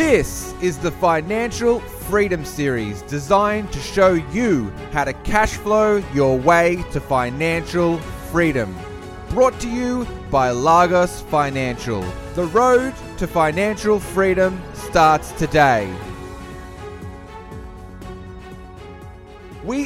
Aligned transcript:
This 0.00 0.54
is 0.62 0.78
the 0.78 0.90
Financial 0.90 1.78
Freedom 1.78 2.42
Series 2.42 3.02
designed 3.02 3.70
to 3.70 3.78
show 3.80 4.14
you 4.14 4.70
how 4.92 5.04
to 5.04 5.12
cash 5.12 5.52
flow 5.52 6.02
your 6.14 6.38
way 6.38 6.82
to 6.92 7.00
financial 7.02 7.98
freedom. 8.32 8.74
Brought 9.28 9.60
to 9.60 9.68
you 9.68 10.06
by 10.30 10.52
Lagos 10.52 11.20
Financial. 11.20 12.00
The 12.34 12.46
road 12.46 12.94
to 13.18 13.26
financial 13.26 14.00
freedom 14.00 14.58
starts 14.72 15.32
today. 15.32 15.94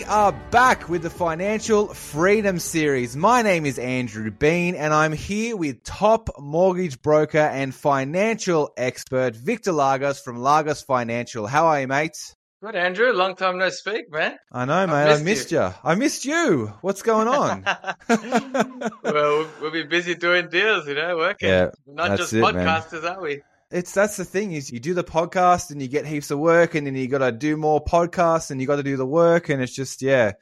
We 0.04 0.10
are 0.10 0.32
back 0.50 0.90
with 0.90 1.00
the 1.00 1.08
Financial 1.08 1.86
Freedom 1.88 2.58
Series. 2.58 3.16
My 3.16 3.40
name 3.40 3.64
is 3.64 3.78
Andrew 3.78 4.30
Bean, 4.30 4.74
and 4.74 4.92
I'm 4.92 5.14
here 5.14 5.56
with 5.56 5.82
top 5.82 6.28
mortgage 6.38 7.00
broker 7.00 7.38
and 7.38 7.74
financial 7.74 8.70
expert 8.76 9.34
Victor 9.34 9.72
Lagos 9.72 10.20
from 10.20 10.36
Lagos 10.36 10.82
Financial. 10.82 11.46
How 11.46 11.68
are 11.68 11.80
you, 11.80 11.88
mate? 11.88 12.18
Good, 12.62 12.76
Andrew. 12.76 13.12
Long 13.12 13.34
time 13.34 13.56
no 13.56 13.70
speak, 13.70 14.12
man. 14.12 14.36
I 14.52 14.66
know, 14.66 14.86
mate. 14.86 15.10
I 15.10 15.22
missed, 15.22 15.50
you. 15.50 15.60
you. 15.60 15.74
I 15.82 15.94
missed 15.94 16.26
you. 16.26 16.74
What's 16.82 17.00
going 17.00 17.26
on? 17.26 17.64
well, 19.04 19.48
we'll 19.62 19.70
be 19.70 19.84
busy 19.84 20.14
doing 20.14 20.50
deals, 20.50 20.86
you 20.86 20.96
know, 20.96 21.16
working. 21.16 21.48
Yeah, 21.48 21.70
Not 21.86 22.18
just 22.18 22.34
it, 22.34 22.44
podcasters, 22.44 23.04
man. 23.04 23.16
are 23.16 23.22
we? 23.22 23.40
It's 23.74 23.92
that's 23.92 24.16
the 24.16 24.24
thing 24.24 24.52
is 24.52 24.70
you 24.70 24.78
do 24.78 24.94
the 24.94 25.02
podcast 25.02 25.72
and 25.72 25.82
you 25.82 25.88
get 25.88 26.06
heaps 26.06 26.30
of 26.30 26.38
work 26.38 26.76
and 26.76 26.86
then 26.86 26.94
you 26.94 27.08
got 27.08 27.18
to 27.18 27.32
do 27.32 27.56
more 27.56 27.84
podcasts 27.84 28.52
and 28.52 28.60
you 28.60 28.68
got 28.68 28.76
to 28.76 28.84
do 28.84 28.96
the 28.96 29.04
work 29.04 29.48
and 29.48 29.60
it's 29.60 29.74
just 29.74 30.00
yeah 30.00 30.32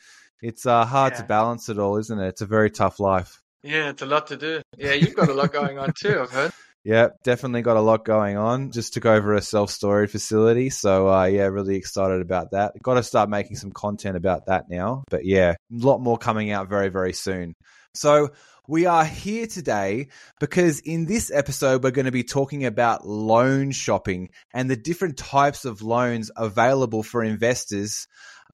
it's 0.42 0.66
uh, 0.66 0.84
hard 0.84 1.14
yeah. 1.14 1.20
to 1.20 1.24
balance 1.24 1.70
it 1.70 1.78
all 1.78 1.96
isn't 1.96 2.20
it? 2.20 2.28
It's 2.28 2.42
a 2.42 2.46
very 2.46 2.70
tough 2.70 3.00
life. 3.00 3.40
Yeah 3.62 3.88
it's 3.88 4.02
a 4.02 4.06
lot 4.06 4.26
to 4.26 4.36
do. 4.36 4.60
Yeah 4.76 4.92
you've 4.92 5.14
got 5.14 5.30
a 5.30 5.34
lot 5.34 5.50
going 5.50 5.78
on 5.78 5.92
too 5.94 6.20
i've 6.20 6.30
heard. 6.30 6.52
Yeah 6.84 7.10
definitely 7.22 7.62
got 7.62 7.76
a 7.76 7.80
lot 7.80 8.04
going 8.04 8.36
on. 8.36 8.72
Just 8.72 8.92
took 8.92 9.06
over 9.06 9.34
a 9.34 9.40
self-storage 9.40 10.10
facility 10.10 10.68
so 10.68 11.08
uh, 11.08 11.24
yeah 11.24 11.44
really 11.44 11.76
excited 11.76 12.20
about 12.20 12.50
that. 12.50 12.74
Got 12.82 12.94
to 12.94 13.02
start 13.02 13.30
making 13.30 13.56
some 13.56 13.72
content 13.72 14.16
about 14.16 14.46
that 14.46 14.68
now 14.68 15.04
but 15.08 15.24
yeah 15.24 15.52
a 15.52 15.56
lot 15.70 16.02
more 16.02 16.18
coming 16.18 16.50
out 16.50 16.68
very 16.68 16.90
very 16.90 17.14
soon. 17.14 17.54
So 17.94 18.30
we 18.68 18.86
are 18.86 19.04
here 19.04 19.46
today 19.46 20.08
because 20.38 20.80
in 20.80 21.06
this 21.06 21.30
episode, 21.32 21.82
we're 21.82 21.90
going 21.90 22.06
to 22.06 22.12
be 22.12 22.22
talking 22.22 22.64
about 22.64 23.06
loan 23.06 23.72
shopping 23.72 24.30
and 24.54 24.70
the 24.70 24.76
different 24.76 25.16
types 25.16 25.64
of 25.64 25.82
loans 25.82 26.30
available 26.36 27.02
for 27.02 27.24
investors. 27.24 28.06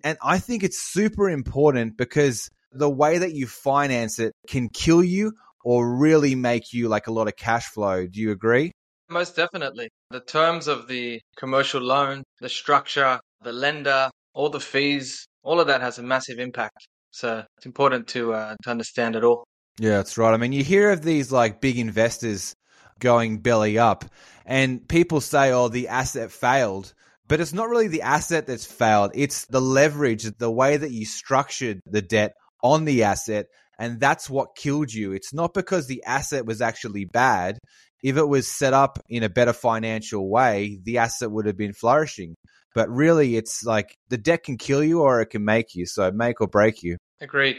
And 0.03 0.17
I 0.23 0.39
think 0.39 0.63
it's 0.63 0.81
super 0.81 1.29
important 1.29 1.97
because 1.99 2.49
the 2.73 2.89
way 2.89 3.19
that 3.19 3.33
you 3.33 3.47
finance 3.47 4.19
it 4.19 4.33
can 4.47 4.69
kill 4.69 5.05
you 5.05 5.33
or 5.63 5.97
really 5.97 6.35
make 6.35 6.73
you 6.73 6.89
like 6.89 7.07
a 7.07 7.13
lot 7.13 7.29
of 7.29 7.37
cash 7.37 7.67
flow. 7.67 8.07
Do 8.07 8.21
you 8.21 8.31
agree? 8.31 8.73
Most 9.11 9.37
definitely. 9.37 9.89
The 10.11 10.21
terms 10.21 10.69
of 10.69 10.89
the 10.89 11.21
commercial 11.37 11.83
loan, 11.83 12.23
the 12.41 12.49
structure, 12.49 13.21
the 13.43 13.53
lender, 13.53 14.11
all 14.35 14.49
the 14.49 14.61
fees, 14.61 15.27
all 15.43 15.61
of 15.61 15.67
that 15.67 15.81
has 15.81 15.99
a 15.99 16.03
massive 16.03 16.39
impact. 16.39 16.87
So 17.11 17.45
it's 17.57 17.67
important 17.67 18.09
to 18.09 18.35
uh, 18.35 18.55
to 18.63 18.71
understand 18.71 19.17
it 19.17 19.25
all. 19.25 19.45
Yeah, 19.79 19.97
that's 19.99 20.19
right. 20.19 20.35
I 20.35 20.37
mean, 20.37 20.53
you 20.53 20.65
hear 20.65 20.91
of 20.91 21.03
these 21.03 21.31
like 21.31 21.61
big 21.61 21.79
investors 21.79 22.57
going 22.99 23.39
belly 23.39 23.79
up, 23.79 24.05
and 24.45 24.87
people 24.89 25.21
say, 25.21 25.53
oh, 25.53 25.69
the 25.69 25.89
asset 25.89 26.33
failed. 26.33 26.93
But 27.29 27.41
it's 27.41 27.53
not 27.53 27.69
really 27.69 27.89
the 27.89 28.03
asset 28.03 28.47
that's 28.47 28.65
failed, 28.65 29.11
it's 29.15 29.45
the 29.47 29.61
leverage, 29.61 30.25
the 30.39 30.51
way 30.51 30.79
that 30.79 30.91
you 30.91 31.05
structured 31.05 31.81
the 31.85 32.01
debt 32.01 32.33
on 32.63 32.87
the 32.87 33.05
asset. 33.05 33.47
And 33.79 34.01
that's 34.01 34.29
what 34.29 34.57
killed 34.57 34.93
you. 34.93 35.13
It's 35.13 35.33
not 35.33 35.55
because 35.55 35.87
the 35.87 36.03
asset 36.05 36.47
was 36.47 36.61
actually 36.61 37.05
bad. 37.05 37.59
If 38.03 38.17
it 38.17 38.27
was 38.27 38.49
set 38.49 38.73
up 38.73 38.99
in 39.09 39.23
a 39.23 39.29
better 39.29 39.53
financial 39.53 40.29
way, 40.29 40.81
the 40.83 40.99
asset 40.99 41.31
would 41.31 41.47
have 41.47 41.57
been 41.57 41.75
flourishing. 41.75 42.35
But 42.75 42.89
really, 42.89 43.37
it's 43.37 43.63
like 43.65 43.95
the 44.09 44.19
debt 44.19 44.45
can 44.45 44.57
kill 44.57 44.83
you 44.83 45.03
or 45.03 45.21
it 45.21 45.27
can 45.27 45.45
make 45.45 45.75
you. 45.75 45.85
So 45.87 46.11
make 46.11 46.41
or 46.41 46.49
break 46.49 46.83
you. 46.83 46.97
Agreed. 47.21 47.57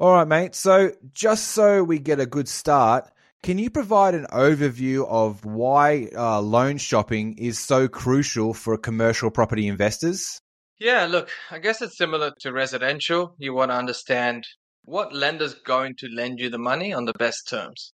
All 0.00 0.12
right, 0.14 0.28
mate. 0.28 0.54
So, 0.54 0.92
just 1.12 1.48
so 1.48 1.82
we 1.82 1.98
get 1.98 2.20
a 2.20 2.26
good 2.26 2.48
start, 2.48 3.10
can 3.42 3.58
you 3.58 3.68
provide 3.68 4.14
an 4.14 4.28
overview 4.30 5.04
of 5.08 5.44
why 5.44 6.08
uh, 6.16 6.40
loan 6.40 6.78
shopping 6.78 7.36
is 7.36 7.58
so 7.58 7.88
crucial 7.88 8.54
for 8.54 8.78
commercial 8.78 9.28
property 9.32 9.66
investors? 9.66 10.40
Yeah, 10.78 11.06
look, 11.06 11.30
I 11.50 11.58
guess 11.58 11.82
it's 11.82 11.98
similar 11.98 12.32
to 12.42 12.52
residential. 12.52 13.34
You 13.38 13.54
want 13.54 13.72
to 13.72 13.76
understand 13.76 14.44
what 14.84 15.12
lender's 15.12 15.54
going 15.54 15.96
to 15.98 16.06
lend 16.14 16.38
you 16.38 16.48
the 16.48 16.58
money 16.58 16.92
on 16.92 17.04
the 17.04 17.14
best 17.14 17.48
terms 17.48 17.92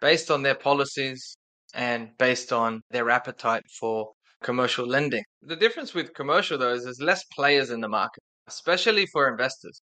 based 0.00 0.32
on 0.32 0.42
their 0.42 0.56
policies 0.56 1.36
and 1.72 2.08
based 2.18 2.52
on 2.52 2.82
their 2.90 3.10
appetite 3.10 3.62
for 3.78 4.10
commercial 4.42 4.88
lending. 4.88 5.22
The 5.42 5.54
difference 5.54 5.94
with 5.94 6.14
commercial, 6.14 6.58
though, 6.58 6.72
is 6.72 6.82
there's 6.82 7.00
less 7.00 7.22
players 7.32 7.70
in 7.70 7.80
the 7.80 7.88
market, 7.88 8.24
especially 8.48 9.06
for 9.06 9.28
investors 9.28 9.80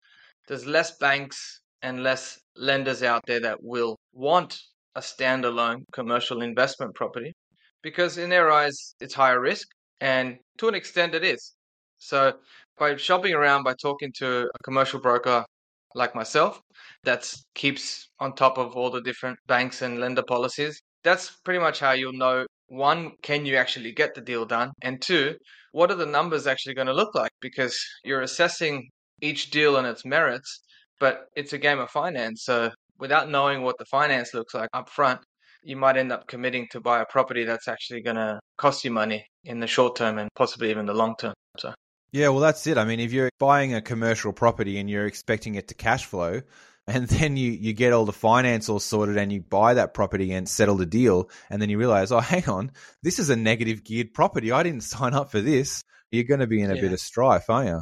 there's 0.47 0.65
less 0.65 0.97
banks 0.97 1.61
and 1.81 2.03
less 2.03 2.39
lenders 2.55 3.03
out 3.03 3.21
there 3.27 3.39
that 3.39 3.57
will 3.61 3.97
want 4.13 4.59
a 4.95 4.99
standalone 4.99 5.83
commercial 5.93 6.41
investment 6.41 6.93
property 6.95 7.33
because 7.81 8.17
in 8.17 8.29
their 8.29 8.51
eyes 8.51 8.95
it's 8.99 9.13
higher 9.13 9.39
risk 9.39 9.67
and 9.99 10.37
to 10.57 10.67
an 10.67 10.75
extent 10.75 11.15
it 11.15 11.23
is. 11.23 11.53
So 11.97 12.33
by 12.77 12.95
shopping 12.95 13.33
around 13.33 13.63
by 13.63 13.75
talking 13.81 14.11
to 14.17 14.49
a 14.53 14.63
commercial 14.63 14.99
broker 14.99 15.45
like 15.93 16.15
myself 16.15 16.61
that 17.03 17.31
keeps 17.53 18.09
on 18.19 18.33
top 18.33 18.57
of 18.57 18.75
all 18.75 18.89
the 18.89 19.01
different 19.01 19.37
banks 19.47 19.81
and 19.81 19.99
lender 19.99 20.23
policies 20.23 20.81
that's 21.03 21.31
pretty 21.43 21.59
much 21.59 21.79
how 21.79 21.91
you'll 21.91 22.13
know 22.13 22.45
one 22.67 23.11
can 23.21 23.45
you 23.45 23.55
actually 23.55 23.91
get 23.91 24.15
the 24.15 24.21
deal 24.21 24.45
done 24.45 24.71
and 24.81 25.01
two 25.01 25.35
what 25.73 25.91
are 25.91 25.95
the 25.95 26.05
numbers 26.05 26.47
actually 26.47 26.73
going 26.73 26.87
to 26.87 26.93
look 26.93 27.13
like 27.13 27.31
because 27.41 27.77
you're 28.03 28.21
assessing 28.21 28.89
each 29.21 29.51
deal 29.51 29.77
and 29.77 29.87
its 29.87 30.05
merits, 30.05 30.61
but 30.99 31.27
it's 31.35 31.53
a 31.53 31.57
game 31.57 31.79
of 31.79 31.89
finance. 31.89 32.43
So 32.43 32.71
without 32.99 33.29
knowing 33.29 33.63
what 33.63 33.77
the 33.77 33.85
finance 33.85 34.33
looks 34.33 34.53
like 34.53 34.69
up 34.73 34.89
front, 34.89 35.21
you 35.63 35.75
might 35.75 35.97
end 35.97 36.11
up 36.11 36.27
committing 36.27 36.67
to 36.71 36.79
buy 36.79 37.01
a 37.01 37.05
property 37.05 37.43
that's 37.43 37.67
actually 37.67 38.01
going 38.01 38.15
to 38.15 38.39
cost 38.57 38.83
you 38.83 38.91
money 38.91 39.25
in 39.43 39.59
the 39.59 39.67
short 39.67 39.95
term 39.95 40.17
and 40.17 40.29
possibly 40.35 40.71
even 40.71 40.85
the 40.85 40.93
long 40.93 41.15
term. 41.17 41.33
So 41.57 41.73
yeah, 42.11 42.27
well, 42.29 42.39
that's 42.39 42.67
it. 42.67 42.77
I 42.77 42.83
mean, 42.83 42.99
if 42.99 43.13
you're 43.13 43.29
buying 43.39 43.73
a 43.73 43.81
commercial 43.81 44.33
property 44.33 44.77
and 44.77 44.89
you're 44.89 45.05
expecting 45.05 45.55
it 45.55 45.69
to 45.69 45.75
cash 45.75 46.05
flow, 46.05 46.41
and 46.87 47.07
then 47.07 47.37
you, 47.37 47.51
you 47.51 47.73
get 47.73 47.93
all 47.93 48.05
the 48.05 48.11
finance 48.11 48.67
all 48.67 48.79
sorted 48.79 49.17
and 49.17 49.31
you 49.31 49.39
buy 49.39 49.75
that 49.75 49.93
property 49.93 50.33
and 50.33 50.49
settle 50.49 50.75
the 50.75 50.85
deal, 50.85 51.29
and 51.49 51.61
then 51.61 51.69
you 51.69 51.77
realize, 51.77 52.11
oh, 52.11 52.19
hang 52.19 52.49
on, 52.49 52.71
this 53.03 53.19
is 53.19 53.29
a 53.29 53.35
negative 53.35 53.83
geared 53.83 54.13
property. 54.13 54.51
I 54.51 54.63
didn't 54.63 54.83
sign 54.83 55.13
up 55.13 55.31
for 55.31 55.41
this. 55.41 55.83
You're 56.11 56.25
going 56.25 56.41
to 56.41 56.47
be 56.47 56.61
in 56.61 56.71
a 56.71 56.75
yeah. 56.75 56.81
bit 56.81 56.93
of 56.93 56.99
strife, 56.99 57.49
aren't 57.49 57.69
you? 57.69 57.81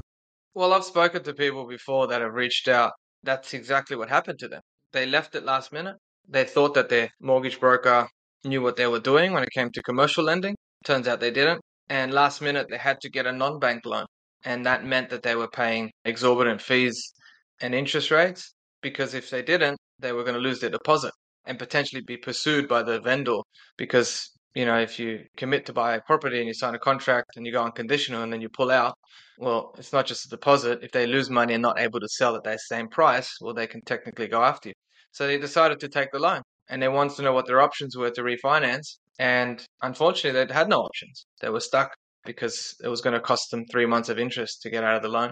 Well, 0.60 0.74
I've 0.74 0.84
spoken 0.84 1.24
to 1.24 1.34
people 1.34 1.66
before 1.66 2.08
that 2.08 2.20
have 2.20 2.34
reached 2.34 2.68
out. 2.68 2.92
That's 3.24 3.54
exactly 3.54 3.96
what 3.96 4.10
happened 4.10 4.40
to 4.40 4.50
them. 4.50 4.60
They 4.92 5.06
left 5.06 5.34
it 5.34 5.46
last 5.46 5.72
minute. 5.72 5.96
They 6.28 6.44
thought 6.44 6.74
that 6.74 6.90
their 6.90 7.12
mortgage 7.22 7.62
broker 7.62 8.10
knew 8.44 8.62
what 8.62 8.76
they 8.76 8.86
were 8.86 9.00
doing 9.00 9.32
when 9.32 9.44
it 9.44 9.54
came 9.54 9.72
to 9.72 9.82
commercial 9.82 10.26
lending. 10.26 10.56
Turns 10.84 11.08
out 11.08 11.22
they 11.22 11.32
didn't. 11.32 11.62
And 11.88 12.14
last 12.14 12.42
minute, 12.42 12.68
they 12.70 12.78
had 12.78 13.00
to 13.00 13.10
get 13.10 13.26
a 13.26 13.32
non 13.32 13.60
bank 13.60 13.86
loan. 13.86 14.06
And 14.44 14.66
that 14.66 14.84
meant 14.84 15.10
that 15.12 15.24
they 15.24 15.34
were 15.34 15.48
paying 15.48 15.92
exorbitant 16.04 16.62
fees 16.62 17.14
and 17.62 17.74
interest 17.74 18.12
rates 18.12 18.54
because 18.82 19.14
if 19.14 19.30
they 19.30 19.42
didn't, 19.42 19.78
they 20.00 20.12
were 20.12 20.26
going 20.26 20.36
to 20.36 20.42
lose 20.42 20.60
their 20.60 20.70
deposit 20.70 21.14
and 21.46 21.58
potentially 21.58 22.02
be 22.02 22.18
pursued 22.18 22.68
by 22.68 22.84
the 22.84 23.00
vendor 23.00 23.38
because 23.78 24.30
you 24.60 24.66
know, 24.66 24.78
if 24.78 25.00
you 25.00 25.24
commit 25.38 25.66
to 25.68 25.72
buy 25.72 25.96
a 25.96 26.02
property 26.02 26.38
and 26.40 26.48
you 26.48 26.54
sign 26.54 26.76
a 26.76 26.80
contract 26.80 27.38
and 27.38 27.46
you 27.46 27.54
go 27.54 27.64
unconditional 27.64 28.24
and 28.24 28.34
then 28.34 28.42
you 28.42 28.50
pull 28.50 28.72
out, 28.72 28.94
well, 29.38 29.74
it's 29.78 29.94
not 29.94 30.06
just 30.06 30.26
a 30.26 30.30
deposit. 30.30 30.80
If 30.82 30.92
they 30.92 31.08
lose 31.08 31.30
money 31.30 31.54
and 31.54 31.62
not 31.62 31.80
able 31.80 32.02
to 32.02 32.10
sell 32.10 32.36
at 32.36 32.44
that 32.44 32.60
same 32.60 32.90
price, 32.90 33.30
well, 33.40 33.54
they 33.54 33.68
can 33.68 33.82
technically 33.86 34.28
go 34.28 34.44
after 34.44 34.68
you. 34.70 34.76
So 35.14 35.26
they 35.26 35.38
decided 35.38 35.80
to 35.80 35.88
take 35.88 36.12
the 36.12 36.20
loan 36.20 36.42
and 36.70 36.82
they 36.82 36.90
wanted 36.90 37.16
to 37.16 37.22
know 37.22 37.32
what 37.32 37.48
their 37.48 37.62
options 37.62 37.96
were 37.96 38.12
to 38.12 38.22
refinance. 38.22 38.98
And 39.18 39.66
unfortunately, 39.82 40.44
they 40.44 40.54
had 40.54 40.68
no 40.68 40.82
options. 40.82 41.26
They 41.40 41.50
were 41.50 41.62
stuck 41.62 41.92
because 42.26 42.76
it 42.84 42.90
was 42.90 43.00
going 43.00 43.14
to 43.14 43.22
cost 43.22 43.52
them 43.52 43.64
three 43.72 43.86
months 43.86 44.10
of 44.10 44.20
interest 44.20 44.62
to 44.64 44.70
get 44.70 44.84
out 44.84 44.98
of 44.98 45.04
the 45.04 45.08
loan. 45.08 45.32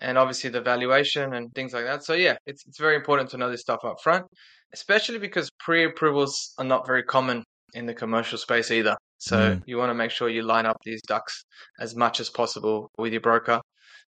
And 0.00 0.18
obviously 0.18 0.50
the 0.50 0.60
valuation 0.60 1.32
and 1.32 1.50
things 1.54 1.72
like 1.72 1.86
that. 1.86 2.04
So 2.04 2.12
yeah, 2.12 2.36
it's, 2.44 2.66
it's 2.66 2.78
very 2.78 2.96
important 2.96 3.30
to 3.30 3.38
know 3.38 3.50
this 3.50 3.62
stuff 3.62 3.86
up 3.86 3.96
front, 4.02 4.26
especially 4.74 5.18
because 5.18 5.48
pre-approvals 5.60 6.52
are 6.58 6.66
not 6.66 6.86
very 6.86 7.04
common 7.04 7.42
in 7.74 7.86
the 7.86 7.94
commercial 7.94 8.38
space 8.38 8.70
either. 8.70 8.96
So 9.18 9.36
mm. 9.36 9.62
you 9.66 9.78
want 9.78 9.90
to 9.90 9.94
make 9.94 10.10
sure 10.10 10.28
you 10.28 10.42
line 10.42 10.66
up 10.66 10.78
these 10.84 11.02
ducks 11.02 11.44
as 11.80 11.96
much 11.96 12.20
as 12.20 12.30
possible 12.30 12.90
with 12.98 13.12
your 13.12 13.20
broker 13.20 13.60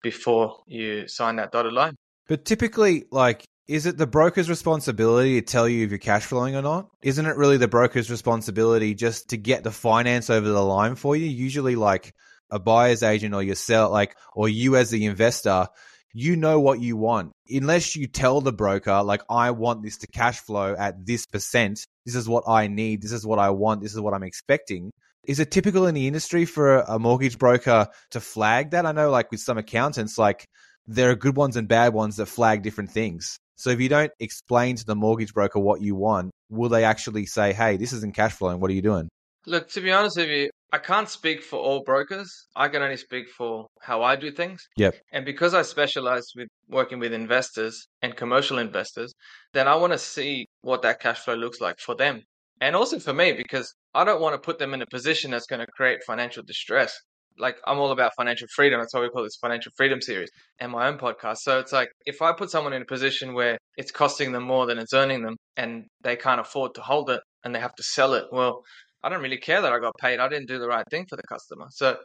before 0.03 0.63
you 0.67 1.09
sign 1.09 1.37
that 1.37 1.53
dotted 1.53 1.73
line. 1.73 1.95
But 2.29 2.45
typically, 2.45 3.05
like, 3.11 3.45
is 3.67 3.87
it 3.87 3.97
the 3.97 4.07
broker's 4.07 4.51
responsibility 4.51 5.41
to 5.41 5.47
tell 5.47 5.69
you 5.69 5.85
if 5.85 5.91
you're 5.91 5.99
cash 5.99 6.25
flowing 6.25 6.55
or 6.55 6.63
not? 6.63 6.89
Isn't 7.03 7.27
it 7.27 7.37
really 7.37 7.57
the 7.57 7.69
broker's 7.69 8.11
responsibility 8.11 8.95
just 8.95 9.31
to 9.31 9.37
get 9.37 9.65
the 9.65 9.71
finance 9.71 10.31
over 10.31 10.49
the 10.49 10.65
line 10.65 10.97
for 10.97 11.17
you? 11.17 11.27
Usually, 11.27 11.75
like 11.75 12.15
a 12.51 12.59
buyer's 12.59 13.03
agent 13.03 13.35
or 13.35 13.43
yourself, 13.43 13.91
like, 13.91 14.17
or 14.35 14.49
you 14.49 14.77
as 14.77 14.91
the 14.91 15.07
investor, 15.07 15.67
you 16.15 16.37
know 16.37 16.61
what 16.61 16.81
you 16.81 16.97
want. 16.97 17.33
Unless 17.51 17.97
you 17.97 18.07
tell 18.07 18.41
the 18.41 18.53
broker, 18.53 19.03
like, 19.03 19.23
I 19.29 19.51
want 19.51 19.83
this 19.83 19.99
to 19.99 20.07
cash 20.07 20.39
flow 20.39 20.75
at 20.79 21.05
this 21.05 21.27
percent, 21.27 21.85
this 22.07 22.15
is 22.15 22.29
what 22.29 22.45
I 22.47 22.69
need, 22.69 23.03
this 23.03 23.13
is 23.13 23.27
what 23.27 23.41
I 23.41 23.51
want, 23.51 23.83
this 23.83 23.93
is 23.93 24.01
what 24.01 24.15
I'm 24.15 24.23
expecting, 24.23 24.93
Is 25.27 25.41
it 25.41 25.51
typical 25.51 25.87
in 25.87 25.95
the 25.95 26.07
industry 26.07 26.45
for 26.45 26.81
a 26.81 26.99
mortgage 26.99 27.39
broker 27.39 27.89
to 28.11 28.21
flag 28.21 28.71
that? 28.73 28.85
I 28.85 28.93
know, 28.93 29.11
like 29.11 29.31
with 29.31 29.41
some 29.41 29.57
accountants, 29.57 30.19
like 30.19 30.45
there 30.87 31.11
are 31.11 31.17
good 31.17 31.37
ones 31.37 31.57
and 31.57 31.67
bad 31.67 31.95
ones 31.95 32.17
that 32.17 32.27
flag 32.27 32.63
different 32.63 32.91
things. 32.91 33.39
So 33.57 33.71
if 33.71 33.81
you 33.81 33.89
don't 33.89 34.13
explain 34.21 34.77
to 34.77 34.85
the 34.85 34.95
mortgage 34.95 35.33
broker 35.33 35.61
what 35.61 35.81
you 35.81 35.95
want, 35.95 36.31
will 36.51 36.69
they 36.69 36.85
actually 36.85 37.25
say, 37.27 37.53
"Hey, 37.55 37.77
this 37.79 37.93
isn't 37.95 38.15
cash 38.15 38.33
flowing. 38.33 38.61
What 38.61 38.71
are 38.71 38.75
you 38.75 38.83
doing?" 38.83 39.09
Look, 39.47 39.69
to 39.71 39.81
be 39.81 39.91
honest 39.91 40.17
with 40.17 40.29
you, 40.29 40.51
I 40.73 40.79
can't 40.79 41.09
speak 41.09 41.43
for 41.43 41.61
all 41.61 41.85
brokers. 41.85 42.49
I 42.57 42.69
can 42.69 42.83
only 42.83 42.97
speak 42.97 43.29
for 43.29 43.69
how 43.81 44.03
I 44.03 44.17
do 44.17 44.33
things. 44.33 44.67
Yep. 44.77 44.97
And 45.13 45.25
because 45.25 45.55
I 45.55 45.63
specialize 45.63 46.27
with 46.35 46.49
working 46.69 46.99
with 46.99 47.13
investors 47.13 47.87
and 48.03 48.17
commercial 48.17 48.59
investors, 48.59 49.13
then 49.53 49.69
I 49.69 49.77
want 49.77 49.93
to 49.93 49.99
see 49.99 50.47
what 50.63 50.83
that 50.83 51.01
cash 51.01 51.21
flow 51.21 51.35
looks 51.35 51.61
like 51.61 51.79
for 51.79 51.95
them. 51.95 52.23
And 52.61 52.75
also 52.75 52.99
for 52.99 53.13
me, 53.13 53.33
because 53.33 53.73
I 53.95 54.05
don't 54.05 54.21
want 54.21 54.35
to 54.35 54.45
put 54.45 54.59
them 54.59 54.75
in 54.75 54.83
a 54.83 54.87
position 54.87 55.31
that's 55.31 55.47
going 55.47 55.61
to 55.61 55.67
create 55.77 56.03
financial 56.05 56.43
distress. 56.43 56.99
Like 57.39 57.57
I'm 57.67 57.79
all 57.79 57.93
about 57.93 58.13
financial 58.17 58.49
freedom. 58.55 58.81
That's 58.81 58.95
why 58.95 59.01
we 59.01 59.11
call 59.11 59.25
this 59.25 59.39
financial 59.41 59.73
freedom 59.77 60.01
series 60.01 60.31
and 60.61 60.73
my 60.73 60.89
own 60.89 60.99
podcast. 60.99 61.39
So 61.39 61.59
it's 61.59 61.73
like 61.73 61.91
if 62.07 62.23
I 62.23 62.33
put 62.33 62.51
someone 62.51 62.73
in 62.73 62.83
a 62.83 62.87
position 62.87 63.35
where 63.35 63.59
it's 63.77 63.91
costing 63.91 64.33
them 64.33 64.45
more 64.45 64.67
than 64.67 64.79
it's 64.79 64.93
earning 64.93 65.23
them 65.23 65.37
and 65.57 65.85
they 66.03 66.17
can't 66.17 66.41
afford 66.41 66.75
to 66.75 66.81
hold 66.81 67.11
it 67.11 67.21
and 67.45 67.55
they 67.55 67.61
have 67.61 67.75
to 67.75 67.83
sell 67.83 68.15
it, 68.15 68.25
well, 68.33 68.63
I 69.05 69.09
don't 69.11 69.23
really 69.23 69.39
care 69.39 69.61
that 69.63 69.73
I 69.73 69.79
got 69.79 69.93
paid. 70.01 70.19
I 70.21 70.29
didn't 70.29 70.49
do 70.49 70.59
the 70.59 70.69
right 70.69 70.85
thing 70.91 71.07
for 71.09 71.17
the 71.17 71.23
customer. 71.35 71.67
So 71.71 71.99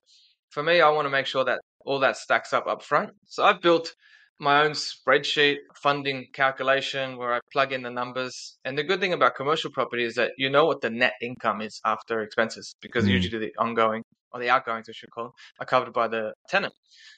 for 0.52 0.64
me, 0.64 0.82
I 0.82 0.90
want 0.90 1.06
to 1.06 1.10
make 1.10 1.26
sure 1.28 1.46
that 1.46 1.62
all 1.86 2.00
that 2.00 2.18
stacks 2.18 2.54
up 2.54 2.68
up 2.68 2.84
front. 2.84 3.12
So 3.26 3.44
I've 3.44 3.62
built 3.62 3.94
my 4.40 4.64
own 4.64 4.72
spreadsheet 4.72 5.58
funding 5.84 6.26
calculation 6.34 7.18
where 7.18 7.34
I 7.34 7.40
plug 7.52 7.74
in 7.74 7.82
the 7.84 7.90
numbers. 7.90 8.58
And 8.66 8.78
the 8.78 8.84
good 8.84 9.00
thing 9.02 9.14
about 9.14 9.36
commercial 9.36 9.72
property 9.72 10.06
is 10.06 10.16
that 10.16 10.32
you 10.38 10.50
know 10.50 10.66
what 10.66 10.82
the 10.82 10.90
net 10.90 11.14
income 11.22 11.62
is 11.62 11.80
after 11.86 12.22
expenses 12.22 12.74
because 12.82 13.06
Mm. 13.06 13.12
usually 13.12 13.40
the 13.48 13.54
ongoing 13.58 14.04
or 14.32 14.40
the 14.40 14.50
outgoings, 14.50 14.88
I 14.90 14.94
should 14.94 15.12
call 15.12 15.26
them, 15.26 15.34
are 15.60 15.66
covered 15.66 15.94
by 15.94 16.08
the 16.08 16.34
tenant. 16.50 16.74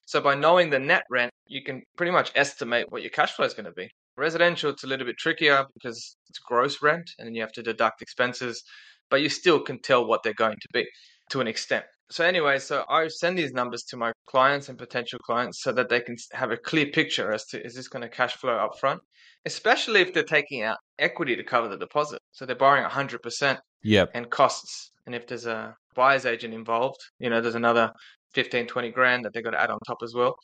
So 0.05 0.21
by 0.21 0.35
knowing 0.35 0.69
the 0.69 0.79
net 0.79 1.03
rent, 1.09 1.31
you 1.45 1.63
can 1.63 1.83
pretty 1.97 2.11
much 2.11 2.31
estimate 2.35 2.87
what 2.89 3.01
your 3.03 3.11
cash 3.11 3.33
flow 3.33 3.45
is 3.45 3.53
going 3.53 3.65
to 3.65 3.71
be. 3.71 3.89
Residential, 4.17 4.71
it's 4.71 4.83
a 4.83 4.87
little 4.87 5.05
bit 5.05 5.17
trickier 5.17 5.65
because 5.75 6.15
it's 6.29 6.39
gross 6.39 6.81
rent 6.81 7.07
and 7.17 7.27
then 7.27 7.35
you 7.35 7.41
have 7.41 7.51
to 7.53 7.63
deduct 7.63 8.01
expenses, 8.01 8.63
but 9.11 9.21
you 9.21 9.29
still 9.29 9.59
can 9.59 9.79
tell 9.79 10.05
what 10.07 10.23
they're 10.23 10.33
going 10.33 10.57
to 10.59 10.67
be 10.73 10.85
to 11.29 11.41
an 11.41 11.47
extent. 11.47 11.85
So 12.09 12.25
anyway, 12.25 12.59
so 12.59 12.83
I 12.89 13.07
send 13.07 13.37
these 13.37 13.53
numbers 13.53 13.83
to 13.83 13.97
my 13.97 14.11
clients 14.27 14.67
and 14.69 14.77
potential 14.77 15.19
clients 15.19 15.61
so 15.61 15.71
that 15.73 15.87
they 15.89 16.01
can 16.01 16.15
have 16.33 16.51
a 16.51 16.57
clear 16.57 16.87
picture 16.87 17.31
as 17.31 17.45
to 17.47 17.63
is 17.65 17.75
this 17.75 17.87
going 17.87 18.01
to 18.01 18.09
cash 18.09 18.33
flow 18.35 18.55
up 18.57 18.71
front, 18.79 18.99
especially 19.45 20.01
if 20.01 20.13
they're 20.13 20.23
taking 20.23 20.63
out 20.63 20.77
equity 20.99 21.35
to 21.35 21.43
cover 21.43 21.69
the 21.69 21.77
deposit. 21.77 22.19
So 22.31 22.45
they're 22.45 22.55
borrowing 22.55 22.83
100% 22.83 23.59
Yep. 23.83 24.11
and 24.13 24.29
costs. 24.29 24.91
And 25.05 25.15
if 25.15 25.25
there's 25.27 25.45
a 25.45 25.75
buyer's 25.95 26.25
agent 26.25 26.53
involved, 26.53 26.99
you 27.19 27.29
know, 27.29 27.41
there's 27.41 27.55
another 27.55 27.91
15, 28.33 28.67
20 28.67 28.91
grand 28.91 29.23
that 29.25 29.33
they've 29.33 29.43
got 29.43 29.51
to 29.51 29.61
add 29.61 29.69
on 29.71 29.79
top 29.87 29.97
as 30.03 30.13
well. 30.13 30.35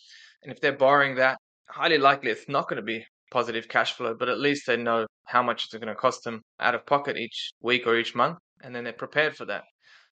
And 0.43 0.51
if 0.51 0.61
they're 0.61 0.71
borrowing 0.77 1.15
that, 1.15 1.37
highly 1.69 1.97
likely 1.97 2.31
it's 2.31 2.47
not 2.47 2.67
going 2.69 2.77
to 2.77 2.81
be 2.81 3.05
positive 3.29 3.67
cash 3.67 3.93
flow, 3.93 4.15
but 4.17 4.29
at 4.29 4.39
least 4.39 4.65
they 4.67 4.77
know 4.77 5.05
how 5.25 5.43
much 5.43 5.65
it's 5.65 5.73
going 5.73 5.87
to 5.87 5.95
cost 5.95 6.23
them 6.23 6.41
out 6.59 6.75
of 6.75 6.85
pocket 6.85 7.17
each 7.17 7.51
week 7.61 7.85
or 7.85 7.97
each 7.97 8.15
month. 8.15 8.37
And 8.61 8.75
then 8.75 8.83
they're 8.83 8.93
prepared 8.93 9.35
for 9.35 9.45
that. 9.45 9.63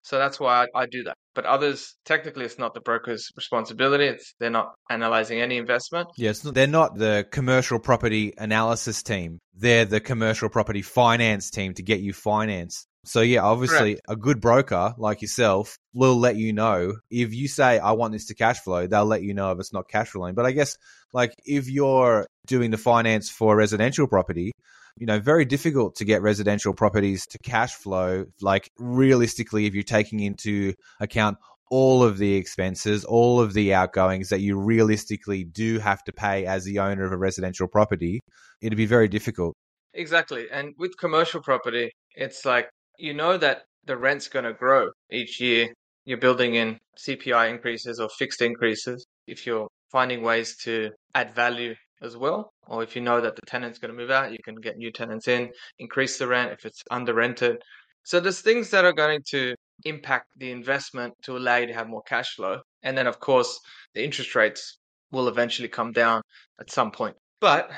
So 0.06 0.20
that's 0.20 0.40
why 0.40 0.66
I, 0.76 0.82
I 0.82 0.86
do 0.86 1.04
that. 1.06 1.18
But 1.34 1.46
others, 1.46 1.96
technically, 2.06 2.46
it's 2.46 2.60
not 2.60 2.76
the 2.76 2.80
broker's 2.80 3.32
responsibility. 3.36 4.06
It's 4.06 4.36
they're 4.40 4.52
not 4.52 4.74
analyzing 4.88 5.42
any 5.42 5.58
investment. 5.58 6.10
Yes, 6.16 6.42
they're 6.42 6.68
not 6.68 6.96
the 6.96 7.26
commercial 7.32 7.80
property 7.80 8.32
analysis 8.38 9.02
team. 9.02 9.40
They're 9.56 9.86
the 9.86 10.00
commercial 10.00 10.48
property 10.50 10.84
finance 10.84 11.50
team 11.50 11.74
to 11.74 11.82
get 11.82 12.02
you 12.02 12.14
finance. 12.14 12.86
So 13.06 13.22
yeah, 13.22 13.42
obviously 13.42 14.00
a 14.08 14.16
good 14.16 14.42
broker 14.42 14.94
like 14.98 15.22
yourself 15.22 15.78
will 15.94 16.18
let 16.18 16.36
you 16.36 16.54
know 16.54 16.94
if 17.10 17.34
you 17.34 17.48
say 17.48 17.78
I 17.80 17.92
want 17.94 18.14
this 18.14 18.28
to 18.28 18.36
cash 18.36 18.60
flow, 18.60 18.88
they'll 18.88 19.06
let 19.06 19.22
you 19.22 19.34
know 19.34 19.52
if 19.52 19.60
it's 19.60 19.74
not 19.74 19.88
cash 19.88 20.10
flowing. 20.10 20.36
But 20.36 20.46
I 20.46 20.52
guess 20.52 20.78
like 21.14 21.34
if 21.46 21.70
you're 21.70 22.28
doing 22.48 22.72
the 22.72 22.78
finance 22.78 23.30
for 23.30 23.56
residential 23.56 24.08
property, 24.08 24.52
you 24.98 25.06
know, 25.06 25.20
very 25.20 25.46
difficult 25.46 25.96
to 25.96 26.06
get 26.06 26.22
residential 26.22 26.74
properties 26.74 27.26
to 27.28 27.38
cash 27.40 27.74
flow 27.74 28.26
like 28.42 28.72
realistically 28.78 29.66
if 29.66 29.74
you're 29.74 29.84
taking 29.84 30.22
into 30.22 30.74
account 31.00 31.38
all 31.70 32.04
of 32.04 32.18
the 32.18 32.36
expenses, 32.36 33.04
all 33.04 33.40
of 33.40 33.54
the 33.54 33.74
outgoings 33.74 34.30
that 34.30 34.40
you 34.40 34.60
realistically 34.60 35.44
do 35.44 35.80
have 35.80 36.04
to 36.04 36.12
pay 36.12 36.46
as 36.46 36.64
the 36.64 36.80
owner 36.80 37.04
of 37.04 37.12
a 37.12 37.18
residential 37.18 37.68
property, 37.68 38.20
it'd 38.62 38.78
be 38.78 38.86
very 38.86 39.08
difficult. 39.08 39.56
Exactly. 39.94 40.48
And 40.52 40.74
with 40.78 40.98
commercial 40.98 41.42
property, 41.42 41.92
it's 42.16 42.46
like 42.46 42.70
you 42.98 43.14
know 43.14 43.38
that 43.38 43.64
the 43.86 43.98
rent's 43.98 44.28
going 44.28 44.46
to 44.46 44.54
grow 44.54 44.90
each 45.12 45.40
year. 45.40 45.74
You're 46.06 46.18
building 46.18 46.56
in 46.56 46.78
CPI 47.06 47.50
increases 47.50 48.00
or 48.00 48.10
fixed 48.10 48.42
increases. 48.42 49.06
If 49.28 49.46
you're 49.48 49.68
finding 49.92 50.22
ways 50.22 50.58
to 50.64 50.92
add 51.14 51.34
value 51.34 51.74
as 52.02 52.18
well, 52.18 52.54
or 52.68 52.84
if 52.84 52.96
you 52.96 53.02
know 53.02 53.22
that 53.22 53.36
the 53.36 53.42
tenant's 53.48 53.80
going 53.80 53.92
to 53.94 53.98
move 53.98 54.12
out, 54.12 54.32
you 54.32 54.38
can 54.44 54.56
get 54.56 54.78
new 54.78 54.92
tenants 54.92 55.28
in, 55.28 55.50
increase 55.80 56.18
the 56.18 56.28
rent 56.28 56.52
if 56.52 56.66
it's 56.66 56.82
under 56.92 57.14
rented. 57.14 57.58
So 58.04 58.20
there's 58.20 58.42
things 58.42 58.70
that 58.70 58.86
are 58.86 58.94
going 58.94 59.22
to 59.32 59.56
impact 59.84 60.28
the 60.38 60.52
investment 60.52 61.14
to 61.24 61.38
allow 61.38 61.58
you 61.58 61.68
to 61.68 61.74
have 61.74 61.88
more 61.88 62.04
cash 62.04 62.36
flow. 62.36 62.60
And 62.84 62.98
then, 62.98 63.08
of 63.08 63.20
course, 63.20 63.60
the 63.94 64.04
interest 64.04 64.36
rates 64.36 64.78
will 65.12 65.28
eventually 65.28 65.68
come 65.68 65.92
down 65.92 66.22
at 66.60 66.72
some 66.72 66.92
point. 66.92 67.16
But 67.42 67.72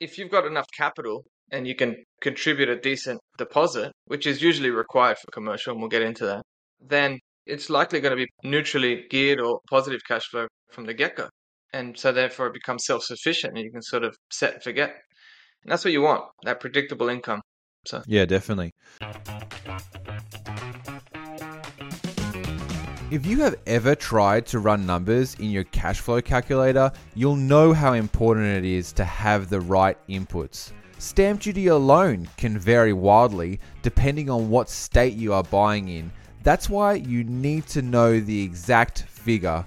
if 0.00 0.18
you've 0.18 0.30
got 0.30 0.46
enough 0.46 0.66
capital 0.76 1.24
and 1.50 1.66
you 1.66 1.74
can 1.74 1.96
contribute 2.20 2.68
a 2.68 2.80
decent 2.80 3.20
deposit, 3.38 3.92
which 4.06 4.26
is 4.26 4.40
usually 4.40 4.70
required 4.70 5.18
for 5.18 5.30
commercial, 5.32 5.72
and 5.72 5.80
we'll 5.80 5.90
get 5.90 6.02
into 6.02 6.26
that, 6.26 6.42
then 6.80 7.18
it's 7.46 7.68
likely 7.68 8.00
going 8.00 8.16
to 8.16 8.24
be 8.24 8.30
neutrally 8.44 9.04
geared 9.10 9.40
or 9.40 9.60
positive 9.68 10.00
cash 10.06 10.28
flow 10.28 10.46
from 10.70 10.86
the 10.86 10.94
get 10.94 11.16
go. 11.16 11.28
And 11.72 11.98
so 11.98 12.12
therefore 12.12 12.48
it 12.48 12.54
becomes 12.54 12.84
self 12.84 13.02
sufficient 13.02 13.56
and 13.56 13.64
you 13.64 13.70
can 13.70 13.82
sort 13.82 14.04
of 14.04 14.16
set 14.30 14.54
and 14.54 14.62
forget. 14.62 14.90
And 15.64 15.72
that's 15.72 15.84
what 15.84 15.92
you 15.92 16.02
want, 16.02 16.24
that 16.44 16.60
predictable 16.60 17.08
income. 17.08 17.40
So 17.86 18.02
yeah, 18.06 18.24
definitely. 18.26 18.72
If 23.10 23.26
you 23.26 23.40
have 23.40 23.56
ever 23.66 23.94
tried 23.94 24.46
to 24.46 24.58
run 24.58 24.86
numbers 24.86 25.34
in 25.34 25.50
your 25.50 25.64
cash 25.64 26.00
flow 26.00 26.22
calculator, 26.22 26.90
you'll 27.14 27.36
know 27.36 27.74
how 27.74 27.92
important 27.92 28.46
it 28.46 28.64
is 28.64 28.90
to 28.94 29.04
have 29.04 29.50
the 29.50 29.60
right 29.60 29.98
inputs. 30.08 30.72
Stamp 30.98 31.40
duty 31.40 31.66
alone 31.66 32.28
can 32.36 32.56
vary 32.58 32.92
wildly 32.92 33.60
depending 33.82 34.30
on 34.30 34.48
what 34.48 34.70
state 34.70 35.14
you 35.14 35.34
are 35.34 35.42
buying 35.42 35.88
in. 35.88 36.10
That's 36.42 36.70
why 36.70 36.94
you 36.94 37.24
need 37.24 37.66
to 37.68 37.82
know 37.82 38.18
the 38.18 38.42
exact 38.42 39.02
figure. 39.02 39.64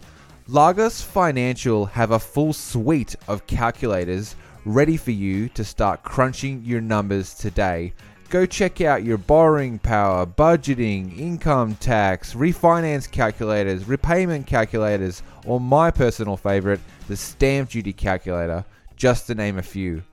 Lagos 0.48 1.02
Financial 1.02 1.88
have 1.88 2.12
a 2.12 2.20
full 2.20 2.54
suite 2.54 3.16
of 3.28 3.48
calculators 3.48 4.36
ready 4.64 4.96
for 4.96 5.10
you 5.10 5.50
to 5.50 5.64
start 5.64 6.04
crunching 6.04 6.62
your 6.64 6.82
numbers 6.82 7.34
today. 7.34 7.94
Go 8.30 8.46
check 8.46 8.80
out 8.80 9.04
your 9.04 9.18
borrowing 9.18 9.80
power, 9.80 10.28
budgeting, 10.28 11.18
income 11.18 11.74
tax, 11.78 12.36
refinance 12.36 13.10
calculators, 13.10 13.88
repayment 13.88 14.46
calculators, 14.46 15.24
or 15.48 15.60
my 15.60 15.90
personal 15.90 16.38
favorite, 16.38 16.80
the 17.08 17.18
stamp 17.18 17.72
duty 17.72 17.94
calculator, 17.94 18.64
just 18.96 19.26
to 19.26 19.34
name 19.34 19.58
a 19.58 19.64
few. 19.64 20.04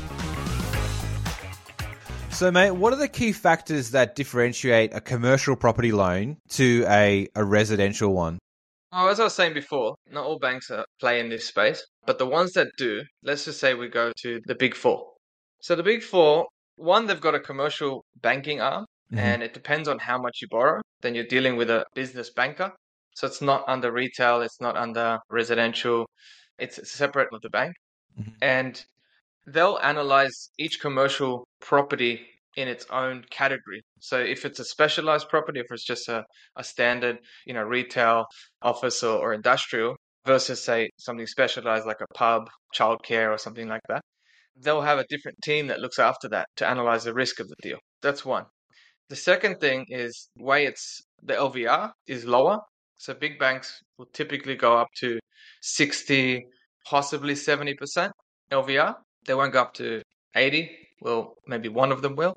So, 2.31 2.51
mate, 2.51 2.73
what 2.73 2.93
are 2.93 2.97
the 2.97 3.09
key 3.09 3.33
factors 3.33 3.93
that 3.93 4.15
differentiate 4.17 4.93
a 4.93 5.01
commercial 5.01 5.57
property 5.57 5.93
loan 5.93 6.37
to 6.51 6.85
a, 6.89 7.29
a 7.35 7.45
residential 7.45 8.13
one? 8.13 8.39
Oh, 8.93 9.09
as 9.09 9.21
I 9.21 9.25
was 9.25 9.35
saying 9.35 9.55
before, 9.55 9.95
not 10.11 10.25
all 10.25 10.39
banks 10.39 10.71
are, 10.71 10.85
play 11.01 11.21
in 11.21 11.29
this 11.29 11.47
space, 11.47 11.85
but 12.07 12.19
the 12.19 12.27
ones 12.27 12.53
that 12.53 12.69
do, 12.77 13.03
let's 13.23 13.45
just 13.45 13.61
say 13.61 13.75
we 13.75 13.89
go 13.89 14.13
to 14.23 14.41
the 14.47 14.55
big 14.55 14.75
four. 14.75 15.13
So 15.63 15.75
the 15.75 15.83
big 15.83 16.03
four, 16.03 16.47
one, 16.77 17.07
they've 17.07 17.21
got 17.21 17.35
a 17.35 17.41
commercial 17.41 18.05
banking 18.21 18.61
arm, 18.61 18.85
Mhm. 19.13 19.19
and 19.19 19.43
it 19.43 19.55
depends 19.55 19.89
on 19.89 19.99
how 19.99 20.19
much 20.19 20.39
you 20.43 20.49
borrow. 20.51 20.81
Then 21.03 21.15
you're 21.15 21.25
dealing 21.25 21.57
with 21.57 21.71
a 21.71 21.85
business 21.95 22.31
banker. 22.31 22.73
So 23.15 23.27
it's 23.27 23.43
not 23.43 23.65
under 23.69 23.93
retail, 23.93 24.43
it's 24.43 24.61
not 24.61 24.77
under 24.77 25.19
residential, 25.31 26.07
it's 26.59 26.91
separate 26.91 27.29
with 27.33 27.43
the 27.43 27.51
bank. 27.51 27.75
Mhm. 28.19 28.35
And 28.43 28.85
they'll 29.47 29.79
analyze 29.83 30.51
each 30.59 30.81
commercial 30.81 31.47
property 31.61 32.27
in 32.57 32.69
its 32.69 32.87
own 32.91 33.25
category. 33.31 33.83
So 34.01 34.19
if 34.21 34.45
it's 34.45 34.61
a 34.61 34.65
specialized 34.65 35.29
property, 35.29 35.61
if 35.61 35.67
it's 35.71 35.85
just 35.85 36.09
a, 36.09 36.25
a 36.57 36.65
standard, 36.65 37.19
you 37.47 37.55
know, 37.55 37.63
retail, 37.63 38.27
office 38.63 39.03
or, 39.03 39.19
or 39.19 39.33
industrial 39.35 39.97
versus 40.25 40.63
say 40.65 40.91
something 40.99 41.27
specialized 41.27 41.87
like 41.87 42.01
a 42.01 42.15
pub, 42.15 42.49
childcare 42.75 43.31
or 43.31 43.39
something 43.39 43.69
like 43.69 43.83
that, 43.89 44.03
they'll 44.57 44.83
have 44.83 44.99
a 44.99 45.07
different 45.09 45.39
team 45.43 45.67
that 45.69 45.81
looks 45.81 45.99
after 45.99 46.29
that 46.29 46.47
to 46.57 46.67
analyze 46.69 47.05
the 47.05 47.15
risk 47.15 47.41
of 47.41 47.49
the 47.49 47.57
deal. 47.63 47.79
That's 48.03 48.25
one. 48.25 48.47
The 49.09 49.17
second 49.17 49.61
thing 49.61 49.87
is 49.89 50.29
way 50.39 50.67
it's 50.67 51.03
the 51.23 51.35
LVR 51.35 51.91
is 52.07 52.25
lower. 52.25 52.61
So 53.05 53.13
big 53.13 53.39
banks 53.39 53.83
will 53.99 54.07
typically 54.15 54.57
go 54.57 54.79
up 54.79 54.89
to 55.01 55.21
60, 55.61 56.47
possibly 56.87 57.35
70% 57.35 58.11
LVR. 58.51 58.95
They 59.27 59.35
won't 59.35 59.53
go 59.53 59.61
up 59.61 59.75
to 59.75 60.01
80. 60.35 60.71
Well, 61.03 61.35
maybe 61.47 61.69
one 61.69 61.93
of 61.93 62.01
them 62.01 62.17
will. 62.17 62.35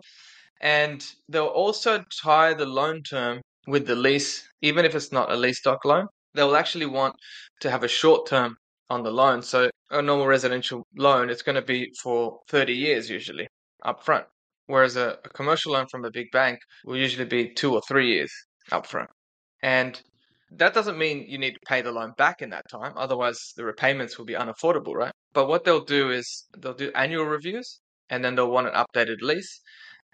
And 0.59 1.01
they'll 1.29 1.45
also 1.63 2.03
tie 2.21 2.53
the 2.53 2.65
loan 2.65 3.01
term 3.03 3.39
with 3.67 3.87
the 3.87 3.95
lease, 3.95 4.45
even 4.61 4.83
if 4.83 4.93
it's 4.93 5.13
not 5.13 5.31
a 5.31 5.37
lease 5.37 5.61
doc 5.61 5.85
loan. 5.85 6.07
They'll 6.33 6.57
actually 6.57 6.87
want 6.87 7.15
to 7.61 7.71
have 7.71 7.85
a 7.85 7.87
short 7.87 8.27
term 8.27 8.57
on 8.89 9.03
the 9.03 9.11
loan. 9.11 9.41
So 9.43 9.69
a 9.91 10.01
normal 10.01 10.27
residential 10.27 10.85
loan, 10.97 11.29
it's 11.29 11.43
going 11.43 11.55
to 11.55 11.61
be 11.61 11.93
for 12.03 12.39
30 12.49 12.73
years 12.73 13.09
usually 13.09 13.47
up 13.85 14.03
front. 14.03 14.25
Whereas 14.65 14.97
a, 14.97 15.17
a 15.23 15.29
commercial 15.29 15.71
loan 15.71 15.87
from 15.89 16.03
a 16.03 16.11
big 16.11 16.29
bank 16.31 16.59
will 16.83 16.97
usually 16.97 17.23
be 17.23 17.53
two 17.53 17.73
or 17.73 17.81
three 17.87 18.11
years 18.11 18.33
up 18.73 18.85
front. 18.85 19.09
And 19.63 20.01
that 20.51 20.73
doesn't 20.73 20.97
mean 20.97 21.25
you 21.27 21.37
need 21.37 21.53
to 21.53 21.59
pay 21.67 21.81
the 21.81 21.91
loan 21.91 22.13
back 22.17 22.41
in 22.41 22.49
that 22.51 22.65
time. 22.71 22.93
Otherwise, 22.95 23.53
the 23.55 23.65
repayments 23.65 24.17
will 24.17 24.25
be 24.25 24.33
unaffordable, 24.33 24.93
right? 24.93 25.11
But 25.33 25.47
what 25.47 25.63
they'll 25.63 25.83
do 25.83 26.09
is 26.11 26.45
they'll 26.57 26.73
do 26.73 26.91
annual 26.95 27.25
reviews 27.25 27.79
and 28.09 28.23
then 28.23 28.35
they'll 28.35 28.51
want 28.51 28.67
an 28.67 28.73
updated 28.73 29.21
lease 29.21 29.61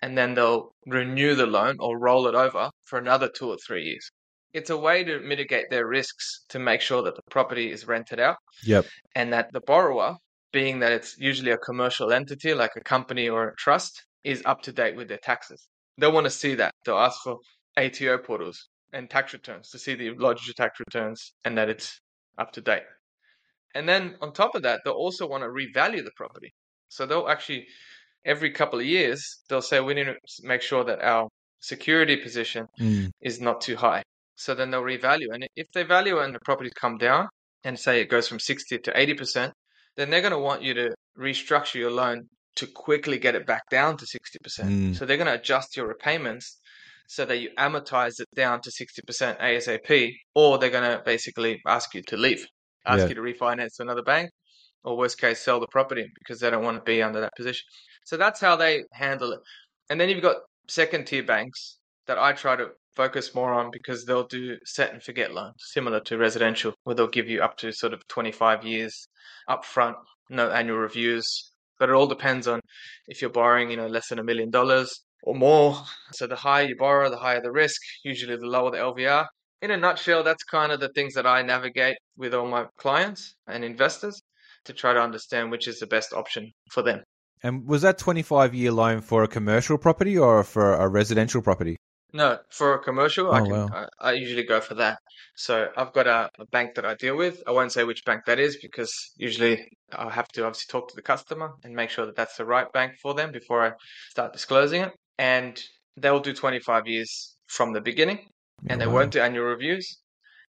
and 0.01 0.17
then 0.17 0.33
they'll 0.33 0.73
renew 0.85 1.35
the 1.35 1.45
loan 1.45 1.77
or 1.79 1.99
roll 1.99 2.27
it 2.27 2.35
over 2.35 2.69
for 2.85 2.99
another 2.99 3.29
two 3.29 3.49
or 3.49 3.57
three 3.65 3.83
years. 3.83 4.09
It's 4.53 4.69
a 4.69 4.77
way 4.77 5.03
to 5.03 5.19
mitigate 5.19 5.69
their 5.69 5.87
risks 5.87 6.45
to 6.49 6.59
make 6.59 6.81
sure 6.81 7.01
that 7.03 7.15
the 7.15 7.21
property 7.29 7.71
is 7.71 7.87
rented 7.87 8.19
out. 8.19 8.37
Yep. 8.63 8.85
And 9.15 9.33
that 9.33 9.47
the 9.51 9.61
borrower, 9.61 10.17
being 10.51 10.79
that 10.79 10.91
it's 10.91 11.17
usually 11.17 11.51
a 11.51 11.57
commercial 11.57 12.11
entity 12.11 12.53
like 12.53 12.71
a 12.75 12.81
company 12.81 13.29
or 13.29 13.49
a 13.49 13.55
trust, 13.55 14.03
is 14.23 14.41
up 14.45 14.61
to 14.63 14.71
date 14.71 14.95
with 14.95 15.07
their 15.07 15.19
taxes. 15.23 15.67
They'll 15.97 16.11
want 16.11 16.25
to 16.25 16.31
see 16.31 16.55
that. 16.55 16.73
They'll 16.85 16.97
ask 16.97 17.21
for 17.23 17.37
ATO 17.77 18.17
portals 18.19 18.67
and 18.93 19.09
tax 19.09 19.33
returns 19.33 19.69
to 19.71 19.79
see 19.79 19.95
the 19.95 20.11
lodged 20.11 20.55
tax 20.55 20.79
returns 20.79 21.33
and 21.43 21.57
that 21.57 21.69
it's 21.69 21.99
up 22.37 22.51
to 22.53 22.61
date. 22.61 22.83
And 23.75 23.89
then 23.89 24.15
on 24.21 24.33
top 24.33 24.55
of 24.55 24.61
that, 24.63 24.81
they'll 24.83 24.93
also 24.93 25.27
want 25.27 25.43
to 25.43 25.47
revalue 25.49 26.03
the 26.03 26.11
property. 26.15 26.53
So 26.89 27.05
they'll 27.05 27.27
actually, 27.27 27.65
every 28.23 28.51
couple 28.51 28.79
of 28.79 28.85
years, 28.85 29.41
they'll 29.49 29.61
say 29.61 29.79
we 29.79 29.95
need 29.95 30.05
to 30.05 30.15
make 30.43 30.61
sure 30.61 30.83
that 30.83 31.01
our 31.01 31.27
security 31.59 32.17
position 32.17 32.67
Mm. 32.79 33.09
is 33.21 33.41
not 33.41 33.61
too 33.61 33.75
high. 33.75 34.03
So 34.35 34.53
then 34.53 34.71
they'll 34.71 34.83
revalue. 34.83 35.33
And 35.33 35.47
if 35.55 35.67
they 35.73 35.83
value 35.83 36.19
and 36.19 36.35
the 36.35 36.39
properties 36.45 36.73
come 36.73 36.97
down 36.97 37.27
and 37.63 37.79
say 37.79 38.01
it 38.01 38.09
goes 38.09 38.27
from 38.27 38.39
60 38.39 38.79
to 38.79 38.91
80%, 38.91 39.51
then 39.95 40.09
they're 40.09 40.21
going 40.21 40.33
to 40.33 40.39
want 40.39 40.61
you 40.61 40.73
to 40.75 40.93
restructure 41.17 41.75
your 41.75 41.91
loan 41.91 42.27
to 42.55 42.67
quickly 42.67 43.17
get 43.17 43.35
it 43.35 43.47
back 43.47 43.63
down 43.71 43.97
to 43.97 44.05
60%. 44.05 44.65
Mm. 44.65 44.95
So 44.95 45.05
they're 45.05 45.17
going 45.17 45.27
to 45.27 45.39
adjust 45.41 45.75
your 45.77 45.87
repayments 45.87 46.59
so 47.13 47.25
that 47.25 47.37
you 47.37 47.51
amortize 47.59 48.19
it 48.19 48.27
down 48.35 48.59
to 48.59 48.71
60% 48.71 49.39
ASAP, 49.39 50.13
or 50.33 50.57
they're 50.57 50.71
going 50.71 50.89
to 50.97 50.99
basically 51.05 51.61
ask 51.67 51.93
you 51.93 52.01
to 52.07 52.17
leave, 52.17 52.43
ask 52.87 53.01
Yeah. 53.01 53.09
you 53.09 53.15
to 53.15 53.21
refinance 53.21 53.75
to 53.77 53.83
another 53.83 54.01
bank, 54.01 54.31
or 54.83 54.97
worst 54.97 55.19
case, 55.19 55.39
sell 55.39 55.59
the 55.59 55.67
property 55.67 56.07
because 56.19 56.39
they 56.39 56.49
don't 56.49 56.63
want 56.63 56.77
to 56.77 56.83
be 56.83 57.03
under 57.03 57.21
that 57.21 57.33
position. 57.37 57.65
So 58.05 58.17
that's 58.17 58.41
how 58.41 58.55
they 58.55 58.83
handle 58.93 59.31
it. 59.31 59.41
And 59.91 60.01
then 60.01 60.09
you've 60.09 60.23
got 60.23 60.37
second 60.67 61.05
tier 61.05 61.21
banks 61.21 61.77
that 62.07 62.17
I 62.17 62.33
try 62.33 62.55
to 62.55 62.69
focus 62.95 63.35
more 63.35 63.53
on 63.53 63.69
because 63.71 64.05
they'll 64.05 64.27
do 64.27 64.57
set 64.65 64.91
and 64.91 65.03
forget 65.03 65.33
loans, 65.35 65.53
similar 65.57 65.99
to 66.01 66.17
residential, 66.17 66.73
where 66.83 66.95
they'll 66.95 67.07
give 67.19 67.29
you 67.29 67.43
up 67.43 67.57
to 67.57 67.71
sort 67.71 67.93
of 67.93 68.01
25 68.07 68.65
years 68.65 69.07
upfront, 69.47 69.95
no 70.31 70.49
annual 70.49 70.77
reviews. 70.77 71.25
But 71.77 71.89
it 71.89 71.93
all 71.95 72.07
depends 72.07 72.47
on 72.47 72.59
if 73.07 73.21
you're 73.21 73.29
borrowing, 73.29 73.69
you 73.69 73.77
know, 73.77 73.87
less 73.87 74.07
than 74.09 74.17
a 74.17 74.23
million 74.23 74.49
dollars 74.49 74.89
or 75.23 75.35
more. 75.35 75.83
So 76.13 76.27
the 76.27 76.35
higher 76.35 76.65
you 76.65 76.75
borrow, 76.77 77.09
the 77.09 77.17
higher 77.17 77.41
the 77.41 77.51
risk, 77.51 77.81
usually 78.03 78.35
the 78.37 78.45
lower 78.45 78.71
the 78.71 78.77
LVR. 78.77 79.27
In 79.61 79.71
a 79.71 79.77
nutshell, 79.77 80.23
that's 80.23 80.43
kind 80.43 80.71
of 80.71 80.79
the 80.79 80.89
things 80.89 81.13
that 81.15 81.25
I 81.25 81.41
navigate 81.41 81.97
with 82.17 82.33
all 82.33 82.47
my 82.47 82.67
clients 82.77 83.35
and 83.47 83.63
investors 83.63 84.21
to 84.65 84.73
try 84.73 84.93
to 84.93 85.01
understand 85.01 85.51
which 85.51 85.67
is 85.67 85.79
the 85.79 85.87
best 85.87 86.13
option 86.13 86.51
for 86.71 86.83
them. 86.83 87.03
And 87.43 87.65
was 87.67 87.81
that 87.83 87.97
25 87.97 88.53
year 88.53 88.71
loan 88.71 89.01
for 89.01 89.23
a 89.23 89.27
commercial 89.27 89.77
property 89.77 90.17
or 90.17 90.43
for 90.43 90.73
a 90.73 90.87
residential 90.87 91.41
property? 91.41 91.77
No, 92.13 92.39
for 92.49 92.75
a 92.75 92.79
commercial, 92.83 93.27
oh, 93.27 93.33
I 93.33 93.41
Oh, 93.41 93.45
can 93.45 93.53
wow. 93.53 93.69
I, 93.71 93.87
I 93.99 94.11
usually 94.13 94.43
go 94.43 94.61
for 94.61 94.75
that. 94.75 94.99
So 95.35 95.69
I've 95.75 95.93
got 95.93 96.05
a, 96.07 96.29
a 96.39 96.45
bank 96.47 96.75
that 96.75 96.85
I 96.85 96.93
deal 96.95 97.17
with. 97.17 97.41
I 97.47 97.51
won't 97.51 97.71
say 97.71 97.83
which 97.83 98.05
bank 98.05 98.25
that 98.25 98.39
is 98.39 98.57
because 98.61 98.93
usually 99.17 99.67
I 99.91 100.09
have 100.11 100.27
to 100.29 100.45
obviously 100.45 100.71
talk 100.71 100.89
to 100.89 100.95
the 100.95 101.01
customer 101.01 101.53
and 101.63 101.73
make 101.73 101.89
sure 101.89 102.05
that 102.05 102.15
that's 102.15 102.37
the 102.37 102.45
right 102.45 102.71
bank 102.71 102.93
for 103.01 103.13
them 103.15 103.31
before 103.31 103.65
I 103.65 103.71
start 104.11 104.31
disclosing 104.33 104.83
it. 104.83 104.93
And 105.17 105.61
they'll 105.97 106.19
do 106.19 106.33
25 106.33 106.87
years 106.87 107.35
from 107.47 107.73
the 107.73 107.81
beginning, 107.81 108.27
and 108.67 108.81
they 108.81 108.87
won't 108.87 109.11
do 109.11 109.19
annual 109.19 109.45
reviews, 109.45 109.99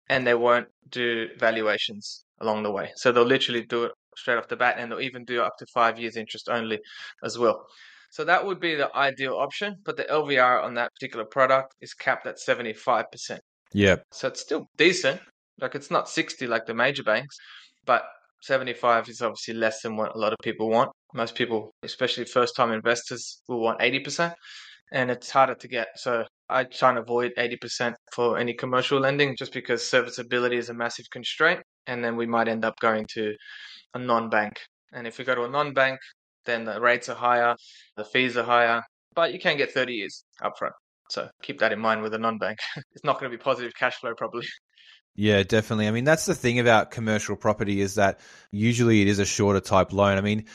and 0.09 0.25
they 0.25 0.35
won't 0.35 0.67
do 0.89 1.29
valuations 1.37 2.25
along 2.41 2.63
the 2.63 2.71
way. 2.71 2.91
So 2.95 3.11
they'll 3.11 3.23
literally 3.23 3.63
do 3.63 3.85
it 3.85 3.91
straight 4.15 4.37
off 4.37 4.47
the 4.47 4.57
bat, 4.57 4.75
and 4.77 4.91
they'll 4.91 5.01
even 5.01 5.25
do 5.25 5.41
up 5.41 5.57
to 5.59 5.65
five 5.73 5.99
years 5.99 6.15
interest 6.15 6.49
only 6.49 6.79
as 7.23 7.37
well. 7.37 7.65
So 8.11 8.25
that 8.25 8.45
would 8.45 8.59
be 8.59 8.75
the 8.75 8.93
ideal 8.95 9.35
option, 9.35 9.77
but 9.85 9.95
the 9.95 10.03
LVR 10.03 10.63
on 10.63 10.73
that 10.73 10.93
particular 10.93 11.23
product 11.25 11.75
is 11.79 11.93
capped 11.93 12.27
at 12.27 12.37
75%. 12.37 13.39
Yep. 13.73 14.03
So 14.11 14.27
it's 14.27 14.41
still 14.41 14.67
decent. 14.77 15.21
Like 15.61 15.75
it's 15.75 15.89
not 15.89 16.09
60 16.09 16.45
like 16.47 16.65
the 16.65 16.73
major 16.73 17.03
banks, 17.03 17.37
but 17.85 18.03
75 18.41 19.09
is 19.09 19.21
obviously 19.21 19.53
less 19.53 19.81
than 19.81 19.95
what 19.95 20.15
a 20.15 20.17
lot 20.17 20.33
of 20.33 20.39
people 20.43 20.69
want. 20.69 20.91
Most 21.13 21.35
people, 21.35 21.73
especially 21.83 22.25
first 22.25 22.55
time 22.55 22.71
investors, 22.71 23.41
will 23.47 23.59
want 23.59 23.79
80%, 23.79 24.33
and 24.91 25.11
it's 25.11 25.29
harder 25.29 25.55
to 25.55 25.67
get. 25.67 25.87
So 25.95 26.25
I 26.49 26.63
try 26.65 26.89
and 26.89 26.99
avoid 26.99 27.33
80% 27.37 27.93
for 28.13 28.37
any 28.37 28.53
commercial 28.53 28.99
lending 28.99 29.35
just 29.37 29.53
because 29.53 29.87
serviceability 29.87 30.57
is 30.57 30.69
a 30.69 30.73
massive 30.73 31.05
constraint. 31.11 31.61
And 31.87 32.03
then 32.03 32.15
we 32.15 32.25
might 32.25 32.47
end 32.47 32.65
up 32.65 32.75
going 32.79 33.05
to 33.13 33.33
a 33.93 33.99
non 33.99 34.29
bank. 34.29 34.59
And 34.93 35.07
if 35.07 35.17
we 35.17 35.25
go 35.25 35.35
to 35.35 35.43
a 35.43 35.49
non 35.49 35.73
bank, 35.73 35.99
then 36.45 36.65
the 36.65 36.79
rates 36.81 37.09
are 37.09 37.15
higher, 37.15 37.55
the 37.97 38.05
fees 38.05 38.37
are 38.37 38.43
higher, 38.43 38.81
but 39.15 39.33
you 39.33 39.39
can 39.39 39.57
get 39.57 39.71
30 39.71 39.93
years 39.93 40.23
upfront. 40.41 40.71
So 41.11 41.29
keep 41.41 41.59
that 41.59 41.73
in 41.73 41.79
mind 41.79 42.01
with 42.01 42.13
a 42.13 42.17
non 42.17 42.37
bank. 42.37 42.59
it's 42.93 43.03
not 43.03 43.19
going 43.19 43.31
to 43.31 43.37
be 43.37 43.41
positive 43.41 43.73
cash 43.75 43.95
flow, 43.95 44.13
probably. 44.15 44.47
Yeah, 45.13 45.43
definitely. 45.43 45.89
I 45.89 45.91
mean, 45.91 46.05
that's 46.05 46.25
the 46.25 46.33
thing 46.33 46.59
about 46.59 46.91
commercial 46.91 47.35
property 47.35 47.81
is 47.81 47.95
that 47.95 48.21
usually 48.49 49.01
it 49.01 49.09
is 49.09 49.19
a 49.19 49.25
shorter 49.25 49.59
type 49.59 49.91
loan. 49.91 50.17
I 50.17 50.21
mean, 50.21 50.45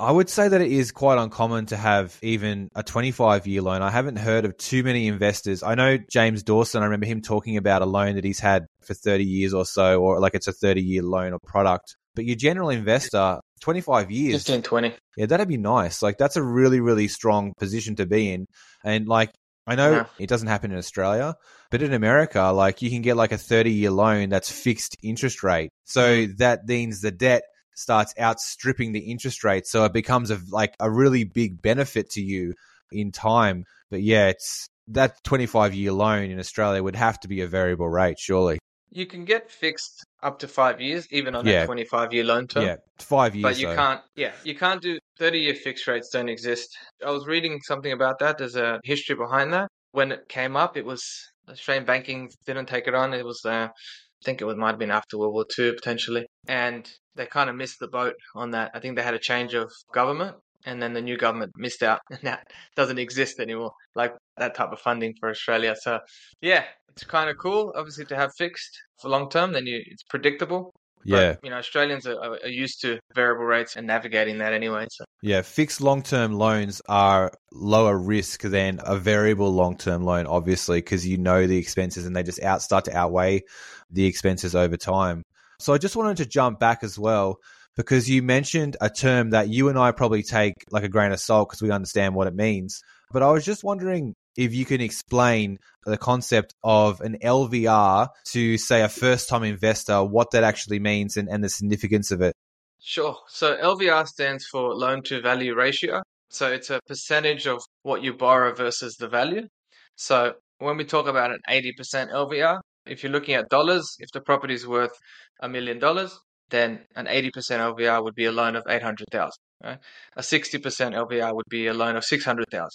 I 0.00 0.10
would 0.10 0.28
say 0.28 0.48
that 0.48 0.60
it 0.60 0.72
is 0.72 0.90
quite 0.90 1.16
uncommon 1.16 1.66
to 1.66 1.76
have 1.76 2.18
even 2.20 2.70
a 2.74 2.82
25 2.82 3.46
year 3.46 3.62
loan. 3.62 3.82
I 3.82 3.90
haven't 3.90 4.16
heard 4.16 4.44
of 4.44 4.56
too 4.56 4.82
many 4.82 5.06
investors. 5.06 5.62
I 5.62 5.76
know 5.76 5.96
James 6.10 6.42
Dawson, 6.42 6.82
I 6.82 6.86
remember 6.86 7.06
him 7.06 7.20
talking 7.20 7.56
about 7.56 7.82
a 7.82 7.86
loan 7.86 8.16
that 8.16 8.24
he's 8.24 8.40
had 8.40 8.66
for 8.80 8.94
30 8.94 9.24
years 9.24 9.54
or 9.54 9.64
so, 9.64 10.00
or 10.00 10.18
like 10.18 10.34
it's 10.34 10.48
a 10.48 10.52
30 10.52 10.82
year 10.82 11.02
loan 11.02 11.32
or 11.32 11.38
product. 11.46 11.96
But 12.16 12.24
your 12.24 12.34
general 12.34 12.70
investor, 12.70 13.38
25 13.60 14.10
years, 14.10 14.42
15, 14.42 14.62
20. 14.62 14.94
yeah, 15.18 15.26
that'd 15.26 15.46
be 15.46 15.56
nice. 15.56 16.02
Like 16.02 16.18
that's 16.18 16.36
a 16.36 16.42
really, 16.42 16.80
really 16.80 17.06
strong 17.06 17.52
position 17.58 17.94
to 17.96 18.06
be 18.06 18.32
in. 18.32 18.46
And 18.82 19.06
like 19.06 19.30
I 19.70 19.76
know 19.76 19.92
Yeah. 19.92 20.06
it 20.18 20.28
doesn't 20.28 20.48
happen 20.48 20.72
in 20.72 20.78
Australia, 20.78 21.36
but 21.70 21.80
in 21.80 21.92
America, 21.92 22.42
like 22.52 22.82
you 22.82 22.90
can 22.90 23.02
get 23.02 23.16
like 23.16 23.30
a 23.30 23.38
30 23.38 23.70
year 23.70 23.92
loan 23.92 24.28
that's 24.28 24.50
fixed 24.50 24.96
interest 25.02 25.44
rate. 25.44 25.70
So 25.84 26.26
hmm. 26.26 26.32
that 26.38 26.66
means 26.66 27.00
the 27.00 27.12
debt 27.12 27.42
starts 27.76 28.12
outstripping 28.18 28.92
the 28.92 29.10
interest 29.10 29.44
rate. 29.44 29.66
So 29.68 29.84
it 29.84 29.92
becomes 29.92 30.32
a 30.32 30.40
like 30.50 30.74
a 30.80 30.90
really 30.90 31.22
big 31.22 31.62
benefit 31.62 32.10
to 32.10 32.20
you 32.20 32.54
in 32.90 33.12
time. 33.12 33.64
But 33.90 34.02
yeah, 34.02 34.28
it's 34.28 34.68
that 34.88 35.22
25 35.22 35.72
year 35.74 35.92
loan 35.92 36.30
in 36.30 36.40
Australia 36.40 36.82
would 36.82 36.96
have 36.96 37.20
to 37.20 37.28
be 37.28 37.40
a 37.42 37.46
variable 37.46 37.88
rate, 37.88 38.18
surely. 38.18 38.58
You 38.90 39.06
can 39.06 39.24
get 39.24 39.50
fixed 39.50 40.04
up 40.22 40.38
to 40.40 40.48
five 40.48 40.80
years, 40.80 41.06
even 41.10 41.34
on 41.34 41.46
Yeah. 41.46 41.62
a 41.62 41.66
25 41.66 42.12
year 42.12 42.24
loan 42.24 42.46
term. 42.48 42.64
Yeah, 42.64 42.76
five 42.98 43.34
years. 43.34 43.42
But 43.42 43.58
you 43.58 43.68
though. 43.68 43.76
can't, 43.76 44.00
yeah, 44.16 44.32
you 44.44 44.54
can't 44.54 44.82
do 44.82 44.98
30 45.18 45.38
year 45.40 45.54
fixed 45.54 45.86
rates 45.86 46.08
don't 46.10 46.28
exist. 46.28 46.76
I 47.04 47.10
was 47.10 47.26
reading 47.26 47.60
something 47.62 47.92
about 47.92 48.18
that. 48.18 48.38
There's 48.38 48.56
a 48.56 48.80
history 48.84 49.16
behind 49.16 49.52
that. 49.52 49.68
When 49.92 50.12
it 50.12 50.28
came 50.28 50.56
up, 50.56 50.76
it 50.76 50.84
was 50.84 51.02
Australian 51.48 51.84
banking 51.84 52.30
didn't 52.46 52.66
take 52.66 52.86
it 52.88 52.94
on. 52.94 53.14
It 53.14 53.24
was, 53.24 53.40
uh, 53.44 53.68
I 53.70 54.24
think 54.24 54.40
it 54.40 54.44
was, 54.44 54.56
might 54.56 54.70
have 54.70 54.78
been 54.78 54.90
after 54.90 55.18
World 55.18 55.34
War 55.34 55.46
II 55.58 55.72
potentially. 55.72 56.26
And 56.48 56.90
they 57.16 57.26
kind 57.26 57.50
of 57.50 57.56
missed 57.56 57.78
the 57.80 57.88
boat 57.88 58.14
on 58.34 58.50
that. 58.52 58.70
I 58.74 58.80
think 58.80 58.96
they 58.96 59.02
had 59.02 59.14
a 59.14 59.18
change 59.18 59.54
of 59.54 59.70
government 59.92 60.36
and 60.66 60.82
then 60.82 60.92
the 60.92 61.00
new 61.00 61.16
government 61.16 61.52
missed 61.56 61.82
out 61.82 62.00
and 62.10 62.20
that 62.22 62.46
doesn't 62.76 62.98
exist 62.98 63.40
anymore. 63.40 63.72
Like 63.94 64.14
that 64.40 64.54
type 64.54 64.72
of 64.72 64.80
funding 64.80 65.14
for 65.18 65.30
Australia. 65.30 65.74
So 65.80 66.00
yeah, 66.42 66.64
it's 66.90 67.04
kind 67.04 67.30
of 67.30 67.38
cool, 67.38 67.72
obviously, 67.76 68.04
to 68.06 68.16
have 68.16 68.32
fixed 68.36 68.76
for 69.00 69.08
long 69.08 69.30
term. 69.30 69.52
Then 69.52 69.66
you, 69.66 69.80
it's 69.86 70.02
predictable. 70.02 70.72
But, 71.06 71.06
Yeah. 71.16 71.36
you 71.42 71.48
know, 71.50 71.56
Australians 71.56 72.06
are, 72.06 72.18
are 72.22 72.38
are 72.44 72.48
used 72.48 72.82
to 72.82 72.98
variable 73.14 73.44
rates 73.46 73.76
and 73.76 73.86
navigating 73.86 74.36
that 74.38 74.52
anyway. 74.52 74.86
So 74.90 75.04
Yeah, 75.22 75.40
fixed 75.40 75.80
long 75.80 76.02
term 76.02 76.34
loans 76.34 76.82
are 76.88 77.32
lower 77.52 77.96
risk 77.96 78.42
than 78.42 78.80
a 78.84 78.96
variable 78.96 79.50
long 79.50 79.78
term 79.78 80.04
loan, 80.04 80.26
obviously, 80.26 80.78
because 80.78 81.06
you 81.06 81.16
know 81.16 81.46
the 81.46 81.56
expenses 81.56 82.04
and 82.06 82.14
they 82.14 82.22
just 82.22 82.42
out 82.42 82.60
start 82.60 82.84
to 82.86 82.96
outweigh 82.96 83.42
the 83.90 84.04
expenses 84.04 84.54
over 84.54 84.76
time. 84.76 85.22
So 85.58 85.72
I 85.72 85.78
just 85.78 85.96
wanted 85.96 86.18
to 86.18 86.26
jump 86.26 86.58
back 86.60 86.82
as 86.82 86.98
well 86.98 87.36
because 87.76 88.08
you 88.10 88.22
mentioned 88.22 88.76
a 88.82 88.90
term 88.90 89.30
that 89.30 89.48
you 89.48 89.68
and 89.70 89.78
I 89.78 89.92
probably 89.92 90.22
take 90.22 90.54
like 90.70 90.84
a 90.84 90.88
grain 90.88 91.12
of 91.12 91.20
salt 91.20 91.48
because 91.48 91.62
we 91.62 91.70
understand 91.70 92.14
what 92.14 92.26
it 92.26 92.34
means. 92.34 92.82
But 93.12 93.22
I 93.22 93.30
was 93.30 93.44
just 93.44 93.64
wondering 93.64 94.14
if 94.36 94.54
you 94.54 94.64
can 94.64 94.80
explain 94.80 95.58
the 95.84 95.96
concept 95.96 96.54
of 96.62 97.00
an 97.00 97.18
LVR 97.22 98.08
to, 98.26 98.58
say, 98.58 98.82
a 98.82 98.88
first 98.88 99.28
time 99.28 99.44
investor, 99.44 100.04
what 100.04 100.30
that 100.32 100.44
actually 100.44 100.78
means 100.78 101.16
and, 101.16 101.28
and 101.28 101.42
the 101.42 101.48
significance 101.48 102.10
of 102.10 102.20
it. 102.22 102.34
Sure. 102.80 103.16
So 103.28 103.56
LVR 103.56 104.06
stands 104.06 104.46
for 104.46 104.74
loan 104.74 105.02
to 105.04 105.20
value 105.20 105.54
ratio. 105.54 106.02
So 106.30 106.50
it's 106.50 106.70
a 106.70 106.80
percentage 106.86 107.46
of 107.46 107.62
what 107.82 108.02
you 108.02 108.14
borrow 108.14 108.54
versus 108.54 108.96
the 108.96 109.08
value. 109.08 109.48
So 109.96 110.34
when 110.58 110.76
we 110.76 110.84
talk 110.84 111.06
about 111.06 111.32
an 111.32 111.40
80% 111.48 112.12
LVR, 112.12 112.60
if 112.86 113.02
you're 113.02 113.12
looking 113.12 113.34
at 113.34 113.48
dollars, 113.48 113.96
if 113.98 114.10
the 114.12 114.20
property 114.20 114.54
is 114.54 114.66
worth 114.66 114.92
a 115.40 115.48
million 115.48 115.78
dollars, 115.78 116.18
then 116.50 116.80
an 116.96 117.06
80% 117.06 117.32
LVR 117.32 118.02
would 118.02 118.14
be 118.14 118.24
a 118.24 118.32
loan 118.32 118.56
of 118.56 118.64
800,000. 118.68 119.30
Right? 119.62 119.78
A 120.16 120.22
60% 120.22 120.60
LVR 120.94 121.34
would 121.34 121.46
be 121.48 121.66
a 121.66 121.74
loan 121.74 121.96
of 121.96 122.04
600,000, 122.04 122.68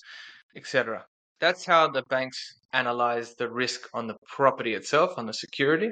etc. 0.56 1.06
That's 1.39 1.65
how 1.65 1.88
the 1.89 2.04
banks 2.04 2.39
analyze 2.74 3.36
the 3.36 3.50
risk 3.50 3.88
on 3.94 4.08
the 4.08 4.15
property 4.27 4.74
itself, 4.74 5.18
on 5.18 5.25
the 5.25 5.34
security. 5.34 5.92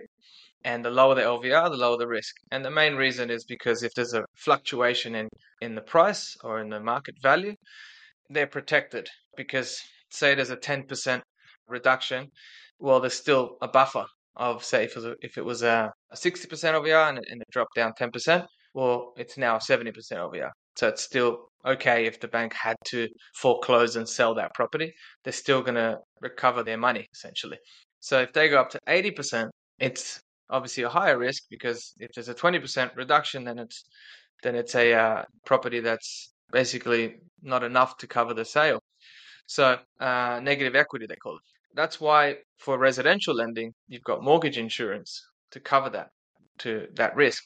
And 0.65 0.83
the 0.83 0.89
lower 0.89 1.15
the 1.15 1.21
LVR, 1.21 1.69
the 1.69 1.77
lower 1.77 1.97
the 1.97 2.07
risk. 2.07 2.35
And 2.51 2.63
the 2.63 2.71
main 2.71 2.95
reason 2.95 3.29
is 3.29 3.43
because 3.43 3.83
if 3.83 3.93
there's 3.95 4.13
a 4.13 4.23
fluctuation 4.35 5.15
in, 5.15 5.27
in 5.61 5.75
the 5.75 5.81
price 5.81 6.37
or 6.43 6.61
in 6.61 6.69
the 6.69 6.79
market 6.79 7.15
value, 7.21 7.55
they're 8.29 8.47
protected. 8.47 9.09
Because 9.35 9.77
say 10.09 10.35
there's 10.35 10.51
a 10.51 10.57
10% 10.57 11.21
reduction, 11.67 12.29
well, 12.79 13.01
there's 13.01 13.13
still 13.13 13.57
a 13.61 13.67
buffer 13.67 14.05
of 14.35 14.63
say 14.63 14.85
if 14.85 14.91
it 14.91 14.95
was 14.95 15.05
a, 15.05 15.15
if 15.21 15.37
it 15.37 15.45
was 15.45 15.63
a, 15.63 15.91
a 16.11 16.15
60% 16.15 16.47
LVR 16.47 17.09
and 17.09 17.17
it, 17.19 17.25
and 17.29 17.41
it 17.41 17.47
dropped 17.51 17.75
down 17.75 17.91
10%, 17.99 18.45
well, 18.73 19.13
it's 19.17 19.37
now 19.37 19.57
70% 19.57 19.93
LVR. 20.11 20.49
So 20.75 20.87
it's 20.87 21.03
still 21.03 21.49
okay 21.65 22.05
if 22.05 22.19
the 22.19 22.27
bank 22.27 22.53
had 22.53 22.75
to 22.85 23.07
foreclose 23.35 23.95
and 23.95 24.07
sell 24.07 24.33
that 24.35 24.53
property. 24.53 24.93
They're 25.23 25.33
still 25.33 25.61
going 25.61 25.75
to 25.75 25.99
recover 26.21 26.63
their 26.63 26.77
money 26.77 27.07
essentially. 27.13 27.57
So 27.99 28.21
if 28.21 28.33
they 28.33 28.49
go 28.49 28.59
up 28.59 28.69
to 28.71 28.79
80%, 28.87 29.49
it's 29.79 30.21
obviously 30.49 30.83
a 30.83 30.89
higher 30.89 31.17
risk 31.17 31.43
because 31.49 31.93
if 31.99 32.11
there's 32.13 32.29
a 32.29 32.35
20% 32.35 32.95
reduction, 32.95 33.43
then 33.43 33.59
it's 33.59 33.83
then 34.43 34.55
it's 34.55 34.75
a 34.75 34.93
uh, 34.93 35.23
property 35.45 35.79
that's 35.79 36.33
basically 36.51 37.15
not 37.41 37.63
enough 37.63 37.97
to 37.97 38.07
cover 38.07 38.33
the 38.33 38.43
sale. 38.43 38.81
So 39.45 39.77
uh, 39.99 40.39
negative 40.43 40.75
equity 40.75 41.05
they 41.07 41.15
call 41.15 41.35
it. 41.35 41.41
That's 41.75 41.99
why 41.99 42.37
for 42.59 42.77
residential 42.77 43.33
lending, 43.33 43.73
you've 43.87 44.03
got 44.03 44.21
mortgage 44.21 44.57
insurance 44.57 45.21
to 45.51 45.59
cover 45.59 45.89
that 45.91 46.09
to 46.59 46.87
that 46.95 47.15
risk. 47.15 47.43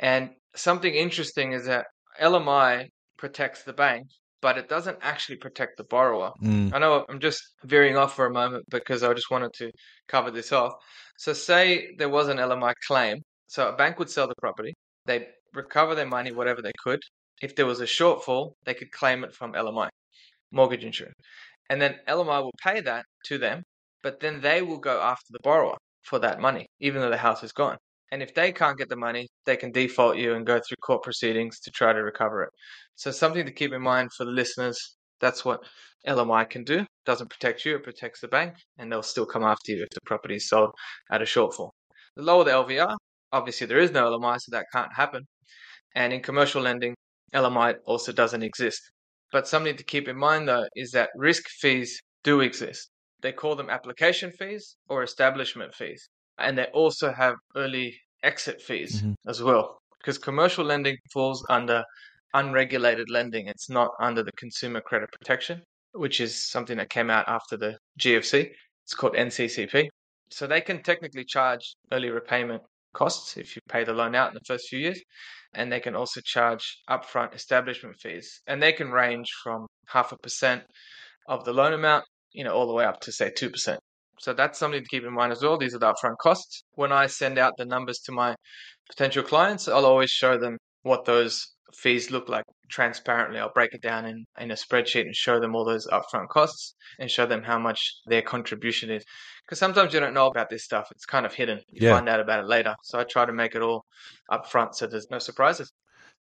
And 0.00 0.30
something 0.54 0.94
interesting 0.94 1.52
is 1.52 1.66
that 1.66 1.86
LMI 2.20 2.88
protects 3.26 3.64
the 3.64 3.72
bank, 3.72 4.06
but 4.40 4.56
it 4.56 4.68
doesn't 4.68 4.98
actually 5.02 5.38
protect 5.46 5.76
the 5.76 5.84
borrower. 5.84 6.30
Mm. 6.42 6.72
I 6.72 6.78
know 6.78 7.04
I'm 7.08 7.18
just 7.28 7.42
veering 7.64 7.96
off 7.96 8.14
for 8.14 8.26
a 8.26 8.32
moment 8.32 8.64
because 8.70 9.02
I 9.02 9.12
just 9.14 9.30
wanted 9.32 9.52
to 9.54 9.70
cover 10.06 10.30
this 10.30 10.52
off. 10.52 10.74
So, 11.18 11.32
say 11.32 11.88
there 11.98 12.08
was 12.08 12.28
an 12.28 12.36
LMI 12.36 12.72
claim. 12.86 13.16
So, 13.48 13.68
a 13.68 13.76
bank 13.76 13.98
would 13.98 14.10
sell 14.10 14.28
the 14.28 14.40
property, 14.40 14.74
they 15.06 15.26
recover 15.54 15.94
their 15.96 16.06
money, 16.06 16.30
whatever 16.30 16.62
they 16.62 16.76
could. 16.84 17.00
If 17.42 17.56
there 17.56 17.66
was 17.66 17.80
a 17.80 17.92
shortfall, 17.98 18.52
they 18.64 18.74
could 18.74 18.92
claim 18.92 19.24
it 19.24 19.34
from 19.34 19.52
LMI, 19.54 19.88
mortgage 20.52 20.84
insurance. 20.84 21.20
And 21.68 21.80
then 21.82 21.96
LMI 22.06 22.42
will 22.44 22.60
pay 22.62 22.80
that 22.80 23.04
to 23.26 23.38
them, 23.38 23.62
but 24.04 24.20
then 24.20 24.40
they 24.40 24.62
will 24.62 24.78
go 24.78 25.00
after 25.00 25.30
the 25.30 25.40
borrower 25.42 25.78
for 26.02 26.20
that 26.20 26.40
money, 26.40 26.66
even 26.78 27.00
though 27.00 27.10
the 27.10 27.24
house 27.28 27.42
is 27.42 27.52
gone. 27.52 27.76
And 28.12 28.22
if 28.22 28.34
they 28.34 28.52
can't 28.52 28.78
get 28.78 28.88
the 28.88 28.96
money, 28.96 29.28
they 29.46 29.56
can 29.56 29.72
default 29.72 30.16
you 30.16 30.34
and 30.34 30.46
go 30.46 30.60
through 30.60 30.76
court 30.80 31.02
proceedings 31.02 31.58
to 31.60 31.70
try 31.72 31.92
to 31.92 32.02
recover 32.02 32.44
it. 32.44 32.50
So 32.94 33.10
something 33.10 33.44
to 33.44 33.52
keep 33.52 33.72
in 33.72 33.82
mind 33.82 34.12
for 34.12 34.24
the 34.24 34.30
listeners. 34.30 34.96
That's 35.20 35.44
what 35.44 35.60
LMI 36.06 36.48
can 36.48 36.62
do. 36.62 36.80
It 36.80 36.88
doesn't 37.04 37.30
protect 37.30 37.64
you, 37.64 37.76
it 37.76 37.82
protects 37.82 38.20
the 38.20 38.28
bank, 38.28 38.54
and 38.78 38.90
they'll 38.92 39.02
still 39.02 39.26
come 39.26 39.42
after 39.42 39.72
you 39.72 39.82
if 39.82 39.90
the 39.90 40.00
property 40.06 40.36
is 40.36 40.48
sold 40.48 40.70
at 41.10 41.22
a 41.22 41.24
shortfall. 41.24 41.70
The 42.14 42.22
lower 42.22 42.44
the 42.44 42.52
LVR, 42.52 42.96
obviously 43.32 43.66
there 43.66 43.78
is 43.78 43.90
no 43.90 44.10
LMI, 44.10 44.38
so 44.40 44.50
that 44.52 44.66
can't 44.72 44.92
happen. 44.94 45.26
And 45.96 46.12
in 46.12 46.22
commercial 46.22 46.62
lending, 46.62 46.94
LMI 47.34 47.76
also 47.86 48.12
doesn't 48.12 48.42
exist. 48.42 48.80
But 49.32 49.48
something 49.48 49.76
to 49.76 49.84
keep 49.84 50.06
in 50.06 50.16
mind 50.16 50.48
though 50.48 50.66
is 50.76 50.92
that 50.92 51.10
risk 51.16 51.48
fees 51.48 52.00
do 52.22 52.40
exist. 52.40 52.90
They 53.20 53.32
call 53.32 53.56
them 53.56 53.70
application 53.70 54.30
fees 54.30 54.76
or 54.88 55.02
establishment 55.02 55.74
fees 55.74 56.08
and 56.38 56.56
they 56.58 56.66
also 56.66 57.12
have 57.12 57.36
early 57.56 57.98
exit 58.22 58.60
fees 58.60 59.02
Mhm. 59.02 59.14
as 59.26 59.42
well 59.42 59.78
because 59.98 60.18
commercial 60.18 60.64
lending 60.64 60.96
falls 61.12 61.44
under 61.48 61.82
unregulated 62.34 63.08
lending. 63.10 63.48
It's 63.48 63.68
not 63.70 63.90
under 64.00 64.22
the 64.22 64.32
consumer 64.32 64.80
credit 64.80 65.10
protection 65.12 65.62
which 65.92 66.20
is 66.20 66.50
something 66.50 66.76
that 66.76 66.90
came 66.90 67.08
out 67.10 67.26
after 67.28 67.56
the 67.56 67.78
GFC 67.98 68.52
it's 68.84 68.94
called 68.94 69.14
NCCP 69.16 69.88
so 70.30 70.46
they 70.46 70.60
can 70.60 70.82
technically 70.82 71.24
charge 71.24 71.74
early 71.92 72.10
repayment 72.10 72.62
costs 72.92 73.36
if 73.36 73.56
you 73.56 73.62
pay 73.68 73.84
the 73.84 73.92
loan 73.92 74.14
out 74.14 74.28
in 74.28 74.34
the 74.34 74.40
first 74.46 74.68
few 74.68 74.78
years 74.78 75.00
and 75.54 75.70
they 75.72 75.80
can 75.80 75.94
also 75.96 76.20
charge 76.22 76.82
upfront 76.90 77.34
establishment 77.34 77.96
fees 78.00 78.40
and 78.46 78.62
they 78.62 78.72
can 78.72 78.90
range 78.90 79.28
from 79.42 79.66
half 79.88 80.12
a 80.12 80.18
percent 80.18 80.62
of 81.28 81.44
the 81.44 81.52
loan 81.52 81.72
amount 81.72 82.04
you 82.32 82.44
know 82.44 82.52
all 82.54 82.66
the 82.66 82.72
way 82.74 82.84
up 82.84 83.00
to 83.00 83.10
say 83.12 83.30
2% 83.30 83.78
so 84.20 84.32
that's 84.32 84.58
something 84.58 84.82
to 84.82 84.88
keep 84.88 85.04
in 85.04 85.12
mind 85.12 85.32
as 85.32 85.42
well. 85.42 85.58
These 85.58 85.74
are 85.74 85.78
the 85.78 85.92
upfront 85.92 86.16
costs. 86.18 86.64
When 86.74 86.92
I 86.92 87.06
send 87.06 87.38
out 87.38 87.54
the 87.56 87.64
numbers 87.64 87.98
to 88.06 88.12
my 88.12 88.34
potential 88.88 89.22
clients, 89.22 89.68
I'll 89.68 89.86
always 89.86 90.10
show 90.10 90.38
them 90.38 90.58
what 90.82 91.04
those 91.04 91.46
fees 91.74 92.10
look 92.10 92.28
like 92.28 92.44
transparently. 92.70 93.38
I'll 93.38 93.52
break 93.52 93.74
it 93.74 93.82
down 93.82 94.06
in, 94.06 94.24
in 94.40 94.50
a 94.50 94.54
spreadsheet 94.54 95.02
and 95.02 95.14
show 95.14 95.40
them 95.40 95.54
all 95.54 95.64
those 95.64 95.86
upfront 95.88 96.28
costs 96.28 96.74
and 96.98 97.10
show 97.10 97.26
them 97.26 97.42
how 97.42 97.58
much 97.58 97.80
their 98.06 98.22
contribution 98.22 98.90
is. 98.90 99.04
Because 99.44 99.58
sometimes 99.58 99.92
you 99.92 100.00
don't 100.00 100.14
know 100.14 100.26
about 100.26 100.48
this 100.50 100.64
stuff. 100.64 100.88
It's 100.92 101.04
kind 101.06 101.26
of 101.26 101.34
hidden. 101.34 101.60
You 101.68 101.88
Yeah. 101.88 101.94
find 101.94 102.08
out 102.08 102.20
about 102.20 102.40
it 102.40 102.46
later. 102.46 102.74
So 102.82 102.98
I 102.98 103.04
try 103.04 103.26
to 103.26 103.32
make 103.32 103.54
it 103.54 103.62
all 103.62 103.84
upfront 104.30 104.74
so 104.74 104.86
there's 104.86 105.10
no 105.10 105.18
surprises. 105.18 105.70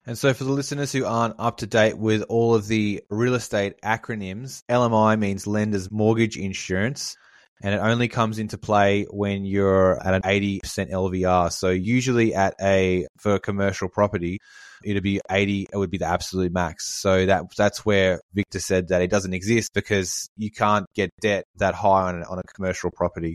And 0.06 0.18
so, 0.18 0.34
for 0.34 0.44
the 0.44 0.52
listeners 0.52 0.92
who 0.92 1.06
aren't 1.06 1.36
up 1.38 1.56
to 1.58 1.66
date 1.66 1.96
with 1.96 2.22
all 2.28 2.54
of 2.54 2.68
the 2.68 3.02
real 3.08 3.34
estate 3.34 3.80
acronyms, 3.82 4.62
LMI 4.68 5.18
means 5.18 5.46
Lenders 5.46 5.90
Mortgage 5.90 6.36
Insurance, 6.36 7.16
and 7.62 7.74
it 7.74 7.78
only 7.78 8.08
comes 8.08 8.38
into 8.38 8.58
play 8.58 9.04
when 9.10 9.44
you're 9.44 9.98
at 10.04 10.14
an 10.14 10.22
80% 10.22 10.90
LVR. 10.90 11.52
So, 11.52 11.70
usually 11.70 12.34
at 12.34 12.54
a 12.60 13.06
for 13.18 13.34
a 13.34 13.40
commercial 13.40 13.88
property, 13.88 14.38
it'd 14.84 15.02
be 15.02 15.20
80. 15.30 15.68
It 15.72 15.76
would 15.76 15.90
be 15.90 15.98
the 15.98 16.06
absolute 16.06 16.52
max. 16.52 17.00
So 17.00 17.26
that 17.26 17.44
that's 17.56 17.84
where 17.84 18.20
Victor 18.34 18.60
said 18.60 18.88
that 18.88 19.02
it 19.02 19.10
doesn't 19.10 19.34
exist 19.34 19.72
because 19.74 20.28
you 20.36 20.50
can't 20.50 20.86
get 20.94 21.10
debt 21.20 21.44
that 21.56 21.74
high 21.74 22.08
on 22.08 22.22
on 22.24 22.38
a 22.38 22.42
commercial 22.54 22.90
property. 22.90 23.34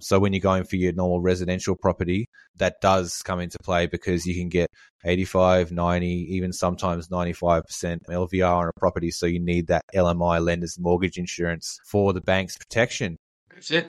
So 0.00 0.18
when 0.18 0.34
you're 0.34 0.40
going 0.40 0.64
for 0.64 0.76
your 0.76 0.92
normal 0.92 1.22
residential 1.22 1.74
property, 1.74 2.26
that 2.56 2.80
does 2.82 3.22
come 3.24 3.40
into 3.40 3.56
play 3.64 3.86
because 3.86 4.26
you 4.26 4.34
can 4.34 4.50
get 4.50 4.68
85, 5.06 5.72
90, 5.72 6.06
even 6.06 6.52
sometimes 6.52 7.08
95% 7.08 7.62
LVR 8.06 8.56
on 8.56 8.68
a 8.68 8.78
property. 8.78 9.10
So 9.10 9.24
you 9.24 9.40
need 9.40 9.68
that 9.68 9.84
LMI 9.94 10.44
lender's 10.44 10.78
mortgage 10.78 11.16
insurance 11.16 11.80
for 11.86 12.12
the 12.12 12.20
bank's 12.20 12.58
protection. 12.58 13.16
That's 13.56 13.70
it. 13.70 13.88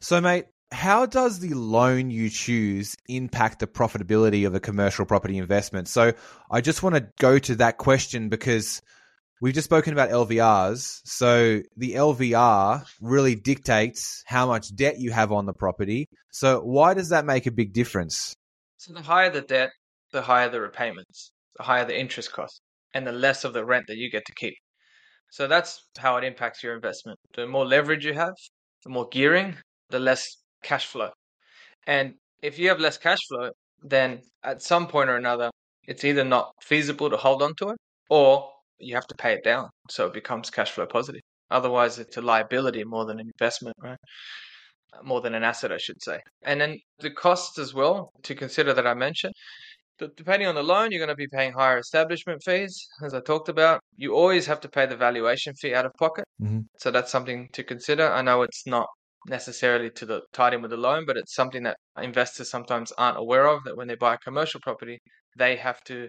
So, 0.00 0.20
mate, 0.20 0.44
how 0.70 1.06
does 1.06 1.40
the 1.40 1.54
loan 1.54 2.10
you 2.10 2.28
choose 2.28 2.94
impact 3.08 3.60
the 3.60 3.66
profitability 3.66 4.46
of 4.46 4.54
a 4.54 4.60
commercial 4.60 5.06
property 5.06 5.38
investment? 5.38 5.88
So, 5.88 6.12
I 6.50 6.60
just 6.60 6.82
want 6.82 6.96
to 6.96 7.08
go 7.18 7.38
to 7.38 7.56
that 7.56 7.78
question 7.78 8.28
because 8.28 8.82
we've 9.40 9.54
just 9.54 9.64
spoken 9.64 9.94
about 9.94 10.10
LVRs. 10.10 11.00
So, 11.06 11.62
the 11.74 11.94
LVR 11.94 12.84
really 13.00 13.34
dictates 13.34 14.22
how 14.26 14.46
much 14.46 14.76
debt 14.76 15.00
you 15.00 15.10
have 15.10 15.32
on 15.32 15.46
the 15.46 15.54
property. 15.54 16.06
So, 16.30 16.60
why 16.60 16.92
does 16.92 17.08
that 17.08 17.24
make 17.24 17.46
a 17.46 17.50
big 17.50 17.72
difference? 17.72 18.34
So 18.76 18.92
the 18.92 19.00
higher 19.00 19.30
the 19.30 19.40
debt, 19.40 19.70
the 20.12 20.20
higher 20.20 20.50
the 20.50 20.60
repayments, 20.60 21.32
the 21.56 21.62
higher 21.62 21.86
the 21.86 21.98
interest 21.98 22.30
cost, 22.30 22.60
and 22.92 23.06
the 23.06 23.12
less 23.12 23.44
of 23.44 23.54
the 23.54 23.64
rent 23.64 23.86
that 23.86 23.96
you 23.96 24.10
get 24.10 24.26
to 24.26 24.34
keep. 24.34 24.56
So 25.30 25.46
that's 25.46 25.86
how 25.96 26.18
it 26.18 26.24
impacts 26.24 26.62
your 26.62 26.74
investment. 26.74 27.18
The 27.34 27.46
more 27.46 27.64
leverage 27.64 28.04
you 28.04 28.12
have, 28.12 28.34
the 28.84 28.90
more 28.90 29.08
gearing, 29.10 29.56
the 29.90 29.98
less 29.98 30.36
cash 30.62 30.86
flow. 30.86 31.10
And 31.86 32.14
if 32.42 32.58
you 32.58 32.68
have 32.68 32.80
less 32.80 32.98
cash 32.98 33.18
flow, 33.28 33.50
then 33.82 34.20
at 34.44 34.62
some 34.62 34.86
point 34.86 35.10
or 35.10 35.16
another, 35.16 35.50
it's 35.86 36.04
either 36.04 36.24
not 36.24 36.52
feasible 36.62 37.10
to 37.10 37.16
hold 37.16 37.42
on 37.42 37.54
to 37.56 37.70
it 37.70 37.76
or 38.10 38.48
you 38.78 38.94
have 38.94 39.06
to 39.06 39.14
pay 39.16 39.32
it 39.32 39.44
down 39.44 39.68
so 39.90 40.06
it 40.06 40.12
becomes 40.12 40.50
cash 40.50 40.70
flow 40.70 40.86
positive. 40.86 41.20
Otherwise, 41.50 41.98
it's 41.98 42.16
a 42.16 42.22
liability 42.22 42.84
more 42.84 43.04
than 43.04 43.20
an 43.20 43.30
investment, 43.38 43.76
right? 43.82 43.98
More 45.02 45.20
than 45.20 45.34
an 45.34 45.42
asset, 45.42 45.72
I 45.72 45.78
should 45.78 46.02
say. 46.02 46.20
And 46.44 46.60
then 46.60 46.78
the 46.98 47.10
costs 47.10 47.58
as 47.58 47.74
well 47.74 48.10
to 48.24 48.34
consider 48.34 48.74
that 48.74 48.86
I 48.86 48.94
mentioned. 48.94 49.34
Depending 49.98 50.48
on 50.48 50.54
the 50.54 50.62
loan, 50.62 50.90
you're 50.90 50.98
going 50.98 51.08
to 51.08 51.14
be 51.14 51.28
paying 51.28 51.52
higher 51.52 51.78
establishment 51.78 52.42
fees, 52.44 52.86
as 53.04 53.14
I 53.14 53.20
talked 53.20 53.48
about. 53.48 53.80
You 53.96 54.14
always 54.14 54.46
have 54.46 54.60
to 54.60 54.68
pay 54.68 54.86
the 54.86 54.96
valuation 54.96 55.54
fee 55.54 55.74
out 55.74 55.86
of 55.86 55.92
pocket. 55.98 56.24
Mhm. 56.40 56.66
So 56.78 56.90
that's 56.90 57.10
something 57.12 57.48
to 57.52 57.62
consider. 57.64 58.10
I 58.10 58.22
know 58.22 58.42
it's 58.42 58.66
not 58.66 58.88
necessarily 59.28 59.90
to 59.90 60.06
the 60.06 60.22
tied 60.32 60.54
in 60.54 60.62
with 60.62 60.70
the 60.72 60.76
loan, 60.76 61.04
but 61.06 61.16
it's 61.16 61.34
something 61.34 61.62
that 61.62 61.76
investors 62.00 62.50
sometimes 62.50 62.90
aren't 62.92 63.18
aware 63.18 63.46
of 63.46 63.62
that 63.64 63.76
when 63.76 63.86
they 63.88 63.94
buy 63.94 64.14
a 64.14 64.18
commercial 64.18 64.60
property, 64.60 64.98
they 65.36 65.56
have 65.56 65.80
to 65.84 66.08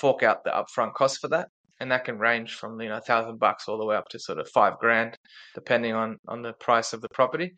fork 0.00 0.22
out 0.22 0.44
the 0.44 0.50
upfront 0.50 0.94
cost 0.94 1.18
for 1.20 1.28
that. 1.28 1.48
and 1.80 1.90
that 1.90 2.04
can 2.04 2.16
range 2.18 2.54
from 2.54 2.80
you 2.80 2.88
know 2.88 2.98
a 2.98 3.00
thousand 3.00 3.38
bucks 3.40 3.66
all 3.66 3.76
the 3.76 3.84
way 3.84 3.96
up 3.96 4.06
to 4.08 4.16
sort 4.18 4.38
of 4.38 4.48
five 4.50 4.78
grand, 4.78 5.16
depending 5.54 5.94
on 5.94 6.16
on 6.28 6.40
the 6.42 6.52
price 6.60 6.92
of 6.92 7.00
the 7.00 7.08
property. 7.12 7.48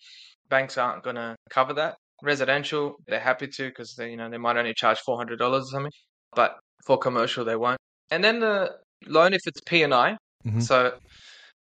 Banks 0.48 0.78
aren't 0.78 1.02
going 1.02 1.16
to 1.16 1.36
cover 1.50 1.74
that. 1.74 1.96
Residential, 2.22 2.96
they're 3.06 3.20
happy 3.20 3.48
to 3.48 3.68
because 3.68 3.94
they 3.96 4.10
you 4.10 4.16
know 4.16 4.30
they 4.30 4.38
might 4.38 4.56
only 4.56 4.74
charge 4.74 4.98
four 5.00 5.16
hundred 5.16 5.38
dollars 5.38 5.64
or 5.64 5.70
something, 5.76 5.92
but 6.34 6.56
for 6.86 6.96
commercial 6.98 7.44
they 7.44 7.56
won't. 7.56 7.78
And 8.10 8.22
then 8.22 8.40
the 8.40 8.70
loan 9.06 9.32
if 9.34 9.40
it's 9.46 9.60
P 9.66 9.82
and 9.82 9.94
I. 9.94 10.16
Mhm. 10.46 10.62
So 10.62 10.98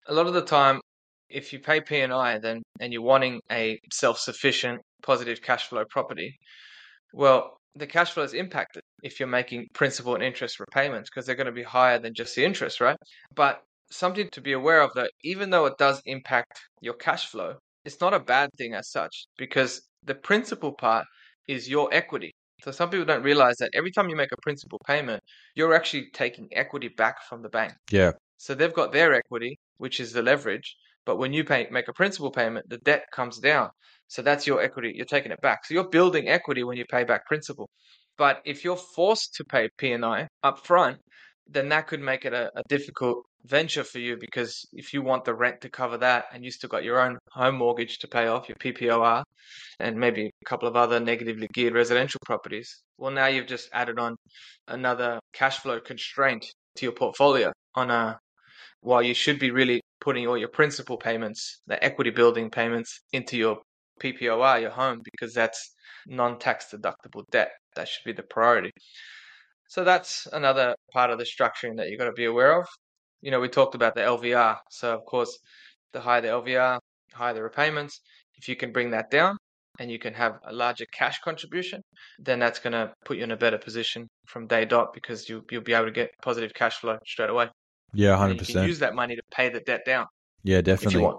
a 0.07 0.15
lot 0.15 0.27
of 0.27 0.35
the 0.35 0.43
time, 0.45 0.81
if 1.29 1.53
you 1.53 1.59
pay 1.61 1.81
P 1.81 2.01
and 2.01 2.13
I, 2.13 2.39
then 2.39 2.63
and 2.81 2.93
you're 2.93 3.03
wanting 3.03 3.41
a 3.51 3.79
self-sufficient, 3.93 4.81
positive 5.03 5.43
cash 5.43 5.67
flow 5.69 5.85
property, 5.91 6.37
well, 7.13 7.57
the 7.75 7.87
cash 7.87 8.13
flow 8.13 8.23
is 8.25 8.35
impacted 8.35 8.83
if 9.03 9.21
you're 9.21 9.29
making 9.29 9.67
principal 9.75 10.15
and 10.15 10.23
interest 10.25 10.59
repayments 10.61 11.11
because 11.11 11.27
they're 11.27 11.37
going 11.37 11.47
to 11.47 11.53
be 11.53 11.63
higher 11.63 11.99
than 11.99 12.15
just 12.15 12.35
the 12.35 12.45
interest, 12.45 12.81
right? 12.81 12.97
But 13.35 13.63
something 13.91 14.29
to 14.33 14.41
be 14.41 14.53
aware 14.53 14.81
of 14.81 14.93
that, 14.95 15.11
even 15.25 15.51
though 15.51 15.67
it 15.67 15.79
does 15.79 16.01
impact 16.07 16.61
your 16.81 16.95
cash 16.95 17.27
flow, 17.27 17.55
it's 17.85 18.01
not 18.01 18.15
a 18.15 18.21
bad 18.21 18.51
thing 18.59 18.75
as 18.75 18.91
such 18.91 19.27
because 19.37 19.81
the 20.05 20.15
principal 20.15 20.73
part 20.73 21.07
is 21.47 21.69
your 21.69 21.93
equity. 21.93 22.33
So 22.63 22.73
some 22.73 22.91
people 22.91 23.07
don't 23.07 23.23
realize 23.23 23.57
that 23.59 23.71
every 23.75 23.93
time 23.93 24.09
you 24.09 24.17
make 24.17 24.33
a 24.33 24.43
principal 24.43 24.81
payment, 24.87 25.23
you're 25.55 25.75
actually 25.75 26.09
taking 26.13 26.49
equity 26.53 26.89
back 26.89 27.23
from 27.29 27.43
the 27.43 27.49
bank. 27.49 27.73
Yeah. 27.91 28.13
So 28.37 28.55
they've 28.55 28.73
got 28.73 28.93
their 28.93 29.15
equity, 29.15 29.59
which 29.79 30.01
is 30.01 30.13
the 30.13 30.23
leverage. 30.23 30.77
But 31.07 31.19
when 31.19 31.33
you 31.33 31.45
pay, 31.45 31.69
make 31.71 31.89
a 31.89 31.93
principal 31.93 32.31
payment, 32.31 32.69
the 32.69 32.79
debt 32.79 33.05
comes 33.13 33.39
down. 33.39 33.71
So 34.09 34.23
that's 34.23 34.47
your 34.47 34.61
equity. 34.61 34.93
You're 34.95 35.07
taking 35.07 35.33
it 35.33 35.41
back. 35.41 35.65
So 35.65 35.75
you're 35.75 35.89
building 35.89 36.29
equity 36.29 36.65
when 36.65 36.77
you 36.77 36.85
pay 36.91 37.05
back 37.05 37.27
principal. 37.27 37.69
But 38.17 38.43
if 38.45 38.65
you're 38.65 38.77
forced 38.77 39.35
to 39.35 39.45
pay 39.45 39.69
P&I 39.79 40.27
up 40.43 40.67
front, 40.67 40.99
then 41.47 41.69
that 41.69 41.87
could 41.87 42.01
make 42.01 42.25
it 42.25 42.33
a, 42.33 42.51
a 42.57 42.63
difficult 42.69 43.25
venture 43.45 43.85
for 43.85 43.99
you 43.99 44.17
because 44.19 44.67
if 44.73 44.93
you 44.93 45.03
want 45.03 45.25
the 45.25 45.35
rent 45.35 45.61
to 45.61 45.69
cover 45.69 45.97
that 45.99 46.27
and 46.33 46.45
you 46.45 46.51
still 46.51 46.69
got 46.69 46.85
your 46.85 47.01
own 47.01 47.19
home 47.31 47.57
mortgage 47.57 47.99
to 47.99 48.09
pay 48.09 48.27
off, 48.27 48.49
your 48.49 48.57
PPOR, 48.57 49.23
and 49.81 49.97
maybe 49.97 50.27
a 50.27 50.45
couple 50.45 50.69
of 50.69 50.77
other 50.77 51.01
negatively 51.01 51.49
geared 51.53 51.75
residential 51.75 52.21
properties, 52.25 52.83
well, 52.99 53.11
now 53.11 53.27
you've 53.27 53.47
just 53.47 53.69
added 53.73 53.99
on 53.99 54.17
another 54.67 55.19
cash 55.33 55.59
flow 55.59 55.81
constraint 55.81 56.47
to 56.77 56.87
your 56.87 56.93
portfolio 56.93 57.53
on 57.75 57.91
a 57.91 58.19
while 58.81 59.03
you 59.03 59.15
should 59.15 59.39
be 59.39 59.51
really 59.51 59.81
putting 60.01 60.27
all 60.27 60.39
your 60.39 60.49
principal 60.49 60.97
payments, 60.97 61.61
the 61.67 61.83
equity 61.83 62.11
building 62.11 62.51
payments 62.51 63.01
into 63.13 63.37
your 63.37 63.59
PPOR, 64.01 64.61
your 64.61 64.71
home, 64.71 65.01
because 65.13 65.35
that's 65.35 65.75
non-tax 66.07 66.73
deductible 66.73 67.25
debt. 67.31 67.51
That 67.75 67.89
should 67.89 68.05
be 68.05 68.13
the 68.13 68.23
priority. 68.23 68.71
So 69.69 69.85
that's 69.85 70.27
another 70.33 70.75
part 70.93 71.11
of 71.11 71.19
the 71.19 71.25
structuring 71.25 71.77
that 71.77 71.89
you've 71.89 71.99
got 71.99 72.07
to 72.07 72.13
be 72.13 72.25
aware 72.25 72.61
of. 72.61 72.67
You 73.21 73.31
know, 73.31 73.41
we 73.41 73.49
talked 73.49 73.75
about 73.75 73.95
the 73.95 74.03
LVR. 74.03 74.59
So 74.71 74.95
of 74.95 75.05
course, 75.05 75.39
the 75.93 76.01
higher 76.01 76.21
the 76.21 76.29
LVR, 76.29 76.81
higher 77.13 77.35
the 77.35 77.43
repayments. 77.43 78.01
If 78.37 78.49
you 78.49 78.57
can 78.57 78.73
bring 78.73 78.91
that 78.91 79.11
down 79.11 79.37
and 79.81 79.91
you 79.91 79.99
can 79.99 80.15
have 80.15 80.39
a 80.47 80.53
larger 80.53 80.87
cash 80.93 81.21
contribution, 81.21 81.83
then 82.19 82.39
that's 82.39 82.59
going 82.61 82.73
to 82.73 82.93
put 83.05 83.17
you 83.17 83.25
in 83.25 83.31
a 83.33 83.37
better 83.37 83.59
position 83.59 84.09
from 84.27 84.47
day 84.47 84.65
dot 84.65 84.93
because 84.95 85.29
you 85.29 85.45
you'll 85.51 85.63
be 85.63 85.75
able 85.75 85.87
to 85.87 85.93
get 85.93 86.11
positive 86.23 86.53
cash 86.55 86.79
flow 86.79 86.99
straight 87.07 87.31
away. 87.31 87.49
Yeah, 87.93 88.17
And 88.19 88.21
hundred 88.21 88.35
you 88.35 88.41
can 88.43 88.57
percent. 88.57 88.67
use 88.69 88.79
that 88.81 88.95
money 88.95 89.17
to 89.17 89.23
pay 89.33 89.49
the 89.51 89.61
debt 89.61 89.85
down 89.87 90.07
Yeah, 90.43 90.61
definitely. 90.61 91.11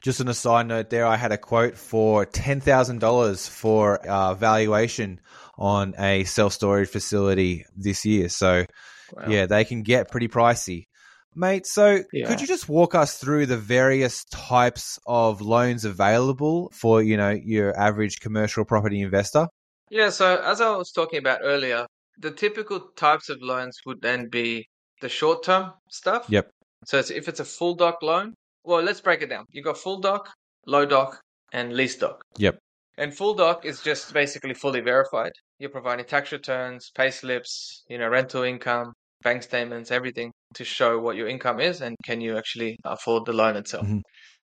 Just 0.00 0.20
on 0.20 0.28
a 0.28 0.34
side 0.34 0.66
note, 0.66 0.90
there 0.90 1.06
I 1.06 1.16
had 1.16 1.32
a 1.32 1.38
quote 1.38 1.76
for 1.76 2.24
ten 2.26 2.60
thousand 2.60 3.00
dollars 3.00 3.46
for 3.48 3.98
uh, 4.06 4.34
valuation 4.34 5.20
on 5.58 5.94
a 5.98 6.24
self 6.24 6.54
storage 6.54 6.88
facility 6.88 7.66
this 7.76 8.04
year. 8.06 8.28
So 8.30 8.64
Wow. 9.12 9.28
yeah, 9.28 9.46
they 9.46 9.64
can 9.64 9.82
get 9.82 10.10
pretty 10.10 10.28
pricey, 10.28 10.86
mate. 11.34 11.66
So 11.66 12.02
Yeah. 12.12 12.26
could 12.26 12.40
you 12.40 12.46
just 12.46 12.68
walk 12.68 12.94
us 12.94 13.18
through 13.18 13.46
the 13.46 13.56
various 13.56 14.24
types 14.26 14.98
of 15.06 15.40
loans 15.40 15.84
available 15.84 16.70
for 16.74 17.02
you 17.02 17.16
know 17.16 17.30
your 17.30 17.78
average 17.78 18.20
commercial 18.20 18.64
property 18.64 19.00
investor? 19.00 19.46
Yeah, 19.90 20.10
so 20.10 20.40
as 20.44 20.60
I 20.60 20.70
was 20.76 20.92
talking 20.92 21.18
about 21.18 21.40
earlier, 21.42 21.86
the 22.18 22.30
typical 22.30 22.80
types 22.96 23.28
of 23.28 23.38
loans 23.42 23.78
would 23.86 24.00
then 24.02 24.28
be 24.30 24.66
the 25.00 25.08
short 25.08 25.42
term 25.42 25.72
stuff. 25.90 26.26
Yep. 26.28 26.50
So 26.86 26.98
it's, 26.98 27.10
if 27.10 27.28
it's 27.28 27.40
a 27.40 27.44
full 27.44 27.74
doc 27.74 27.96
loan, 28.02 28.34
well, 28.64 28.82
let's 28.82 29.00
break 29.00 29.22
it 29.22 29.28
down. 29.30 29.44
You've 29.50 29.64
got 29.64 29.78
full 29.78 30.00
doc, 30.00 30.30
low 30.66 30.86
doc, 30.86 31.20
and 31.52 31.72
lease 31.72 31.96
doc. 31.96 32.22
Yep. 32.38 32.58
And 32.98 33.14
full 33.14 33.34
doc 33.34 33.64
is 33.64 33.80
just 33.82 34.12
basically 34.12 34.54
fully 34.54 34.80
verified. 34.80 35.32
You're 35.58 35.70
providing 35.70 36.04
tax 36.04 36.32
returns, 36.32 36.90
pay 36.94 37.10
slips, 37.10 37.84
you 37.88 37.98
know, 37.98 38.08
rental 38.08 38.42
income, 38.42 38.92
bank 39.22 39.42
statements, 39.42 39.90
everything 39.90 40.32
to 40.54 40.64
show 40.64 40.98
what 40.98 41.16
your 41.16 41.28
income 41.28 41.60
is 41.60 41.80
and 41.80 41.96
can 42.04 42.20
you 42.20 42.36
actually 42.36 42.76
afford 42.84 43.24
the 43.26 43.32
loan 43.32 43.56
itself. 43.56 43.86
Mhm. 43.86 44.02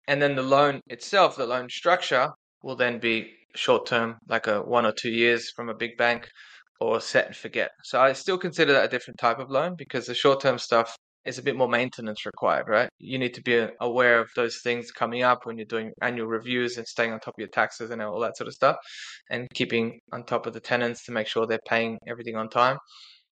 And 0.08 0.22
then 0.22 0.36
the 0.36 0.42
loan 0.42 0.80
itself, 0.88 1.36
the 1.36 1.46
loan 1.46 1.68
structure 1.68 2.30
will 2.62 2.76
then 2.76 2.98
be 2.98 3.34
short 3.54 3.86
term, 3.86 4.18
like 4.28 4.46
a 4.46 4.60
one 4.62 4.86
or 4.86 4.92
two 4.92 5.10
years 5.10 5.50
from 5.54 5.68
a 5.68 5.74
big 5.74 5.96
bank 5.96 6.28
or 6.80 7.00
set 7.00 7.26
and 7.26 7.36
forget. 7.36 7.70
So 7.84 8.00
I 8.00 8.12
still 8.12 8.38
consider 8.38 8.72
that 8.74 8.84
a 8.84 8.88
different 8.88 9.18
type 9.18 9.38
of 9.38 9.50
loan 9.50 9.74
because 9.76 10.06
the 10.06 10.14
short 10.14 10.40
term 10.40 10.58
stuff 10.58 10.96
is 11.24 11.38
a 11.38 11.42
bit 11.42 11.56
more 11.56 11.68
maintenance 11.68 12.24
required, 12.24 12.68
right? 12.68 12.88
You 12.98 13.18
need 13.18 13.34
to 13.34 13.42
be 13.42 13.66
aware 13.80 14.20
of 14.20 14.28
those 14.36 14.60
things 14.62 14.92
coming 14.92 15.22
up 15.22 15.44
when 15.44 15.56
you're 15.58 15.66
doing 15.66 15.90
annual 16.00 16.28
reviews 16.28 16.76
and 16.76 16.86
staying 16.86 17.12
on 17.12 17.18
top 17.20 17.34
of 17.36 17.40
your 17.40 17.48
taxes 17.48 17.90
and 17.90 18.00
all 18.00 18.20
that 18.20 18.36
sort 18.36 18.46
of 18.48 18.54
stuff 18.54 18.76
and 19.30 19.48
keeping 19.54 19.98
on 20.12 20.24
top 20.24 20.46
of 20.46 20.52
the 20.52 20.60
tenants 20.60 21.04
to 21.06 21.12
make 21.12 21.26
sure 21.26 21.46
they're 21.46 21.58
paying 21.66 21.98
everything 22.06 22.36
on 22.36 22.48
time. 22.48 22.78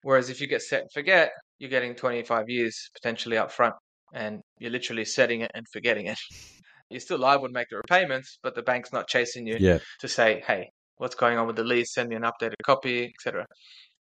Whereas 0.04 0.28
if 0.28 0.38
you 0.38 0.46
get 0.46 0.60
set 0.60 0.82
and 0.82 0.92
forget, 0.92 1.32
you're 1.58 1.70
getting 1.70 1.94
25 1.94 2.50
years 2.50 2.90
potentially 2.92 3.38
up 3.38 3.50
front 3.50 3.74
and 4.12 4.42
you're 4.58 4.70
literally 4.70 5.06
setting 5.06 5.40
it 5.40 5.50
and 5.54 5.64
forgetting 5.72 6.06
it. 6.06 6.18
You're 6.90 7.00
still 7.00 7.18
liable 7.18 7.48
to 7.48 7.52
make 7.52 7.68
the 7.70 7.76
repayments, 7.78 8.38
but 8.42 8.54
the 8.54 8.62
bank's 8.62 8.92
not 8.92 9.08
chasing 9.08 9.46
you 9.46 9.56
Yeah. 9.58 9.78
to 10.00 10.06
say, 10.06 10.44
hey, 10.46 10.68
what's 10.98 11.14
going 11.14 11.38
on 11.38 11.46
with 11.46 11.56
the 11.56 11.64
lease? 11.64 11.94
Send 11.94 12.10
me 12.10 12.16
an 12.16 12.22
updated 12.22 12.60
copy, 12.62 13.06
etc. 13.14 13.46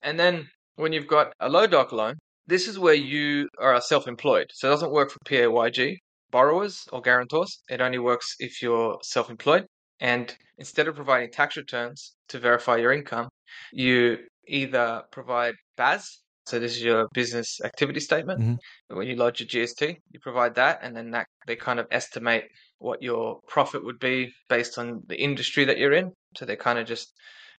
And 0.02 0.20
then 0.20 0.46
when 0.76 0.92
you've 0.92 1.06
got 1.08 1.32
a 1.40 1.48
low 1.48 1.66
doc 1.66 1.90
loan, 1.90 2.16
this 2.46 2.68
is 2.68 2.78
where 2.78 2.94
you 2.94 3.48
are 3.58 3.80
self-employed. 3.80 4.48
So 4.52 4.68
it 4.68 4.72
doesn't 4.72 4.92
work 4.92 5.10
for 5.10 5.18
PAYG 5.26 5.96
borrowers 6.30 6.84
or 6.92 7.00
guarantors. 7.00 7.62
It 7.70 7.80
only 7.80 7.98
works 7.98 8.36
if 8.38 8.60
you're 8.60 8.98
self-employed. 9.02 9.64
And 10.00 10.36
instead 10.58 10.86
of 10.86 10.94
providing 10.96 11.30
tax 11.30 11.56
returns 11.56 12.14
to 12.28 12.38
verify 12.38 12.76
your 12.76 12.92
income, 12.92 13.30
you 13.72 14.18
either 14.46 15.02
provide 15.10 15.54
BAS. 15.76 16.20
So 16.46 16.58
this 16.58 16.76
is 16.76 16.82
your 16.82 17.08
business 17.14 17.58
activity 17.64 18.00
statement. 18.00 18.40
Mhm. 18.40 18.58
When 18.88 19.06
you 19.06 19.16
lodge 19.16 19.40
your 19.40 19.48
GST, 19.48 19.96
you 20.10 20.20
provide 20.20 20.54
that, 20.56 20.80
and 20.82 20.94
then 20.94 21.10
that 21.12 21.26
they 21.46 21.56
kind 21.56 21.80
of 21.80 21.86
estimate 21.90 22.44
what 22.78 23.02
your 23.02 23.40
profit 23.48 23.82
would 23.82 23.98
be 23.98 24.34
based 24.48 24.76
on 24.76 25.00
the 25.06 25.16
industry 25.16 25.64
that 25.64 25.78
you're 25.78 25.94
in. 25.94 26.12
So 26.36 26.44
they 26.44 26.56
kind 26.56 26.78
of 26.78 26.86
just, 26.86 27.14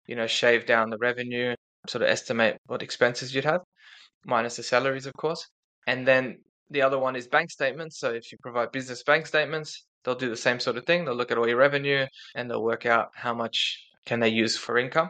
you 0.06 0.16
know, 0.16 0.28
shave 0.28 0.68
down 0.68 0.92
the 0.92 1.00
revenue, 1.00 1.56
sort 1.88 2.04
of 2.04 2.10
estimate 2.10 2.58
what 2.66 2.84
expenses 2.84 3.34
you'd 3.34 3.46
have, 3.46 3.62
minus 4.26 4.58
the 4.58 4.64
salaries, 4.64 5.08
of 5.08 5.14
course. 5.14 5.48
And 5.88 6.08
then 6.08 6.44
the 6.70 6.84
other 6.84 7.00
one 7.00 7.16
is 7.16 7.28
bank 7.28 7.50
statements. 7.50 8.00
So 8.00 8.12
if 8.12 8.32
you 8.32 8.38
provide 8.42 8.72
business 8.72 9.02
bank 9.04 9.26
statements, 9.26 9.84
they'll 10.04 10.16
do 10.16 10.30
the 10.30 10.38
same 10.38 10.60
sort 10.60 10.78
of 10.78 10.86
thing. 10.86 11.06
They'll 11.06 11.16
look 11.16 11.32
at 11.32 11.38
all 11.38 11.48
your 11.48 11.58
revenue 11.58 12.06
and 12.36 12.50
they'll 12.50 12.64
work 12.64 12.86
out 12.86 13.10
how 13.16 13.34
much 13.34 13.80
can 14.06 14.20
they 14.20 14.30
use 14.30 14.56
for 14.58 14.78
income. 14.78 15.10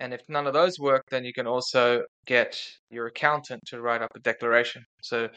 And 0.00 0.12
if 0.12 0.20
none 0.28 0.46
of 0.46 0.52
those 0.52 0.78
work, 0.78 1.02
then 1.10 1.24
you 1.24 1.32
can 1.32 1.46
also 1.46 2.02
get 2.26 2.60
your 2.90 3.06
accountant 3.06 3.62
to 3.68 3.80
write 3.80 4.02
up 4.02 4.10
a 4.14 4.20
declaration. 4.20 4.84
So 5.02 5.28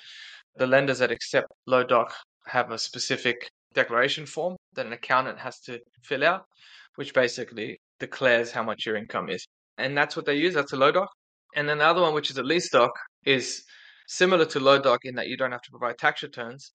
the 0.57 0.67
lenders 0.67 0.99
that 0.99 1.11
accept 1.11 1.47
low 1.65 1.83
doc 1.83 2.13
have 2.47 2.71
a 2.71 2.77
specific 2.77 3.49
declaration 3.73 4.25
form 4.25 4.57
that 4.73 4.85
an 4.85 4.93
accountant 4.93 5.39
has 5.39 5.59
to 5.61 5.79
fill 6.03 6.25
out, 6.25 6.45
which 6.95 7.13
basically 7.13 7.79
declares 7.99 8.51
how 8.51 8.63
much 8.63 8.85
your 8.85 8.95
income 8.95 9.29
is. 9.29 9.45
And 9.77 9.97
that's 9.97 10.15
what 10.15 10.25
they 10.25 10.35
use. 10.35 10.53
That's 10.53 10.73
a 10.73 10.77
low 10.77 10.91
doc. 10.91 11.09
And 11.55 11.67
then 11.67 11.77
the 11.77 11.85
other 11.85 12.01
one, 12.01 12.13
which 12.13 12.29
is 12.29 12.37
a 12.37 12.43
lease 12.43 12.69
doc, 12.69 12.91
is 13.25 13.63
similar 14.07 14.45
to 14.45 14.59
low 14.59 14.79
doc 14.79 14.99
in 15.03 15.15
that 15.15 15.27
you 15.27 15.37
don't 15.37 15.51
have 15.51 15.61
to 15.61 15.71
provide 15.71 15.97
tax 15.97 16.23
returns, 16.23 16.71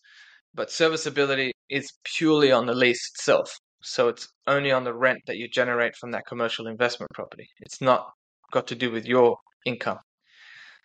but 0.55 0.71
serviceability 0.71 1.53
is 1.69 1.93
purely 2.05 2.51
on 2.53 2.67
the 2.67 2.75
lease 2.75 3.11
itself. 3.15 3.59
So 3.87 4.09
it's 4.09 4.29
only 4.47 4.73
on 4.73 4.83
the 4.85 4.95
rent 4.95 5.21
that 5.27 5.37
you 5.37 5.47
generate 5.47 5.95
from 5.97 6.11
that 6.13 6.27
commercial 6.27 6.67
investment 6.67 7.13
property. 7.13 7.47
It's 7.61 7.83
not 7.83 8.07
got 8.51 8.67
to 8.69 8.75
do 8.75 8.91
with 8.91 9.05
your 9.05 9.37
income. 9.67 9.99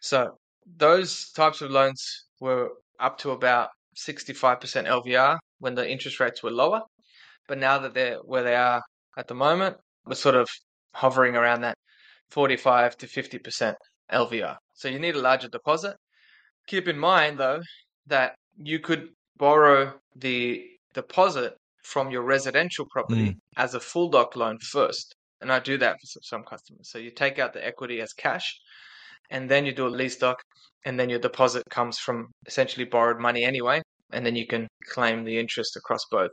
So 0.01 0.37
those 0.77 1.31
types 1.31 1.61
of 1.61 1.71
loans 1.71 2.25
were 2.41 2.71
up 2.99 3.17
to 3.19 3.31
about 3.31 3.69
65% 3.95 4.59
LVR 4.85 5.37
when 5.59 5.75
the 5.75 5.89
interest 5.89 6.19
rates 6.19 6.43
were 6.43 6.51
lower. 6.51 6.81
But 7.47 7.57
now 7.57 7.79
that 7.79 7.93
they're 7.93 8.17
where 8.17 8.43
they 8.43 8.55
are 8.55 8.81
at 9.17 9.27
the 9.27 9.33
moment, 9.33 9.77
we're 10.05 10.15
sort 10.15 10.35
of 10.35 10.49
hovering 10.93 11.35
around 11.37 11.61
that 11.61 11.77
45 12.31 12.97
to 12.97 13.07
50% 13.07 13.75
LVR. 14.11 14.57
So 14.73 14.89
you 14.89 14.99
need 14.99 15.15
a 15.15 15.21
larger 15.21 15.47
deposit. 15.47 15.95
Keep 16.67 16.89
in 16.89 16.99
mind 16.99 17.37
though 17.37 17.61
that 18.07 18.35
you 18.57 18.79
could 18.79 19.07
borrow 19.37 19.93
the 20.17 20.65
deposit 20.93 21.55
from 21.91 22.11
your 22.11 22.23
residential 22.23 22.85
property 22.91 23.29
mm. 23.29 23.35
as 23.57 23.73
a 23.73 23.79
full 23.79 24.09
doc 24.09 24.35
loan 24.35 24.57
first. 24.59 25.15
And 25.41 25.51
I 25.51 25.59
do 25.59 25.77
that 25.77 25.93
for 25.99 26.07
some- 26.13 26.23
some 26.31 26.43
customers. 26.43 26.89
So 26.91 26.97
you 26.99 27.11
take 27.11 27.39
out 27.39 27.53
the 27.53 27.65
equity 27.65 28.01
as 28.01 28.13
cash 28.13 28.47
and 29.29 29.49
then 29.49 29.65
you 29.65 29.73
do 29.73 29.87
a 29.87 29.97
lease 29.99 30.17
doc, 30.17 30.37
and 30.85 30.99
then 30.99 31.09
your 31.09 31.19
deposit 31.19 31.63
comes 31.69 31.97
from 31.99 32.27
essentially 32.47 32.85
borrowed 32.85 33.19
money 33.19 33.43
anyway, 33.43 33.81
and 34.11 34.25
then 34.25 34.35
you 34.35 34.47
can 34.47 34.67
claim 34.93 35.23
the 35.23 35.37
interest 35.37 35.75
across 35.75 36.03
both. 36.09 36.31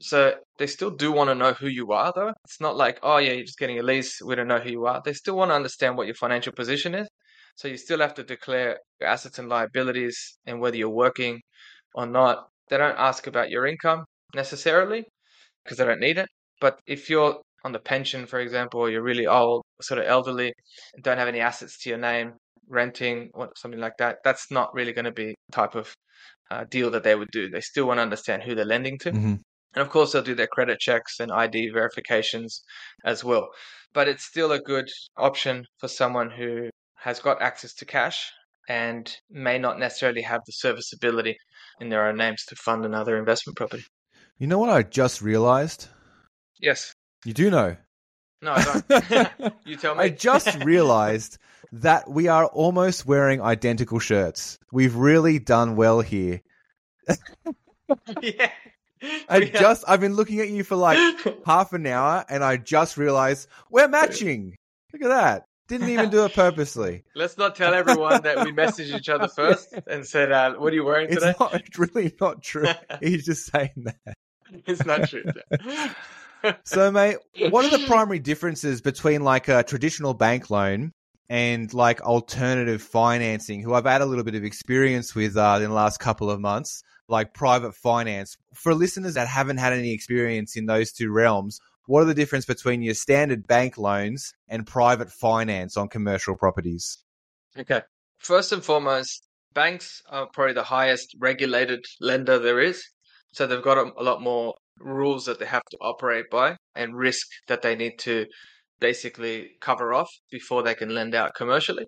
So 0.00 0.34
they 0.58 0.66
still 0.66 0.90
do 0.90 1.12
want 1.12 1.30
to 1.30 1.34
know 1.34 1.52
who 1.52 1.68
you 1.68 1.92
are, 1.92 2.12
though. 2.14 2.32
It's 2.44 2.60
not 2.60 2.76
like, 2.76 2.98
oh, 3.02 3.18
yeah, 3.18 3.32
you're 3.32 3.44
just 3.44 3.58
getting 3.58 3.78
a 3.78 3.82
lease. 3.82 4.20
We 4.24 4.34
don't 4.36 4.48
know 4.48 4.58
who 4.58 4.70
you 4.70 4.86
are. 4.86 5.00
They 5.04 5.12
still 5.12 5.36
want 5.36 5.50
to 5.50 5.54
understand 5.54 5.96
what 5.96 6.06
your 6.06 6.14
financial 6.14 6.52
position 6.52 6.94
is. 6.94 7.08
So 7.56 7.68
you 7.68 7.76
still 7.76 8.00
have 8.00 8.14
to 8.14 8.24
declare 8.24 8.78
your 9.00 9.08
assets 9.08 9.38
and 9.38 9.48
liabilities 9.48 10.16
and 10.46 10.60
whether 10.60 10.76
you're 10.76 11.00
working 11.06 11.40
or 11.94 12.06
not. 12.06 12.46
They 12.68 12.78
don't 12.78 12.98
ask 12.98 13.26
about 13.26 13.50
your 13.50 13.66
income 13.66 14.04
necessarily 14.34 15.04
because 15.64 15.78
they 15.78 15.84
don't 15.84 16.00
need 16.00 16.18
it. 16.18 16.28
But 16.60 16.80
if 16.86 17.10
you're 17.10 17.40
on 17.64 17.72
the 17.72 17.78
pension, 17.78 18.26
for 18.26 18.40
example, 18.40 18.80
or 18.80 18.90
you're 18.90 19.02
really 19.02 19.26
old, 19.26 19.62
sort 19.80 20.00
of 20.00 20.06
elderly, 20.06 20.52
and 20.94 21.02
don't 21.02 21.18
have 21.18 21.28
any 21.28 21.40
assets 21.40 21.78
to 21.82 21.90
your 21.90 21.98
name, 21.98 22.34
renting, 22.68 23.30
or 23.34 23.50
something 23.56 23.80
like 23.80 23.96
that, 23.98 24.18
that's 24.24 24.50
not 24.50 24.74
really 24.74 24.92
going 24.92 25.04
to 25.04 25.12
be 25.12 25.34
the 25.48 25.52
type 25.52 25.74
of 25.74 25.94
uh, 26.50 26.64
deal 26.64 26.90
that 26.90 27.02
they 27.04 27.14
would 27.14 27.30
do. 27.32 27.48
They 27.48 27.60
still 27.60 27.86
want 27.86 27.98
to 27.98 28.02
understand 28.02 28.42
who 28.42 28.54
they're 28.54 28.64
lending 28.64 28.98
to. 29.00 29.12
Mm-hmm. 29.12 29.34
And 29.74 29.82
of 29.82 29.90
course, 29.90 30.12
they'll 30.12 30.22
do 30.22 30.34
their 30.34 30.48
credit 30.48 30.78
checks 30.78 31.18
and 31.18 31.32
ID 31.32 31.70
verifications 31.70 32.62
as 33.04 33.24
well. 33.24 33.48
But 33.94 34.08
it's 34.08 34.24
still 34.24 34.52
a 34.52 34.60
good 34.60 34.88
option 35.16 35.66
for 35.78 35.88
someone 35.88 36.30
who 36.30 36.68
has 36.96 37.20
got 37.20 37.42
access 37.42 37.74
to 37.74 37.84
cash 37.84 38.30
and 38.68 39.16
may 39.30 39.58
not 39.58 39.78
necessarily 39.78 40.22
have 40.22 40.42
the 40.46 40.52
serviceability 40.52 41.36
in 41.80 41.88
their 41.88 42.06
own 42.06 42.16
names 42.16 42.44
to 42.46 42.56
fund 42.56 42.84
another 42.84 43.18
investment 43.18 43.56
property. 43.56 43.84
You 44.38 44.46
know 44.46 44.58
what 44.58 44.70
I 44.70 44.82
just 44.82 45.22
realized? 45.22 45.88
Yes. 46.60 46.94
You 47.24 47.32
do 47.32 47.50
know. 47.50 47.76
No, 48.40 48.52
I 48.54 48.82
don't. 48.88 49.54
you 49.64 49.76
tell 49.76 49.94
me. 49.94 50.02
I 50.04 50.08
just 50.08 50.54
realized 50.64 51.38
that 51.72 52.10
we 52.10 52.28
are 52.28 52.46
almost 52.46 53.06
wearing 53.06 53.40
identical 53.40 53.98
shirts. 53.98 54.58
We've 54.72 54.94
really 54.96 55.38
done 55.38 55.76
well 55.76 56.00
here. 56.00 56.42
yeah. 58.20 58.50
I 59.28 59.40
have- 59.44 59.52
just 59.52 59.84
I've 59.88 60.00
been 60.00 60.14
looking 60.14 60.40
at 60.40 60.48
you 60.48 60.64
for 60.64 60.76
like 60.76 60.98
half 61.46 61.72
an 61.72 61.86
hour 61.86 62.24
and 62.28 62.42
I 62.44 62.56
just 62.56 62.96
realized 62.96 63.48
we're 63.70 63.88
matching. 63.88 64.56
Look 64.92 65.02
at 65.02 65.08
that. 65.08 65.44
Didn't 65.68 65.88
even 65.90 66.10
do 66.10 66.24
it 66.24 66.34
purposely. 66.34 67.04
Let's 67.14 67.38
not 67.38 67.54
tell 67.56 67.72
everyone 67.72 68.22
that 68.22 68.44
we 68.44 68.52
messaged 68.52 68.94
each 68.94 69.08
other 69.08 69.28
first 69.36 69.72
and 69.86 70.06
said, 70.06 70.32
uh, 70.32 70.54
"What 70.54 70.72
are 70.72 70.76
you 70.76 70.84
wearing 70.84 71.06
It's 71.06 71.16
today?" 71.22 71.34
not 71.38 71.54
it's 71.54 71.78
really 71.78 72.14
not 72.20 72.42
true. 72.42 72.66
He's 73.00 73.24
just 73.24 73.50
saying 73.50 73.70
that. 73.76 74.16
it's 74.66 74.84
not 74.84 75.08
true. 75.08 75.24
So, 76.64 76.90
mate, 76.90 77.18
what 77.50 77.64
are 77.64 77.76
the 77.78 77.86
primary 77.86 78.18
differences 78.18 78.80
between 78.80 79.22
like 79.22 79.48
a 79.48 79.62
traditional 79.62 80.12
bank 80.12 80.50
loan 80.50 80.92
and 81.28 81.72
like 81.72 82.00
alternative 82.02 82.82
financing, 82.82 83.62
who 83.62 83.74
I've 83.74 83.86
had 83.86 84.00
a 84.02 84.06
little 84.06 84.24
bit 84.24 84.34
of 84.34 84.44
experience 84.44 85.14
with 85.14 85.36
uh, 85.36 85.58
in 85.62 85.68
the 85.68 85.74
last 85.74 86.00
couple 86.00 86.30
of 86.30 86.40
months, 86.40 86.82
like 87.08 87.32
private 87.32 87.74
finance? 87.76 88.36
For 88.54 88.74
listeners 88.74 89.14
that 89.14 89.28
haven't 89.28 89.58
had 89.58 89.72
any 89.72 89.92
experience 89.92 90.56
in 90.56 90.66
those 90.66 90.90
two 90.92 91.12
realms, 91.12 91.60
what 91.86 92.02
are 92.02 92.06
the 92.06 92.14
difference 92.14 92.44
between 92.44 92.82
your 92.82 92.94
standard 92.94 93.46
bank 93.46 93.76
loans 93.76 94.32
and 94.48 94.66
private 94.66 95.10
finance 95.10 95.76
on 95.76 95.88
commercial 95.88 96.36
properties? 96.36 96.98
Okay. 97.58 97.82
First 98.18 98.52
and 98.52 98.64
foremost, 98.64 99.26
banks 99.52 100.00
are 100.08 100.28
probably 100.32 100.54
the 100.54 100.62
highest 100.62 101.14
regulated 101.18 101.84
lender 102.00 102.38
there 102.38 102.60
is. 102.60 102.82
So 103.32 103.46
they've 103.46 103.62
got 103.62 103.78
a, 103.78 103.90
a 103.98 104.02
lot 104.02 104.22
more 104.22 104.54
rules 104.78 105.24
that 105.26 105.38
they 105.38 105.46
have 105.46 105.64
to 105.70 105.78
operate 105.80 106.26
by 106.30 106.56
and 106.74 106.96
risk 106.96 107.26
that 107.48 107.62
they 107.62 107.74
need 107.74 107.98
to 108.00 108.26
basically 108.80 109.50
cover 109.60 109.92
off 109.92 110.10
before 110.30 110.62
they 110.62 110.74
can 110.74 110.94
lend 110.94 111.14
out 111.14 111.34
commercially. 111.34 111.86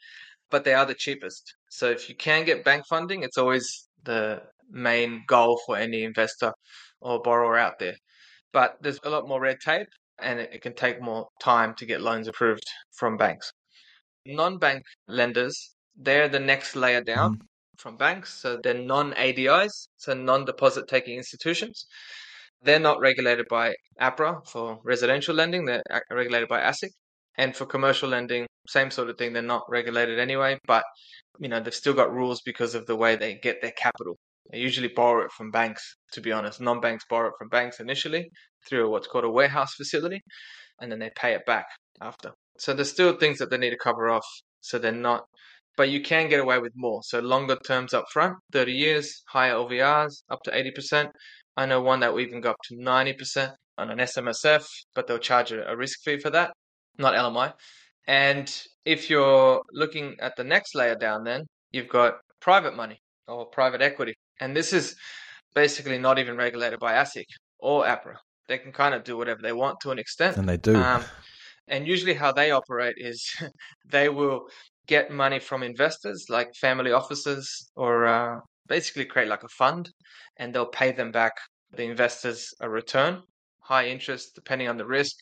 But 0.50 0.64
they 0.64 0.74
are 0.74 0.86
the 0.86 0.94
cheapest. 0.94 1.54
So 1.70 1.90
if 1.90 2.08
you 2.08 2.16
can 2.16 2.44
get 2.44 2.64
bank 2.64 2.84
funding, 2.88 3.22
it's 3.22 3.38
always 3.38 3.88
the 4.04 4.42
main 4.70 5.24
goal 5.26 5.60
for 5.66 5.76
any 5.76 6.04
investor 6.04 6.52
or 7.00 7.20
borrower 7.22 7.58
out 7.58 7.78
there. 7.78 7.96
But 8.54 8.76
there's 8.80 9.00
a 9.04 9.10
lot 9.10 9.28
more 9.28 9.40
red 9.40 9.58
tape 9.62 9.88
and 10.18 10.40
it, 10.40 10.50
it 10.54 10.62
can 10.62 10.74
take 10.74 11.02
more 11.02 11.28
time 11.40 11.74
to 11.74 11.84
get 11.84 12.00
loans 12.00 12.28
approved 12.28 12.64
from 12.92 13.16
banks. 13.18 13.52
Non 14.26 14.58
bank 14.58 14.84
lenders, 15.08 15.74
they're 15.96 16.28
the 16.28 16.40
next 16.40 16.76
layer 16.76 17.02
down 17.02 17.34
mm-hmm. 17.34 17.44
from 17.78 17.96
banks. 17.96 18.40
So 18.40 18.58
they're 18.62 18.74
non 18.74 19.12
ADIs, 19.14 19.88
so 19.96 20.14
non 20.14 20.44
deposit 20.46 20.88
taking 20.88 21.16
institutions. 21.16 21.86
They're 22.62 22.78
not 22.78 23.00
regulated 23.00 23.46
by 23.50 23.74
APRA 24.00 24.46
for 24.46 24.78
residential 24.84 25.34
lending, 25.34 25.66
they're 25.66 25.82
regulated 26.10 26.48
by 26.48 26.60
ASIC. 26.60 26.90
And 27.36 27.54
for 27.54 27.66
commercial 27.66 28.08
lending, 28.08 28.46
same 28.68 28.90
sort 28.90 29.10
of 29.10 29.18
thing, 29.18 29.32
they're 29.32 29.42
not 29.42 29.64
regulated 29.68 30.18
anyway, 30.20 30.58
but 30.66 30.84
you 31.40 31.48
know, 31.48 31.60
they've 31.60 31.74
still 31.74 31.92
got 31.92 32.12
rules 32.12 32.40
because 32.42 32.76
of 32.76 32.86
the 32.86 32.96
way 32.96 33.16
they 33.16 33.34
get 33.34 33.60
their 33.60 33.72
capital. 33.72 34.16
They 34.50 34.58
usually 34.58 34.88
borrow 34.88 35.24
it 35.24 35.32
from 35.32 35.50
banks, 35.50 35.96
to 36.12 36.20
be 36.20 36.32
honest. 36.32 36.60
Non 36.60 36.80
banks 36.80 37.04
borrow 37.08 37.28
it 37.28 37.34
from 37.38 37.48
banks 37.48 37.80
initially 37.80 38.30
through 38.68 38.90
what's 38.90 39.06
called 39.06 39.24
a 39.24 39.30
warehouse 39.30 39.74
facility, 39.74 40.20
and 40.80 40.90
then 40.90 40.98
they 40.98 41.10
pay 41.16 41.34
it 41.34 41.46
back 41.46 41.66
after. 42.00 42.32
So 42.58 42.72
there's 42.72 42.90
still 42.90 43.16
things 43.16 43.38
that 43.38 43.50
they 43.50 43.58
need 43.58 43.70
to 43.70 43.78
cover 43.78 44.08
off, 44.08 44.26
so 44.60 44.78
they're 44.78 44.92
not. 44.92 45.24
But 45.76 45.88
you 45.90 46.02
can 46.02 46.28
get 46.28 46.40
away 46.40 46.58
with 46.58 46.72
more. 46.76 47.02
So 47.02 47.18
longer 47.18 47.56
terms 47.66 47.94
up 47.94 48.04
front, 48.12 48.36
30 48.52 48.72
years, 48.72 49.22
higher 49.28 49.54
LVRs, 49.54 50.22
up 50.30 50.40
to 50.44 50.52
80%. 50.52 51.10
I 51.56 51.66
know 51.66 51.80
one 51.80 52.00
that 52.00 52.14
we 52.14 52.24
even 52.24 52.40
got 52.40 52.50
up 52.50 52.56
to 52.68 52.76
90% 52.76 53.52
on 53.78 53.90
an 53.90 53.98
SMSF, 53.98 54.64
but 54.94 55.06
they'll 55.06 55.18
charge 55.18 55.52
a 55.52 55.76
risk 55.76 56.00
fee 56.04 56.18
for 56.18 56.30
that, 56.30 56.52
not 56.98 57.14
LMI. 57.14 57.52
And 58.06 58.52
if 58.84 59.10
you're 59.10 59.62
looking 59.72 60.16
at 60.20 60.36
the 60.36 60.44
next 60.44 60.74
layer 60.74 60.94
down, 60.94 61.24
then 61.24 61.46
you've 61.72 61.88
got 61.88 62.14
private 62.40 62.76
money 62.76 62.98
or 63.26 63.46
private 63.46 63.82
equity. 63.82 64.14
And 64.40 64.56
this 64.56 64.72
is 64.72 64.96
basically 65.54 65.98
not 65.98 66.18
even 66.18 66.36
regulated 66.36 66.80
by 66.80 66.94
ASIC 66.94 67.26
or 67.58 67.84
APRA. 67.84 68.16
They 68.48 68.58
can 68.58 68.72
kind 68.72 68.94
of 68.94 69.04
do 69.04 69.16
whatever 69.16 69.40
they 69.42 69.52
want 69.52 69.80
to 69.80 69.90
an 69.90 69.98
extent. 69.98 70.36
And 70.36 70.48
they 70.48 70.56
do. 70.56 70.76
Um, 70.76 71.04
and 71.68 71.86
usually, 71.86 72.14
how 72.14 72.32
they 72.32 72.50
operate 72.50 72.96
is 72.98 73.24
they 73.90 74.08
will 74.08 74.48
get 74.86 75.10
money 75.10 75.38
from 75.38 75.62
investors 75.62 76.26
like 76.28 76.54
family 76.54 76.92
offices 76.92 77.70
or 77.74 78.06
uh, 78.06 78.38
basically 78.68 79.06
create 79.06 79.28
like 79.28 79.42
a 79.42 79.48
fund 79.48 79.90
and 80.36 80.54
they'll 80.54 80.66
pay 80.66 80.92
them 80.92 81.10
back 81.10 81.32
the 81.72 81.84
investors 81.84 82.52
a 82.60 82.68
return, 82.68 83.22
high 83.60 83.88
interest 83.88 84.34
depending 84.34 84.68
on 84.68 84.76
the 84.76 84.86
risk. 84.86 85.16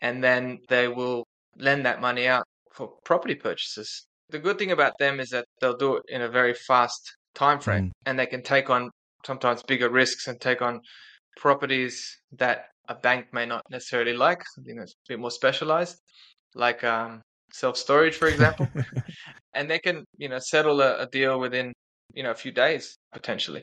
And 0.00 0.22
then 0.22 0.58
they 0.68 0.88
will 0.88 1.26
lend 1.56 1.84
that 1.86 2.00
money 2.00 2.26
out 2.26 2.44
for 2.72 2.92
property 3.04 3.34
purchases. 3.34 4.06
The 4.30 4.38
good 4.38 4.58
thing 4.58 4.72
about 4.72 4.98
them 4.98 5.20
is 5.20 5.30
that 5.30 5.46
they'll 5.60 5.76
do 5.76 5.96
it 5.96 6.02
in 6.08 6.22
a 6.22 6.28
very 6.28 6.54
fast 6.54 7.17
time 7.38 7.60
frame 7.60 7.86
Mm. 7.86 7.92
and 8.06 8.18
they 8.18 8.26
can 8.26 8.42
take 8.42 8.68
on 8.70 8.90
sometimes 9.24 9.62
bigger 9.62 9.90
risks 9.90 10.26
and 10.28 10.40
take 10.40 10.60
on 10.68 10.80
properties 11.36 11.94
that 12.42 12.58
a 12.88 12.94
bank 12.94 13.22
may 13.32 13.46
not 13.46 13.62
necessarily 13.70 14.14
like, 14.26 14.40
something 14.54 14.76
that's 14.76 14.92
a 14.92 15.08
bit 15.08 15.20
more 15.24 15.30
specialized, 15.30 15.96
like 16.54 16.82
um, 16.84 17.20
self 17.52 17.76
storage, 17.76 18.16
for 18.16 18.28
example. 18.28 18.66
and 19.54 19.70
they 19.70 19.78
can, 19.78 20.04
you 20.16 20.28
know, 20.28 20.38
settle 20.38 20.80
a, 20.80 20.90
a 21.04 21.06
deal 21.18 21.38
within, 21.38 21.72
you 22.14 22.22
know, 22.22 22.30
a 22.30 22.40
few 22.44 22.52
days 22.52 22.96
potentially. 23.12 23.62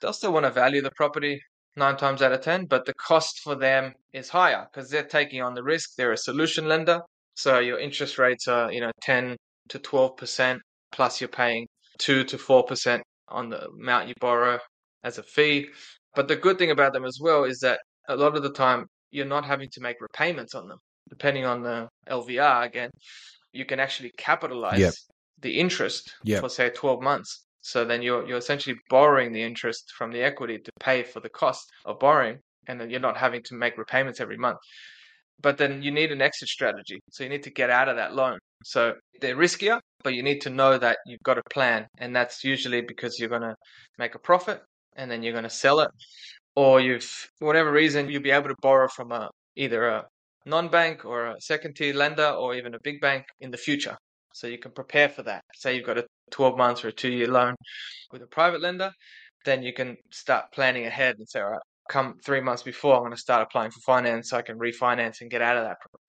They'll 0.00 0.12
still 0.20 0.32
want 0.32 0.46
to 0.46 0.50
value 0.50 0.82
the 0.82 0.90
property 0.96 1.40
nine 1.76 1.96
times 1.96 2.22
out 2.22 2.32
of 2.32 2.40
ten, 2.40 2.66
but 2.66 2.84
the 2.86 2.94
cost 2.94 3.40
for 3.44 3.54
them 3.54 3.94
is 4.12 4.28
higher 4.28 4.66
because 4.68 4.90
they're 4.90 5.04
taking 5.18 5.42
on 5.42 5.54
the 5.54 5.62
risk. 5.62 5.90
They're 5.96 6.12
a 6.12 6.16
solution 6.30 6.68
lender, 6.68 7.00
so 7.34 7.58
your 7.60 7.78
interest 7.78 8.18
rates 8.18 8.48
are, 8.48 8.72
you 8.72 8.80
know, 8.80 8.92
ten 9.00 9.36
to 9.68 9.78
twelve 9.78 10.16
percent 10.16 10.60
plus 10.92 11.20
you're 11.20 11.28
paying 11.28 11.66
two 11.98 12.24
to 12.24 12.38
four 12.38 12.64
percent 12.64 13.02
on 13.28 13.50
the 13.50 13.68
amount 13.68 14.08
you 14.08 14.14
borrow 14.20 14.58
as 15.02 15.18
a 15.18 15.22
fee. 15.22 15.68
But 16.14 16.28
the 16.28 16.36
good 16.36 16.58
thing 16.58 16.70
about 16.70 16.92
them 16.92 17.04
as 17.04 17.18
well 17.20 17.44
is 17.44 17.58
that 17.60 17.80
a 18.08 18.16
lot 18.16 18.36
of 18.36 18.42
the 18.42 18.52
time 18.52 18.86
you're 19.10 19.26
not 19.26 19.44
having 19.44 19.68
to 19.72 19.80
make 19.80 20.00
repayments 20.00 20.54
on 20.54 20.68
them. 20.68 20.78
Depending 21.08 21.44
on 21.44 21.62
the 21.62 21.88
LVR 22.08 22.64
again, 22.64 22.90
you 23.52 23.64
can 23.64 23.78
actually 23.80 24.12
capitalize 24.18 24.80
Yep. 24.80 24.94
the 25.40 25.60
interest 25.60 26.14
Yep. 26.24 26.40
for 26.40 26.48
say 26.48 26.70
12 26.70 27.00
months. 27.02 27.44
So 27.60 27.84
then 27.84 28.00
you're 28.02 28.26
you're 28.26 28.38
essentially 28.38 28.76
borrowing 28.88 29.32
the 29.32 29.42
interest 29.42 29.92
from 29.96 30.12
the 30.12 30.22
equity 30.22 30.58
to 30.58 30.70
pay 30.80 31.02
for 31.02 31.20
the 31.20 31.28
cost 31.28 31.64
of 31.84 31.98
borrowing, 31.98 32.38
and 32.68 32.80
then 32.80 32.90
you're 32.90 33.00
not 33.00 33.16
having 33.16 33.42
to 33.44 33.54
make 33.54 33.76
repayments 33.76 34.20
every 34.20 34.36
month. 34.36 34.58
But 35.40 35.58
then 35.58 35.82
you 35.82 35.90
need 35.90 36.12
an 36.12 36.22
exit 36.22 36.48
strategy. 36.48 37.00
So 37.10 37.24
you 37.24 37.30
need 37.30 37.42
to 37.42 37.50
get 37.50 37.70
out 37.70 37.88
of 37.88 37.96
that 37.96 38.14
loan. 38.14 38.38
So 38.64 38.94
they're 39.20 39.36
riskier, 39.36 39.80
but 40.06 40.14
you 40.14 40.22
need 40.22 40.40
to 40.40 40.50
know 40.50 40.78
that 40.78 40.98
you've 41.04 41.24
got 41.24 41.36
a 41.36 41.42
plan. 41.50 41.84
And 41.98 42.14
that's 42.14 42.44
usually 42.44 42.80
because 42.80 43.18
you're 43.18 43.28
going 43.28 43.42
to 43.42 43.56
make 43.98 44.14
a 44.14 44.20
profit 44.20 44.62
and 44.94 45.10
then 45.10 45.24
you're 45.24 45.32
going 45.32 45.42
to 45.42 45.50
sell 45.50 45.80
it. 45.80 45.90
Or 46.54 46.80
you've, 46.80 47.02
for 47.02 47.46
whatever 47.46 47.72
reason, 47.72 48.08
you'll 48.08 48.22
be 48.22 48.30
able 48.30 48.50
to 48.50 48.54
borrow 48.62 48.86
from 48.86 49.10
a, 49.10 49.28
either 49.56 49.88
a 49.88 50.04
non 50.44 50.68
bank 50.68 51.04
or 51.04 51.26
a 51.26 51.40
second 51.40 51.74
tier 51.74 51.92
lender 51.92 52.28
or 52.28 52.54
even 52.54 52.76
a 52.76 52.78
big 52.84 53.00
bank 53.00 53.24
in 53.40 53.50
the 53.50 53.56
future. 53.56 53.96
So 54.32 54.46
you 54.46 54.58
can 54.58 54.70
prepare 54.70 55.08
for 55.08 55.24
that. 55.24 55.42
Say 55.56 55.74
you've 55.74 55.86
got 55.86 55.98
a 55.98 56.06
12 56.30 56.56
months 56.56 56.84
or 56.84 56.88
a 56.88 56.92
two 56.92 57.10
year 57.10 57.26
loan 57.26 57.56
with 58.12 58.22
a 58.22 58.28
private 58.28 58.60
lender, 58.60 58.92
then 59.44 59.64
you 59.64 59.72
can 59.72 59.96
start 60.12 60.52
planning 60.54 60.86
ahead 60.86 61.16
and 61.18 61.28
say, 61.28 61.40
all 61.40 61.50
right, 61.50 61.60
come 61.90 62.14
three 62.24 62.40
months 62.40 62.62
before, 62.62 62.94
I'm 62.94 63.00
going 63.00 63.10
to 63.10 63.16
start 63.16 63.42
applying 63.42 63.72
for 63.72 63.80
finance 63.80 64.30
so 64.30 64.36
I 64.36 64.42
can 64.42 64.56
refinance 64.56 65.20
and 65.20 65.32
get 65.32 65.42
out 65.42 65.56
of 65.56 65.64
that. 65.64 65.80
problem. 65.80 66.00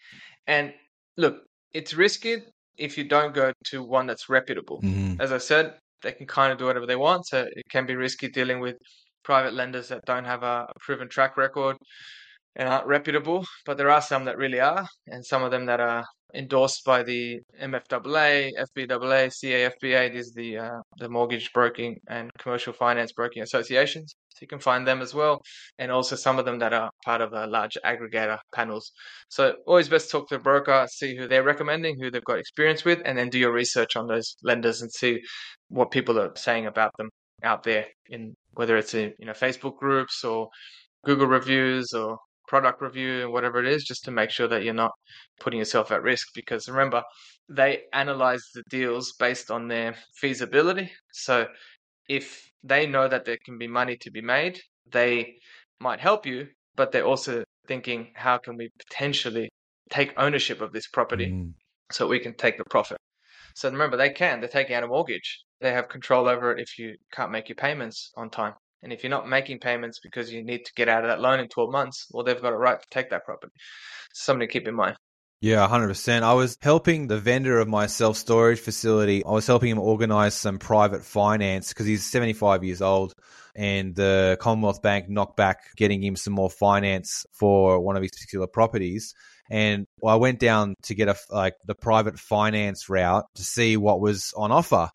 And 0.45 0.73
look, 1.17 1.37
it's 1.73 1.95
risky, 1.95 2.43
if 2.77 2.97
you 2.97 3.03
don't 3.03 3.33
go 3.33 3.51
to 3.65 3.83
one 3.83 4.05
that's 4.07 4.29
reputable. 4.29 4.81
Mhm. 4.81 5.19
As 5.19 5.31
I 5.31 5.37
said, 5.39 5.79
they 6.01 6.11
can 6.11 6.27
kind 6.27 6.51
of 6.51 6.57
do 6.57 6.65
whatever 6.65 6.85
they 6.85 6.95
want, 6.95 7.27
so 7.27 7.41
it 7.43 7.63
can 7.69 7.85
be 7.85 7.95
risky 7.95 8.29
dealing 8.29 8.59
with 8.59 8.77
private 9.23 9.53
lenders 9.53 9.89
that 9.89 10.01
don't 10.05 10.25
have 10.25 10.43
a, 10.43 10.67
a 10.69 10.79
proven 10.79 11.09
track 11.09 11.37
record 11.37 11.75
and 12.57 12.67
aren't 12.67 12.87
reputable. 12.87 13.45
But 13.65 13.77
there 13.77 13.89
are 13.89 14.01
some 14.01 14.25
that 14.25 14.37
really 14.37 14.59
are, 14.59 14.85
and 15.07 15.25
some 15.25 15.43
of 15.43 15.51
them 15.51 15.65
that 15.67 15.79
are 15.79 16.03
endorsed 16.33 16.83
by 16.85 17.03
the 17.03 17.39
MFAA, 17.61 18.51
FBAA, 18.59 19.31
CAFBA. 19.31 20.13
These 20.13 20.29
are 20.29 20.41
the 20.41 20.57
uh, 20.57 20.79
the 20.97 21.09
mortgage 21.09 21.53
broking 21.53 21.95
and 22.09 22.29
commercial 22.37 22.73
finance 22.73 23.13
broking 23.13 23.43
associations. 23.43 24.15
So 24.29 24.39
you 24.41 24.47
can 24.47 24.59
find 24.59 24.85
them 24.85 25.01
as 25.01 25.13
well, 25.13 25.41
and 25.79 25.91
also 25.91 26.15
some 26.15 26.37
of 26.37 26.45
them 26.45 26.59
that 26.59 26.73
are 26.73 26.91
part 27.05 27.21
of 27.21 27.33
a 27.33 27.47
large 27.47 27.77
aggregator 27.85 28.37
panels. 28.53 28.91
So 29.29 29.55
always 29.65 29.89
best 29.89 30.11
talk 30.11 30.27
to 30.29 30.35
a 30.35 30.39
broker, 30.39 30.85
see 30.91 31.15
who 31.15 31.27
they're 31.27 31.43
recommending, 31.43 31.97
who 31.99 32.11
they've 32.11 32.23
got 32.23 32.39
experience 32.39 32.85
with, 32.85 33.01
and 33.05 33.17
then 33.17 33.29
do 33.29 33.39
your 33.39 33.53
research 33.53 33.95
on 33.95 34.07
those 34.07 34.35
lenders 34.43 34.81
and 34.81 34.91
see 34.91 35.21
what 35.69 35.91
people 35.91 36.19
are 36.19 36.35
saying 36.35 36.67
about 36.67 36.91
them 36.97 37.09
out 37.43 37.63
there 37.63 37.85
in 38.09 38.35
whether 38.53 38.77
it's 38.77 38.93
in 38.93 39.13
you 39.19 39.25
know 39.25 39.33
Facebook 39.33 39.77
groups 39.77 40.23
or 40.23 40.49
Google 41.05 41.27
reviews 41.27 41.93
or 41.93 42.17
product 42.47 42.81
review 42.81 43.23
and 43.23 43.31
whatever 43.31 43.59
it 43.59 43.67
is, 43.67 43.83
just 43.83 44.03
to 44.05 44.11
make 44.11 44.29
sure 44.29 44.47
that 44.47 44.63
you're 44.63 44.73
not 44.73 44.91
putting 45.39 45.59
yourself 45.59 45.91
at 45.91 46.03
risk. 46.03 46.29
Because 46.33 46.67
remember, 46.67 47.03
they 47.49 47.83
analyze 47.93 48.43
the 48.53 48.63
deals 48.69 49.13
based 49.19 49.51
on 49.51 49.67
their 49.67 49.95
feasibility. 50.15 50.91
So 51.11 51.47
if 52.09 52.49
they 52.63 52.87
know 52.87 53.07
that 53.07 53.25
there 53.25 53.37
can 53.45 53.57
be 53.57 53.67
money 53.67 53.97
to 53.97 54.11
be 54.11 54.21
made, 54.21 54.59
they 54.91 55.35
might 55.79 55.99
help 55.99 56.25
you, 56.25 56.47
but 56.75 56.91
they're 56.91 57.05
also 57.05 57.43
thinking, 57.67 58.11
how 58.15 58.37
can 58.37 58.55
we 58.57 58.69
potentially 58.79 59.49
take 59.89 60.13
ownership 60.17 60.61
of 60.61 60.71
this 60.71 60.87
property 60.87 61.27
Mm. 61.27 61.53
so 61.91 62.07
we 62.07 62.19
can 62.19 62.33
take 62.33 62.57
the 62.57 62.65
profit? 62.69 62.97
So 63.55 63.69
remember, 63.69 63.97
they 63.97 64.11
can. 64.11 64.39
They're 64.39 64.49
taking 64.49 64.75
out 64.75 64.83
a 64.83 64.87
mortgage. 64.87 65.43
They 65.61 65.71
have 65.71 65.89
control 65.89 66.27
over 66.27 66.51
it 66.51 66.59
if 66.61 66.77
you 66.77 66.95
can't 67.11 67.31
make 67.31 67.49
your 67.49 67.55
payments 67.55 68.11
on 68.15 68.29
time. 68.29 68.53
And 68.83 68.93
if 68.93 69.03
you're 69.03 69.09
not 69.09 69.27
making 69.27 69.59
payments 69.59 69.99
because 69.99 70.31
you 70.31 70.43
need 70.43 70.65
to 70.65 70.73
get 70.75 70.87
out 70.87 71.03
of 71.03 71.09
that 71.09 71.19
loan 71.19 71.39
in 71.39 71.47
12 71.47 71.71
months, 71.71 72.07
well, 72.11 72.23
they've 72.23 72.41
got 72.41 72.53
a 72.53 72.57
right 72.57 72.79
to 72.79 72.87
take 72.89 73.09
that 73.09 73.25
property. 73.25 73.53
Something 74.13 74.47
to 74.47 74.51
keep 74.51 74.67
in 74.67 74.75
mind. 74.75 74.97
Yeah, 75.39 75.67
100%. 75.67 76.23
I 76.23 76.33
was 76.33 76.57
helping 76.61 77.07
the 77.07 77.19
vendor 77.19 77.59
of 77.59 77.67
my 77.67 77.85
self 77.85 78.17
storage 78.17 78.59
facility. 78.59 79.23
I 79.23 79.31
was 79.31 79.45
helping 79.45 79.69
him 79.69 79.79
organize 79.79 80.33
some 80.33 80.57
private 80.57 81.03
finance 81.03 81.69
because 81.69 81.85
he's 81.85 82.05
75 82.05 82.63
years 82.63 82.81
old 82.81 83.13
and 83.57 83.95
the 83.95 84.37
Commonwealth 84.39 84.81
Bank 84.81 85.09
knocked 85.09 85.35
back 85.35 85.59
getting 85.75 86.03
him 86.03 86.15
some 86.15 86.33
more 86.33 86.49
finance 86.49 87.25
for 87.33 87.79
one 87.79 87.95
of 87.95 88.03
his 88.03 88.11
particular 88.11 88.47
properties. 88.47 89.13
And 89.49 89.85
I 90.05 90.15
went 90.15 90.39
down 90.39 90.75
to 90.83 90.95
get 90.95 91.07
a 91.07 91.15
like 91.31 91.53
the 91.65 91.75
private 91.75 92.19
finance 92.19 92.89
route 92.89 93.25
to 93.35 93.43
see 93.43 93.77
what 93.77 93.99
was 93.99 94.33
on 94.35 94.51
offer. 94.51 94.89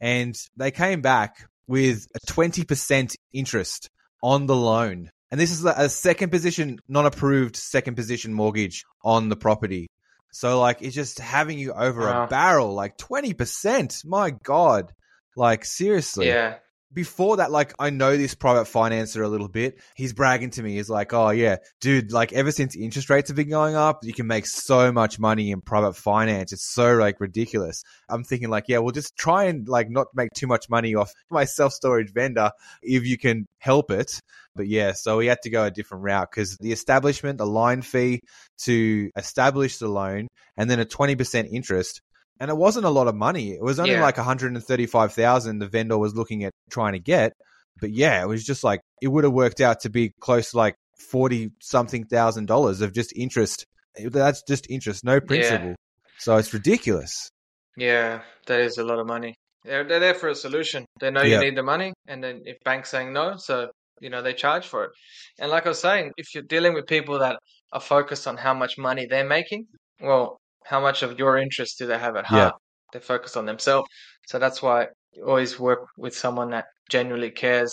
And 0.00 0.34
they 0.56 0.70
came 0.70 1.00
back 1.00 1.46
with 1.66 2.06
a 2.14 2.20
20% 2.30 3.14
interest 3.32 3.90
on 4.22 4.46
the 4.46 4.56
loan. 4.56 5.10
And 5.30 5.40
this 5.40 5.50
is 5.50 5.64
a 5.64 5.88
second 5.88 6.30
position, 6.30 6.78
non 6.88 7.06
approved 7.06 7.56
second 7.56 7.94
position 7.96 8.32
mortgage 8.32 8.84
on 9.04 9.28
the 9.28 9.36
property. 9.36 9.88
So, 10.32 10.60
like, 10.60 10.82
it's 10.82 10.94
just 10.94 11.18
having 11.18 11.58
you 11.58 11.72
over 11.72 12.02
Wow. 12.02 12.24
a 12.24 12.26
barrel, 12.28 12.74
like 12.74 12.96
20%. 12.98 14.04
My 14.04 14.30
God. 14.30 14.92
Like, 15.34 15.64
seriously. 15.64 16.28
Yeah. 16.28 16.56
Before 16.92 17.38
that, 17.38 17.50
like, 17.50 17.74
I 17.78 17.90
know 17.90 18.16
this 18.16 18.34
private 18.34 18.66
financer 18.66 19.24
a 19.24 19.28
little 19.28 19.48
bit. 19.48 19.80
He's 19.96 20.12
bragging 20.12 20.50
to 20.50 20.62
me. 20.62 20.76
He's 20.76 20.88
like, 20.88 21.12
oh, 21.12 21.30
yeah, 21.30 21.56
dude, 21.80 22.12
like, 22.12 22.32
ever 22.32 22.52
since 22.52 22.76
interest 22.76 23.10
rates 23.10 23.28
have 23.28 23.36
been 23.36 23.50
going 23.50 23.74
up, 23.74 24.00
you 24.02 24.14
can 24.14 24.26
make 24.26 24.46
so 24.46 24.92
much 24.92 25.18
money 25.18 25.50
in 25.50 25.60
private 25.60 25.94
finance. 25.94 26.52
It's 26.52 26.72
so, 26.72 26.94
like, 26.94 27.20
ridiculous. 27.20 27.82
I'm 28.08 28.24
thinking, 28.24 28.48
like, 28.48 28.64
yeah, 28.68 28.78
we'll 28.78 28.92
just 28.92 29.16
try 29.16 29.44
and, 29.44 29.68
like, 29.68 29.90
not 29.90 30.06
make 30.14 30.30
too 30.34 30.46
much 30.46 30.70
money 30.70 30.94
off 30.94 31.12
my 31.30 31.44
self 31.44 31.72
storage 31.72 32.12
vendor 32.12 32.52
if 32.82 33.04
you 33.04 33.18
can 33.18 33.46
help 33.58 33.90
it. 33.90 34.20
But 34.56 34.68
yeah, 34.68 34.92
so 34.92 35.18
we 35.18 35.26
had 35.26 35.42
to 35.42 35.50
go 35.50 35.64
a 35.64 35.70
different 35.70 36.04
route 36.04 36.28
because 36.30 36.56
the 36.56 36.72
establishment, 36.72 37.38
the 37.38 37.46
line 37.46 37.82
fee 37.82 38.20
to 38.62 39.10
establish 39.16 39.76
the 39.76 39.88
loan, 39.88 40.28
and 40.56 40.70
then 40.70 40.80
a 40.80 40.86
20% 40.86 41.48
interest. 41.52 42.00
And 42.38 42.50
it 42.50 42.56
wasn't 42.56 42.84
a 42.86 42.90
lot 42.90 43.08
of 43.08 43.14
money. 43.14 43.52
It 43.52 43.62
was 43.62 43.78
only 43.78 43.92
Yeah. 43.92 44.02
like 44.02 44.18
135,000 44.18 45.58
the 45.58 45.66
vendor 45.68 45.96
was 45.98 46.14
looking 46.14 46.44
at 46.44 46.52
trying 46.70 46.92
to 46.92 46.98
get. 46.98 47.32
But 47.80 47.90
yeah, 47.92 48.22
it 48.22 48.26
was 48.26 48.44
just 48.44 48.64
like 48.64 48.80
it 49.02 49.08
would 49.08 49.24
have 49.24 49.32
worked 49.32 49.60
out 49.60 49.80
to 49.80 49.90
be 49.90 50.12
close 50.20 50.50
to 50.50 50.56
like 50.56 50.74
40 51.10 51.50
something 51.60 52.04
thousand 52.06 52.46
dollars 52.46 52.80
of 52.80 52.92
just 52.92 53.12
interest. 53.16 53.64
That's 53.98 54.42
just 54.46 54.66
interest, 54.70 55.04
no 55.04 55.20
principal. 55.20 55.74
So 56.18 56.36
it's 56.36 56.52
ridiculous. 56.52 57.30
Yeah, 57.76 58.22
that 58.46 58.60
is 58.60 58.78
a 58.78 58.84
lot 58.84 58.98
of 58.98 59.06
money. 59.06 59.34
They're, 59.64 59.84
they're 59.84 60.00
there 60.00 60.14
for 60.14 60.28
a 60.28 60.34
solution. 60.34 60.86
They 61.00 61.10
know 61.10 61.22
you 61.22 61.38
need 61.40 61.56
the 61.56 61.62
money, 61.62 61.92
and 62.06 62.22
then 62.22 62.42
if 62.46 62.56
banks 62.64 62.90
saying 62.90 63.12
no, 63.12 63.36
so 63.36 63.68
you 64.00 64.08
know 64.10 64.22
they 64.22 64.32
charge 64.32 64.66
for 64.66 64.84
it. 64.84 64.90
And 65.38 65.50
like 65.50 65.66
I 65.66 65.70
was 65.70 65.80
saying, 65.80 66.12
if 66.16 66.34
you're 66.34 66.44
dealing 66.44 66.72
with 66.72 66.86
people 66.86 67.18
that 67.18 67.38
are 67.72 67.80
focused 67.80 68.26
on 68.26 68.36
how 68.36 68.54
much 68.54 68.78
money 68.78 69.06
they're 69.06 69.26
making, 69.26 69.66
well, 70.00 70.38
how 70.66 70.80
much 70.80 71.02
of 71.02 71.18
your 71.18 71.36
interest 71.38 71.78
do 71.78 71.86
they 71.86 71.98
have 71.98 72.16
at 72.16 72.24
Yeah. 72.30 72.38
heart? 72.50 72.54
They're 72.92 73.00
focused 73.00 73.36
on 73.36 73.46
themselves. 73.46 73.88
So 74.26 74.38
that's 74.38 74.62
why 74.62 74.88
you 75.12 75.24
always 75.26 75.58
work 75.58 75.80
with 75.96 76.16
someone 76.16 76.50
that 76.50 76.66
genuinely 76.90 77.30
cares. 77.30 77.72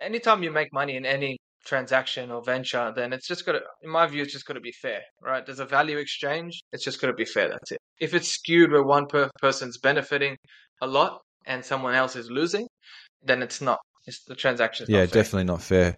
Anytime 0.00 0.42
you 0.42 0.50
make 0.52 0.72
money 0.72 0.96
in 0.96 1.04
any 1.06 1.38
transaction 1.66 2.30
or 2.30 2.42
venture, 2.42 2.92
then 2.94 3.12
it's 3.12 3.26
just 3.26 3.44
got 3.44 3.52
to, 3.52 3.60
in 3.82 3.90
my 3.90 4.06
view, 4.06 4.22
it's 4.22 4.32
just 4.32 4.46
got 4.46 4.54
to 4.54 4.60
be 4.60 4.72
fair, 4.72 5.00
right? 5.22 5.44
There's 5.44 5.60
a 5.60 5.66
value 5.66 5.98
exchange. 5.98 6.60
It's 6.72 6.84
just 6.84 7.00
got 7.00 7.08
to 7.08 7.12
be 7.12 7.24
fair. 7.24 7.48
That's 7.50 7.72
it. 7.72 7.78
If 8.00 8.14
it's 8.14 8.28
skewed 8.28 8.70
where 8.72 8.82
one 8.82 9.06
per- 9.06 9.30
person's 9.40 9.78
benefiting 9.78 10.36
a 10.80 10.86
lot 10.86 11.20
and 11.46 11.64
someone 11.64 11.94
else 11.94 12.16
is 12.16 12.30
losing, 12.30 12.66
then 13.22 13.42
it's 13.42 13.60
not. 13.60 13.78
It's 14.06 14.24
the 14.24 14.34
transaction. 14.36 14.86
Yeah, 14.88 15.00
not 15.00 15.10
fair. 15.10 15.22
definitely 15.22 15.44
not 15.44 15.62
fair. 15.62 15.96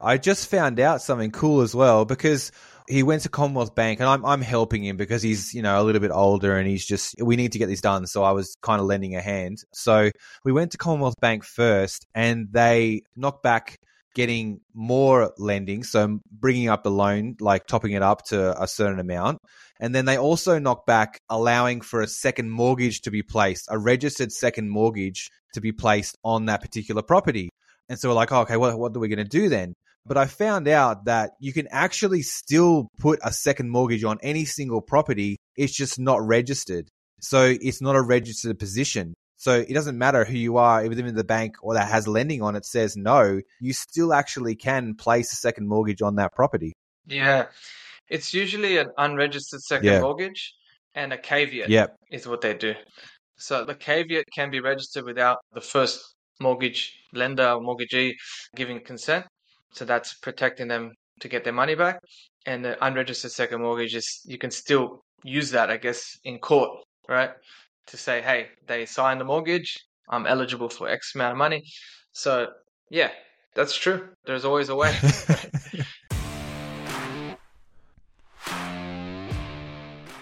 I 0.00 0.18
just 0.18 0.50
found 0.50 0.80
out 0.80 1.02
something 1.02 1.30
cool 1.30 1.60
as 1.60 1.74
well 1.74 2.04
because 2.04 2.50
he 2.88 3.02
went 3.02 3.22
to 3.22 3.28
Commonwealth 3.28 3.74
Bank 3.74 4.00
and 4.00 4.08
I'm 4.08 4.24
I'm 4.24 4.40
helping 4.42 4.84
him 4.84 4.96
because 4.96 5.22
he's, 5.22 5.54
you 5.54 5.62
know, 5.62 5.80
a 5.80 5.84
little 5.84 6.00
bit 6.00 6.10
older 6.10 6.56
and 6.56 6.68
he's 6.68 6.84
just 6.84 7.14
we 7.20 7.36
need 7.36 7.52
to 7.52 7.58
get 7.58 7.66
this 7.66 7.80
done, 7.80 8.06
so 8.06 8.22
I 8.22 8.32
was 8.32 8.56
kind 8.62 8.80
of 8.80 8.86
lending 8.86 9.16
a 9.16 9.20
hand. 9.20 9.58
So, 9.72 10.10
we 10.44 10.52
went 10.52 10.72
to 10.72 10.78
Commonwealth 10.78 11.20
Bank 11.20 11.44
first 11.44 12.06
and 12.14 12.48
they 12.52 13.02
knocked 13.16 13.42
back 13.42 13.78
getting 14.14 14.60
more 14.74 15.32
lending, 15.38 15.82
so 15.82 16.20
bringing 16.30 16.68
up 16.68 16.84
the 16.84 16.90
loan, 16.90 17.36
like 17.40 17.66
topping 17.66 17.92
it 17.92 18.02
up 18.02 18.22
to 18.26 18.62
a 18.62 18.68
certain 18.68 19.00
amount. 19.00 19.38
And 19.80 19.94
then 19.94 20.04
they 20.04 20.16
also 20.16 20.58
knocked 20.58 20.86
back 20.86 21.20
allowing 21.28 21.80
for 21.80 22.00
a 22.00 22.06
second 22.06 22.50
mortgage 22.50 23.00
to 23.02 23.10
be 23.10 23.22
placed, 23.22 23.66
a 23.70 23.78
registered 23.78 24.30
second 24.30 24.70
mortgage 24.70 25.30
to 25.54 25.60
be 25.60 25.72
placed 25.72 26.16
on 26.24 26.46
that 26.46 26.62
particular 26.62 27.02
property. 27.02 27.50
And 27.88 27.98
so 27.98 28.08
we're 28.08 28.14
like, 28.14 28.32
oh, 28.32 28.42
okay, 28.42 28.56
what, 28.56 28.78
what 28.78 28.96
are 28.96 29.00
we 29.00 29.08
going 29.08 29.18
to 29.18 29.24
do 29.24 29.48
then? 29.48 29.74
But 30.06 30.18
I 30.18 30.26
found 30.26 30.68
out 30.68 31.06
that 31.06 31.30
you 31.40 31.52
can 31.52 31.66
actually 31.70 32.22
still 32.22 32.88
put 32.98 33.18
a 33.22 33.32
second 33.32 33.70
mortgage 33.70 34.04
on 34.04 34.18
any 34.22 34.44
single 34.44 34.82
property. 34.82 35.36
It's 35.56 35.74
just 35.74 35.98
not 35.98 36.20
registered. 36.20 36.88
So 37.20 37.54
it's 37.58 37.80
not 37.80 37.96
a 37.96 38.02
registered 38.02 38.58
position. 38.58 39.14
So 39.36 39.60
it 39.60 39.72
doesn't 39.72 39.96
matter 39.98 40.24
who 40.24 40.36
you 40.36 40.58
are, 40.58 40.84
even 40.84 41.06
if 41.06 41.14
the 41.14 41.24
bank 41.24 41.56
or 41.62 41.74
that 41.74 41.88
has 41.88 42.06
lending 42.06 42.42
on 42.42 42.54
it 42.54 42.64
says 42.66 42.96
no, 42.96 43.40
you 43.60 43.72
still 43.72 44.12
actually 44.12 44.56
can 44.56 44.94
place 44.94 45.32
a 45.32 45.36
second 45.36 45.68
mortgage 45.68 46.02
on 46.02 46.16
that 46.16 46.32
property. 46.34 46.72
Yeah. 47.06 47.46
It's 48.08 48.34
usually 48.34 48.76
an 48.76 48.90
unregistered 48.98 49.62
second 49.62 49.86
Yeah. 49.86 50.00
mortgage 50.00 50.54
and 50.94 51.12
a 51.12 51.18
caveat. 51.18 51.68
Yep. 51.70 51.96
is 52.10 52.26
what 52.26 52.42
they 52.42 52.54
do. 52.54 52.74
So 53.36 53.64
the 53.64 53.74
caveat 53.74 54.26
can 54.34 54.50
be 54.50 54.60
registered 54.60 55.04
without 55.04 55.38
the 55.52 55.60
first 55.60 56.14
mortgage 56.40 56.92
lender 57.12 57.48
or 57.48 57.60
mortgagee 57.60 58.14
giving 58.54 58.80
consent. 58.80 59.26
So 59.74 59.84
that's 59.84 60.14
protecting 60.14 60.68
them 60.68 60.92
to 61.20 61.28
get 61.28 61.44
their 61.44 61.52
money 61.52 61.74
back. 61.74 62.00
And 62.46 62.64
the 62.64 62.82
unregistered 62.84 63.32
second 63.32 63.62
mortgage 63.62 63.94
is 63.94 64.20
you 64.24 64.38
can 64.38 64.50
still 64.50 65.04
use 65.24 65.50
that, 65.50 65.70
I 65.70 65.76
guess, 65.76 66.18
in 66.24 66.38
court, 66.38 66.70
right? 67.08 67.30
To 67.88 67.96
say, 67.96 68.22
hey, 68.22 68.48
they 68.66 68.86
signed 68.86 69.20
the 69.20 69.24
mortgage, 69.24 69.78
I'm 70.08 70.26
eligible 70.26 70.68
for 70.68 70.88
X 70.88 71.14
amount 71.14 71.32
of 71.32 71.38
money. 71.38 71.64
So 72.12 72.48
yeah, 72.90 73.10
that's 73.54 73.76
true. 73.76 74.08
There's 74.26 74.44
always 74.44 74.68
a 74.68 74.76
way. 74.76 74.94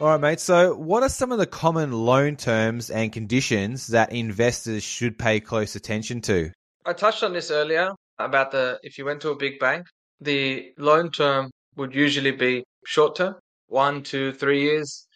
All 0.00 0.08
right, 0.08 0.20
mate. 0.20 0.40
So, 0.40 0.74
what 0.76 1.02
are 1.02 1.08
some 1.08 1.32
of 1.32 1.38
the 1.38 1.46
common 1.46 1.92
loan 1.92 2.36
terms 2.36 2.90
and 2.90 3.12
conditions 3.12 3.88
that 3.88 4.12
investors 4.12 4.84
should 4.84 5.18
pay 5.18 5.40
close 5.40 5.74
attention 5.74 6.20
to? 6.22 6.52
I 6.86 6.92
touched 6.92 7.24
on 7.24 7.32
this 7.32 7.50
earlier 7.50 7.90
about 8.18 8.52
the 8.52 8.78
if 8.82 8.96
you 8.96 9.04
went 9.04 9.20
to 9.22 9.30
a 9.30 9.36
big 9.36 9.58
bank, 9.58 9.86
the 10.20 10.72
loan 10.78 11.10
term 11.10 11.50
would 11.76 11.94
usually 11.94 12.30
be 12.30 12.62
short 12.86 13.16
term, 13.16 13.34
one, 13.66 14.02
two, 14.02 14.32
three 14.32 14.62
years. 14.62 15.06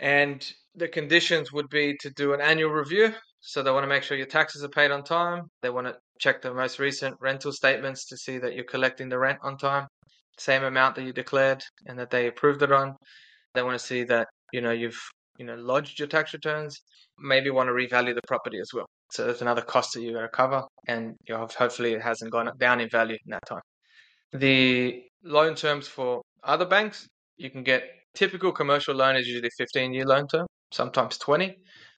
And 0.00 0.50
the 0.74 0.88
conditions 0.88 1.52
would 1.52 1.68
be 1.68 1.96
to 2.00 2.10
do 2.10 2.32
an 2.32 2.40
annual 2.40 2.70
review. 2.70 3.12
So 3.40 3.62
they 3.62 3.70
want 3.70 3.84
to 3.84 3.88
make 3.88 4.02
sure 4.02 4.16
your 4.16 4.26
taxes 4.26 4.64
are 4.64 4.68
paid 4.68 4.90
on 4.90 5.04
time. 5.04 5.48
They 5.62 5.70
want 5.70 5.88
to 5.88 5.96
check 6.18 6.42
the 6.42 6.52
most 6.52 6.78
recent 6.78 7.16
rental 7.20 7.52
statements 7.52 8.06
to 8.06 8.16
see 8.16 8.38
that 8.38 8.54
you're 8.54 8.64
collecting 8.64 9.08
the 9.08 9.18
rent 9.18 9.38
on 9.42 9.56
time, 9.56 9.86
same 10.38 10.64
amount 10.64 10.96
that 10.96 11.04
you 11.04 11.12
declared 11.12 11.62
and 11.86 11.98
that 11.98 12.10
they 12.10 12.26
approved 12.26 12.62
it 12.62 12.72
on. 12.72 12.94
They 13.54 13.62
want 13.62 13.78
to 13.78 13.84
see 13.84 14.04
that, 14.04 14.28
you 14.52 14.60
know, 14.60 14.70
you've, 14.70 15.00
you 15.38 15.46
know, 15.46 15.56
lodged 15.56 15.98
your 15.98 16.08
tax 16.08 16.32
returns, 16.32 16.76
maybe 17.18 17.50
want 17.50 17.68
to 17.68 17.72
revalue 17.72 18.14
the 18.14 18.26
property 18.26 18.58
as 18.60 18.70
well. 18.74 18.86
So 19.10 19.24
there's 19.24 19.42
another 19.42 19.62
cost 19.62 19.94
that 19.94 20.02
you 20.02 20.12
got 20.12 20.22
to 20.22 20.28
cover 20.28 20.62
and 20.86 21.14
you 21.26 21.34
hopefully 21.36 21.94
it 21.94 22.02
hasn't 22.02 22.30
gone 22.30 22.50
down 22.58 22.80
in 22.80 22.88
value 22.90 23.16
in 23.24 23.30
that 23.30 23.46
time. 23.46 23.62
The 24.32 25.02
loan 25.24 25.54
terms 25.54 25.88
for 25.88 26.22
other 26.44 26.66
banks, 26.66 27.08
you 27.36 27.50
can 27.50 27.62
get 27.62 27.84
typical 28.14 28.52
commercial 28.52 28.94
loan 28.94 29.16
is 29.16 29.26
usually 29.26 29.50
15 29.56 29.94
year 29.94 30.04
loan 30.04 30.26
term, 30.28 30.46
sometimes 30.72 31.16
20, 31.18 31.56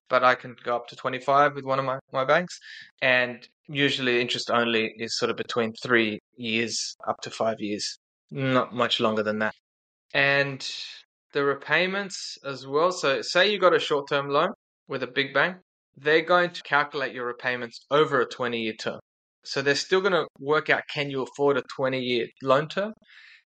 but 0.09 0.23
I 0.23 0.35
can 0.35 0.55
go 0.63 0.77
up 0.77 0.87
to 0.89 0.97
25 0.97 1.55
with 1.55 1.65
one 1.65 1.79
of 1.79 1.85
my, 1.85 1.99
my 2.13 2.25
banks. 2.25 2.59
And 3.03 3.47
usually 3.71 4.21
interest 4.21 4.51
only 4.51 4.93
is 4.99 5.17
sort 5.17 5.31
of 5.31 5.37
between 5.37 5.73
three 5.73 6.19
years 6.37 6.97
up 7.07 7.21
to 7.23 7.31
five 7.31 7.57
years, 7.61 7.99
not 8.31 8.75
much 8.75 9.01
longer 9.01 9.23
than 9.23 9.39
that. 9.39 9.55
And 10.13 10.69
the 11.33 11.45
repayments 11.45 12.39
as 12.45 12.67
well. 12.67 12.91
So, 12.91 13.23
say 13.23 13.51
you 13.51 13.59
got 13.59 13.75
a 13.75 13.79
short 13.79 14.09
term 14.09 14.29
loan 14.29 14.51
with 14.89 15.03
a 15.03 15.07
big 15.07 15.33
bank, 15.33 15.59
they're 15.97 16.23
going 16.23 16.51
to 16.51 16.63
calculate 16.63 17.15
your 17.15 17.27
repayments 17.27 17.87
over 17.91 18.21
a 18.21 18.27
20 18.27 18.59
year 18.61 18.75
term. 18.75 18.99
So, 19.45 19.63
they're 19.63 19.75
still 19.77 20.01
going 20.01 20.13
to 20.13 20.27
work 20.41 20.69
out 20.71 20.83
can 20.93 21.11
you 21.11 21.23
afford 21.23 21.57
a 21.57 21.63
20 21.77 22.01
year 22.01 22.27
loan 22.43 22.69
term, 22.69 22.93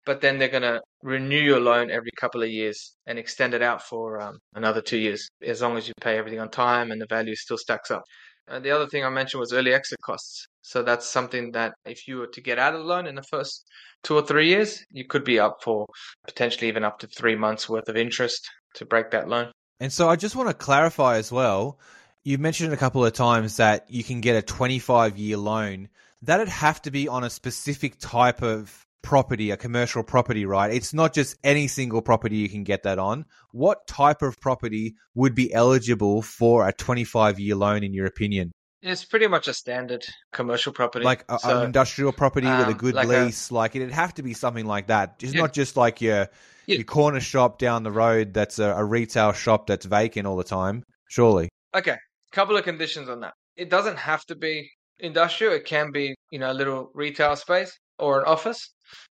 but 0.05 0.21
then 0.21 0.39
they're 0.39 0.49
going 0.49 0.62
to 0.62 0.81
renew 1.03 1.41
your 1.41 1.61
loan 1.61 1.91
every 1.91 2.11
couple 2.18 2.43
of 2.43 2.51
years 2.51 2.95
and 3.07 3.18
extend 3.18 3.55
it 3.55 3.62
out 3.62 3.83
for 3.83 4.21
um, 4.21 4.39
another 4.55 4.83
two 4.83 4.99
years, 4.99 5.29
as 5.43 5.62
long 5.62 5.79
as 5.79 5.89
you 5.89 5.95
pay 6.01 6.18
everything 6.18 6.41
on 6.41 6.51
time 6.51 6.91
and 6.91 7.01
the 7.01 7.07
value 7.09 7.35
still 7.35 7.59
stacks 7.59 7.91
up. 7.91 8.03
And 8.51 8.64
the 8.64 8.70
other 8.72 8.86
thing 8.86 9.05
I 9.05 9.11
mentioned 9.11 9.40
was 9.40 9.53
early 9.53 9.72
exit 9.72 10.01
costs. 10.03 10.46
So 10.62 10.82
that's 10.82 11.07
something 11.07 11.53
that 11.53 11.74
if 11.84 12.07
you 12.09 12.18
were 12.18 12.26
to 12.28 12.40
get 12.40 12.59
out 12.59 12.74
of 12.74 12.80
the 12.80 12.86
loan 12.86 13.07
in 13.07 13.14
the 13.14 13.22
first 13.22 13.64
two 14.03 14.16
or 14.16 14.22
three 14.22 14.48
years, 14.48 14.84
you 14.90 15.05
could 15.05 15.24
be 15.24 15.38
up 15.38 15.59
for 15.62 15.86
potentially 16.26 16.68
even 16.68 16.84
up 16.84 16.98
to 17.01 17.07
three 17.07 17.36
months 17.36 17.68
worth 17.68 17.88
of 17.88 17.96
interest 17.96 18.51
to 18.74 18.84
break 18.84 19.11
that 19.12 19.28
loan. 19.28 19.53
And 19.78 19.92
so 19.92 20.09
I 20.09 20.16
just 20.16 20.36
want 20.36 20.48
to 20.48 20.55
clarify 20.55 21.16
as 21.16 21.32
well. 21.32 21.78
You 22.22 22.38
mentioned 22.38 22.72
a 22.72 22.76
couple 22.76 23.05
of 23.05 23.12
times 23.12 23.57
that 23.57 23.86
you 23.88 24.05
can 24.05 24.20
get 24.20 24.36
a 24.36 24.42
25 24.42 25.16
year 25.16 25.36
loan. 25.36 25.88
That'd 26.22 26.48
have 26.48 26.82
to 26.82 26.90
be 26.90 27.09
on 27.09 27.24
a 27.24 27.30
specific 27.30 27.98
type 27.98 28.42
of 28.42 28.86
property, 29.03 29.51
a 29.51 29.57
commercial 29.57 30.03
property, 30.03 30.44
right? 30.46 30.72
It's 30.72 30.92
not 30.92 31.14
just 31.14 31.36
any 31.44 31.68
single 31.68 32.03
property 32.03 32.36
you 32.36 32.48
can 32.48 32.64
get 32.64 32.82
that 32.84 32.98
on. 32.98 33.24
What 33.53 33.86
type 33.86 34.22
of 34.22 34.40
property 34.40 34.96
would 35.14 35.34
be 35.34 35.53
eligible 35.53 36.22
for 36.22 36.68
a 36.68 36.72
25 36.72 37.38
year 37.40 37.57
loan, 37.57 37.82
in 37.82 37.92
your 37.92 38.07
opinion? 38.07 38.53
It's 38.82 39.05
pretty 39.05 39.26
much 39.26 39.46
a 39.46 39.53
standard 39.53 40.07
commercial 40.32 40.72
property. 40.72 41.05
Like 41.05 41.24
a, 41.28 41.38
so, 41.38 41.59
an 41.59 41.64
industrial 41.66 42.12
property 42.12 42.46
um, 42.46 42.59
with 42.59 42.68
a 42.68 42.72
um, 42.72 42.76
good 42.78 42.94
like 42.94 43.09
lease. 43.09 43.51
A, 43.51 43.55
like 43.55 43.76
it'd 43.76 43.90
have 43.90 44.14
to 44.14 44.22
be 44.22 44.32
something 44.32 44.64
like 44.64 44.86
that. 44.86 45.16
It's 45.20 45.34
yeah. 45.34 45.42
not 45.42 45.53
just 45.53 45.76
like 45.76 46.01
your, 46.01 46.28
yeah. 46.66 46.76
your 46.76 46.84
corner 46.84 47.20
shop 47.20 47.59
down 47.59 47.82
the 47.82 47.92
road 47.92 48.32
that's 48.32 48.59
a, 48.59 48.74
a 48.74 48.84
retail 48.84 49.32
shop 49.32 49.66
that's 49.66 49.84
vacant 49.84 50.26
all 50.26 50.36
the 50.36 50.44
time, 50.44 50.82
surely. 51.09 51.51
Okay. 51.74 51.96
Couple 52.32 52.57
of 52.57 52.64
conditions 52.64 53.09
on 53.09 53.20
that. 53.20 53.34
It 53.57 53.68
doesn't 53.68 53.98
have 53.98 54.24
to 54.26 54.36
be 54.36 54.70
industrial. 54.98 55.53
It 55.53 55.66
can 55.66 55.90
be, 55.90 56.14
you 56.30 56.38
know, 56.38 56.51
a 56.51 56.55
little 56.55 56.90
retail 56.94 57.36
space 57.36 57.76
or 57.98 58.20
an 58.20 58.26
office 58.26 58.72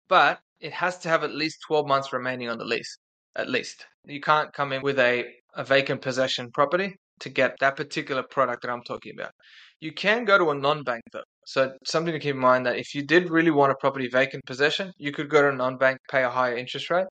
but 0.08 0.40
it 0.60 0.74
has 0.74 0.98
to 1.00 1.10
have 1.10 1.24
at 1.24 1.34
least 1.34 1.60
12 1.68 1.88
months 1.88 2.14
remaining 2.14 2.50
on 2.50 2.58
the 2.58 2.66
lease. 2.66 2.98
At 3.36 3.50
least. 3.50 3.86
You 4.06 4.22
can't 4.22 4.54
come 4.54 4.72
in 4.72 4.82
with 4.82 4.98
a, 5.00 5.26
a 5.56 5.64
vacant 5.64 6.02
possession 6.02 6.52
property 6.52 6.96
to 7.20 7.30
get 7.30 7.56
that 7.60 7.76
particular 7.76 8.24
product 8.24 8.62
that 8.62 8.72
I'm 8.72 8.84
talking 8.84 9.14
about. 9.18 9.32
You 9.82 9.92
can 9.92 10.24
go 10.24 10.38
to 10.38 10.52
a 10.52 10.56
non 10.56 10.84
bank 10.84 11.04
though. 11.12 11.24
So, 11.46 11.74
something 11.86 12.14
to 12.14 12.20
keep 12.20 12.36
in 12.36 12.42
mind 12.42 12.66
that 12.66 12.78
if 12.78 12.96
you 12.96 13.04
did 13.04 13.30
really 13.30 13.52
want 13.52 13.72
a 13.72 13.76
property 13.76 14.08
vacant 14.08 14.44
possession, 14.46 14.92
you 14.98 15.12
could 15.12 15.30
go 15.30 15.42
to 15.42 15.50
a 15.50 15.56
non 15.56 15.78
bank, 15.78 16.00
pay 16.10 16.24
a 16.24 16.30
higher 16.30 16.56
interest 16.56 16.90
rate, 16.90 17.08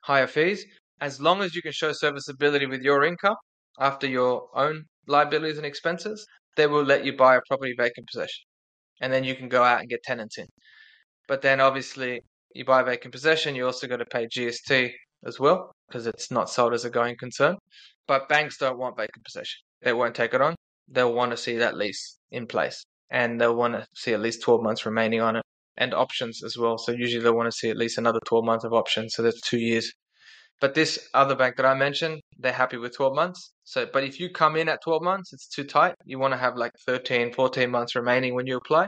higher 0.00 0.26
fees, 0.26 0.64
as 1.00 1.20
long 1.20 1.40
as 1.40 1.54
you 1.54 1.62
can 1.62 1.72
show 1.72 1.92
serviceability 1.92 2.66
with 2.66 2.82
your 2.82 3.04
income 3.04 3.36
after 3.78 4.06
your 4.06 4.48
own 4.54 4.84
liabilities 5.06 5.56
and 5.56 5.66
expenses, 5.66 6.26
they 6.56 6.66
will 6.66 6.82
let 6.82 7.04
you 7.04 7.16
buy 7.16 7.36
a 7.36 7.40
property 7.48 7.74
vacant 7.76 8.06
possession. 8.12 8.44
And 9.00 9.12
then 9.12 9.24
you 9.24 9.34
can 9.34 9.48
go 9.48 9.62
out 9.62 9.80
and 9.80 9.88
get 9.88 10.02
tenants 10.02 10.36
in. 10.38 10.46
But 11.26 11.42
then 11.42 11.60
obviously 11.60 12.20
you 12.54 12.64
buy 12.64 12.82
vacant 12.82 13.12
possession, 13.12 13.54
you 13.54 13.66
also 13.66 13.86
got 13.86 13.98
to 13.98 14.04
pay 14.04 14.26
GST 14.26 14.92
as 15.26 15.38
well 15.38 15.72
because 15.88 16.06
it's 16.06 16.30
not 16.30 16.50
sold 16.50 16.74
as 16.74 16.84
a 16.84 16.90
going 16.90 17.16
concern. 17.16 17.56
But 18.06 18.28
banks 18.28 18.58
don't 18.58 18.78
want 18.78 18.96
vacant 18.96 19.24
possession. 19.24 19.60
They 19.82 19.92
won't 19.92 20.14
take 20.14 20.34
it 20.34 20.40
on. 20.40 20.54
They'll 20.88 21.14
want 21.14 21.30
to 21.30 21.36
see 21.36 21.56
that 21.58 21.76
lease 21.76 22.18
in 22.30 22.46
place 22.46 22.82
and 23.10 23.40
they'll 23.40 23.54
want 23.54 23.74
to 23.74 23.86
see 23.94 24.12
at 24.12 24.20
least 24.20 24.42
12 24.42 24.62
months 24.62 24.86
remaining 24.86 25.20
on 25.20 25.36
it 25.36 25.44
and 25.76 25.94
options 25.94 26.42
as 26.42 26.56
well. 26.56 26.78
So 26.78 26.92
usually 26.92 27.22
they'll 27.22 27.36
want 27.36 27.50
to 27.50 27.56
see 27.56 27.70
at 27.70 27.76
least 27.76 27.98
another 27.98 28.20
12 28.26 28.44
months 28.44 28.64
of 28.64 28.72
options. 28.72 29.14
So 29.14 29.22
that's 29.22 29.40
two 29.40 29.58
years. 29.58 29.92
But 30.60 30.74
this 30.74 31.08
other 31.14 31.34
bank 31.34 31.56
that 31.56 31.64
I 31.64 31.74
mentioned, 31.74 32.20
they're 32.38 32.52
happy 32.52 32.76
with 32.76 32.94
12 32.94 33.14
months. 33.14 33.52
So, 33.64 33.86
but 33.90 34.04
if 34.04 34.20
you 34.20 34.28
come 34.28 34.56
in 34.56 34.68
at 34.68 34.82
12 34.84 35.02
months, 35.02 35.32
it's 35.32 35.48
too 35.48 35.64
tight. 35.64 35.94
You 36.04 36.18
want 36.18 36.34
to 36.34 36.38
have 36.38 36.56
like 36.56 36.72
13, 36.86 37.32
14 37.32 37.70
months 37.70 37.96
remaining 37.96 38.34
when 38.34 38.46
you 38.46 38.58
apply. 38.58 38.86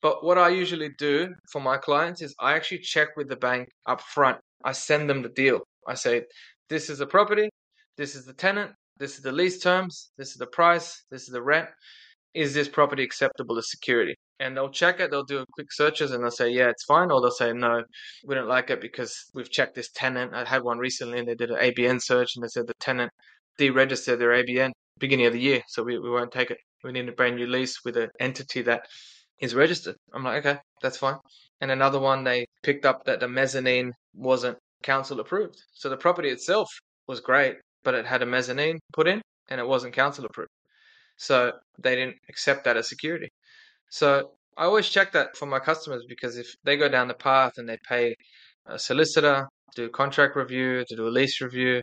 But 0.00 0.24
what 0.24 0.38
I 0.38 0.48
usually 0.48 0.90
do 0.98 1.34
for 1.50 1.60
my 1.60 1.76
clients 1.76 2.22
is 2.22 2.34
I 2.38 2.54
actually 2.54 2.78
check 2.78 3.08
with 3.16 3.28
the 3.28 3.36
bank 3.36 3.68
up 3.86 4.00
front. 4.00 4.38
I 4.64 4.72
send 4.72 5.10
them 5.10 5.22
the 5.22 5.28
deal. 5.28 5.60
I 5.86 5.94
say, 5.94 6.22
this 6.68 6.90
is 6.90 6.98
the 6.98 7.06
property, 7.06 7.48
this 7.96 8.14
is 8.14 8.24
the 8.24 8.34
tenant, 8.34 8.72
this 8.98 9.16
is 9.16 9.22
the 9.22 9.32
lease 9.32 9.58
terms, 9.60 10.10
this 10.18 10.30
is 10.30 10.36
the 10.36 10.46
price, 10.46 11.04
this 11.10 11.22
is 11.22 11.28
the 11.28 11.42
rent. 11.42 11.68
Is 12.34 12.54
this 12.54 12.68
property 12.68 13.02
acceptable 13.02 13.58
as 13.58 13.70
security? 13.70 14.14
And 14.38 14.56
they'll 14.56 14.70
check 14.70 15.00
it, 15.00 15.10
they'll 15.10 15.24
do 15.24 15.44
quick 15.54 15.72
searches 15.72 16.12
and 16.12 16.22
they'll 16.22 16.30
say, 16.30 16.50
yeah, 16.50 16.68
it's 16.68 16.84
fine. 16.84 17.10
Or 17.10 17.20
they'll 17.20 17.30
say, 17.30 17.52
no, 17.52 17.82
we 18.24 18.34
don't 18.34 18.46
like 18.46 18.70
it 18.70 18.80
because 18.80 19.16
we've 19.34 19.50
checked 19.50 19.74
this 19.74 19.90
tenant. 19.94 20.34
I 20.34 20.44
had 20.44 20.62
one 20.62 20.78
recently 20.78 21.18
and 21.18 21.26
they 21.26 21.34
did 21.34 21.50
an 21.50 21.56
ABN 21.56 22.00
search 22.00 22.32
and 22.36 22.44
they 22.44 22.48
said 22.48 22.66
the 22.66 22.74
tenant 22.78 23.10
deregistered 23.58 24.18
their 24.18 24.30
ABN 24.30 24.70
beginning 24.98 25.26
of 25.26 25.32
the 25.32 25.40
year. 25.40 25.62
So 25.68 25.82
we, 25.82 25.98
we 25.98 26.10
won't 26.10 26.30
take 26.30 26.50
it. 26.50 26.58
We 26.84 26.92
need 26.92 27.08
a 27.08 27.12
brand 27.12 27.36
new 27.36 27.46
lease 27.46 27.78
with 27.84 27.96
an 27.96 28.10
entity 28.20 28.62
that 28.62 28.82
is 29.40 29.54
registered. 29.54 29.96
I'm 30.12 30.24
like, 30.24 30.44
okay, 30.44 30.58
that's 30.82 30.96
fine. 30.96 31.16
And 31.60 31.70
another 31.70 32.00
one, 32.00 32.24
they 32.24 32.46
picked 32.62 32.86
up 32.86 33.04
that 33.04 33.20
the 33.20 33.28
mezzanine 33.28 33.92
wasn't 34.14 34.58
council 34.82 35.20
approved. 35.20 35.56
So 35.74 35.88
the 35.88 35.96
property 35.96 36.28
itself 36.28 36.68
was 37.06 37.20
great, 37.20 37.56
but 37.82 37.94
it 37.94 38.06
had 38.06 38.22
a 38.22 38.26
mezzanine 38.26 38.78
put 38.92 39.08
in 39.08 39.20
and 39.48 39.60
it 39.60 39.66
wasn't 39.66 39.94
council 39.94 40.24
approved. 40.24 40.50
So 41.16 41.52
they 41.82 41.96
didn't 41.96 42.16
accept 42.28 42.64
that 42.64 42.76
as 42.76 42.88
security. 42.88 43.28
So 43.90 44.32
I 44.56 44.64
always 44.64 44.88
check 44.88 45.12
that 45.12 45.36
for 45.36 45.46
my 45.46 45.58
customers 45.58 46.04
because 46.08 46.36
if 46.36 46.48
they 46.64 46.76
go 46.76 46.88
down 46.88 47.08
the 47.08 47.14
path 47.14 47.52
and 47.56 47.68
they 47.68 47.78
pay 47.88 48.14
a 48.66 48.78
solicitor, 48.78 49.48
do 49.74 49.86
a 49.86 49.90
contract 49.90 50.36
review, 50.36 50.84
to 50.88 50.96
do 50.96 51.06
a 51.06 51.10
lease 51.10 51.40
review, 51.40 51.80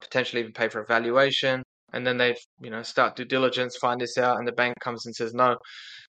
potentially 0.00 0.40
even 0.40 0.52
pay 0.52 0.68
for 0.68 0.80
a 0.80 0.86
valuation, 0.86 1.62
and 1.92 2.06
then 2.06 2.16
they 2.16 2.34
you 2.60 2.70
know 2.70 2.82
start 2.82 3.16
due 3.16 3.24
diligence, 3.24 3.76
find 3.76 4.00
this 4.00 4.18
out, 4.18 4.38
and 4.38 4.46
the 4.46 4.52
bank 4.52 4.74
comes 4.80 5.06
and 5.06 5.14
says 5.14 5.34
no, 5.34 5.56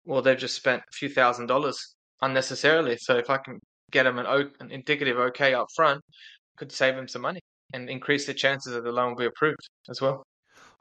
well, 0.05 0.23
they've 0.23 0.39
just 0.39 0.57
spent 0.57 0.83
a 0.83 0.93
few 0.93 1.09
thousand 1.09 1.47
dollars 1.47 1.95
unnecessarily. 2.23 2.97
So 2.99 3.17
if 3.17 3.31
I 3.31 3.39
can 3.39 3.59
get 3.91 4.05
them 4.05 4.19
an, 4.19 4.27
o- 4.27 4.51
an 4.61 4.71
indicative 4.71 5.19
okay 5.19 5.55
up 5.55 5.69
front, 5.75 6.03
could 6.57 6.73
save 6.73 6.97
them 6.97 7.09
some 7.09 7.23
money 7.23 7.41
and 7.73 7.89
increase 7.89 8.27
the 8.27 8.35
chances 8.35 8.73
that 8.73 8.85
the 8.85 8.93
loan 8.93 9.11
will 9.11 9.17
be 9.17 9.27
approved 9.27 9.69
as 9.89 10.01
well. 10.01 10.23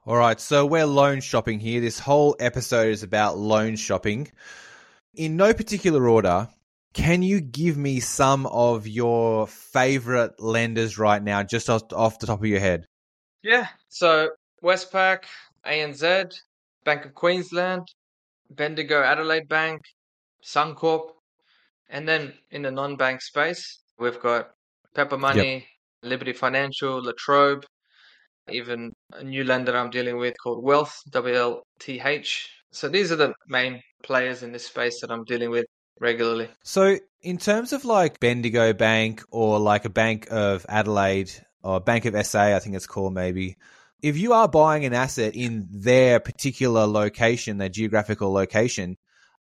All 0.06 0.16
right, 0.16 0.40
so 0.40 0.66
we're 0.66 0.86
loan 0.86 1.22
shopping 1.22 1.60
here. 1.60 1.82
This 1.82 2.00
whole 2.00 2.36
episode 2.40 2.88
is 2.88 3.04
about 3.04 3.38
loan 3.38 3.76
shopping. 3.76 4.32
In 5.14 5.38
no 5.38 5.54
particular 5.54 6.08
order, 6.08 6.48
can 6.94 7.22
you 7.22 7.42
give 7.42 7.78
me 7.78 8.00
some 8.00 8.46
of 8.48 8.88
your 8.88 9.48
favorite 9.48 10.40
lenders 10.40 10.98
right 10.98 11.22
now, 11.22 11.44
just 11.44 11.70
off, 11.70 11.94
off 11.94 12.20
the 12.20 12.28
top 12.28 12.40
of 12.40 12.46
your 12.46 12.60
head? 12.60 12.86
Yeah, 13.44 13.68
so 13.90 14.30
Westpac, 14.64 15.24
ANZ, 15.66 16.42
Bank 16.84 17.06
of 17.06 17.14
Queensland, 17.14 17.88
Bendigo 18.50 19.02
Adelaide 19.02 19.48
Bank, 19.48 19.82
Suncorp, 20.44 21.12
and 21.90 22.08
then 22.08 22.34
in 22.52 22.64
the 22.64 22.72
non-bank 22.72 23.22
space, 23.22 23.80
we've 23.98 24.20
got 24.20 24.52
Pepper 24.96 25.18
Money, 25.18 25.54
yep. 25.54 25.64
Liberty 26.04 26.34
Financial, 26.34 27.04
La 27.04 27.12
Trobe, 27.18 27.66
even 28.50 28.92
a 29.14 29.24
new 29.24 29.44
lender 29.44 29.76
I'm 29.76 29.90
dealing 29.90 30.18
with 30.18 30.36
called 30.42 30.64
Wealth, 30.64 30.96
WLTH, 31.12 32.48
So 32.72 32.88
these 32.88 33.12
are 33.12 33.16
the 33.16 33.34
main 33.48 33.82
players 34.04 34.44
in 34.44 34.52
this 34.52 34.66
space 34.66 35.02
that 35.02 35.12
I'm 35.12 35.24
dealing 35.26 35.50
with 35.50 35.66
regularly. 36.00 36.50
So, 36.64 36.98
in 37.22 37.38
terms 37.38 37.74
of 37.74 37.86
like 37.86 38.20
Bendigo 38.20 38.74
Bank 38.74 39.24
or 39.32 39.60
like 39.60 39.86
a 39.86 39.90
Bank 39.90 40.28
of 40.32 40.66
Adelaide 40.70 41.32
or 41.64 41.80
Bank 41.80 42.06
of 42.06 42.26
SA, 42.26 42.56
I 42.56 42.60
think 42.60 42.76
it's 42.76 42.88
called 42.88 43.14
maybe. 43.14 43.58
If 44.02 44.18
you 44.18 44.32
are 44.32 44.48
buying 44.48 44.86
an 44.86 44.94
asset 44.94 45.36
in 45.36 45.68
their 45.70 46.22
particular 46.22 46.88
location, 46.88 47.58
their 47.58 47.68
geographical 47.68 48.32
location, 48.32 48.96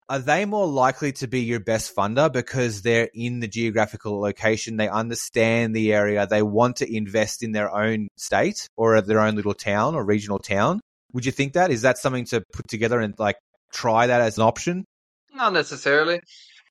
are 0.10 0.20
they 0.20 0.44
more 0.44 0.68
likely 0.68 1.14
to 1.14 1.28
be 1.28 1.42
your 1.42 1.62
best 1.62 1.96
funder 1.96 2.32
because 2.32 2.82
they're 2.82 3.10
in 3.14 3.40
the 3.40 3.48
geographical 3.48 4.20
location, 4.20 4.76
they 4.76 4.90
understand 4.90 5.74
the 5.74 5.94
area, 5.94 6.28
they 6.28 6.42
want 6.42 6.78
to 6.78 6.94
invest 6.94 7.42
in 7.42 7.54
their 7.54 7.74
own 7.74 8.10
state 8.18 8.68
or 8.76 9.00
their 9.00 9.20
own 9.20 9.36
little 9.36 9.54
town 9.54 9.96
or 9.96 10.04
regional 10.04 10.40
town? 10.40 10.82
Would 11.14 11.26
you 11.26 11.32
think 11.32 11.54
that? 11.54 11.72
Is 11.72 11.84
that 11.84 11.98
something 11.98 12.26
to 12.26 12.44
put 12.52 12.68
together 12.68 13.00
and 13.00 13.14
like 13.18 13.38
try 13.72 14.08
that 14.08 14.20
as 14.20 14.38
an 14.38 14.44
option? 14.44 14.84
Not 15.34 15.54
necessarily. 15.54 16.20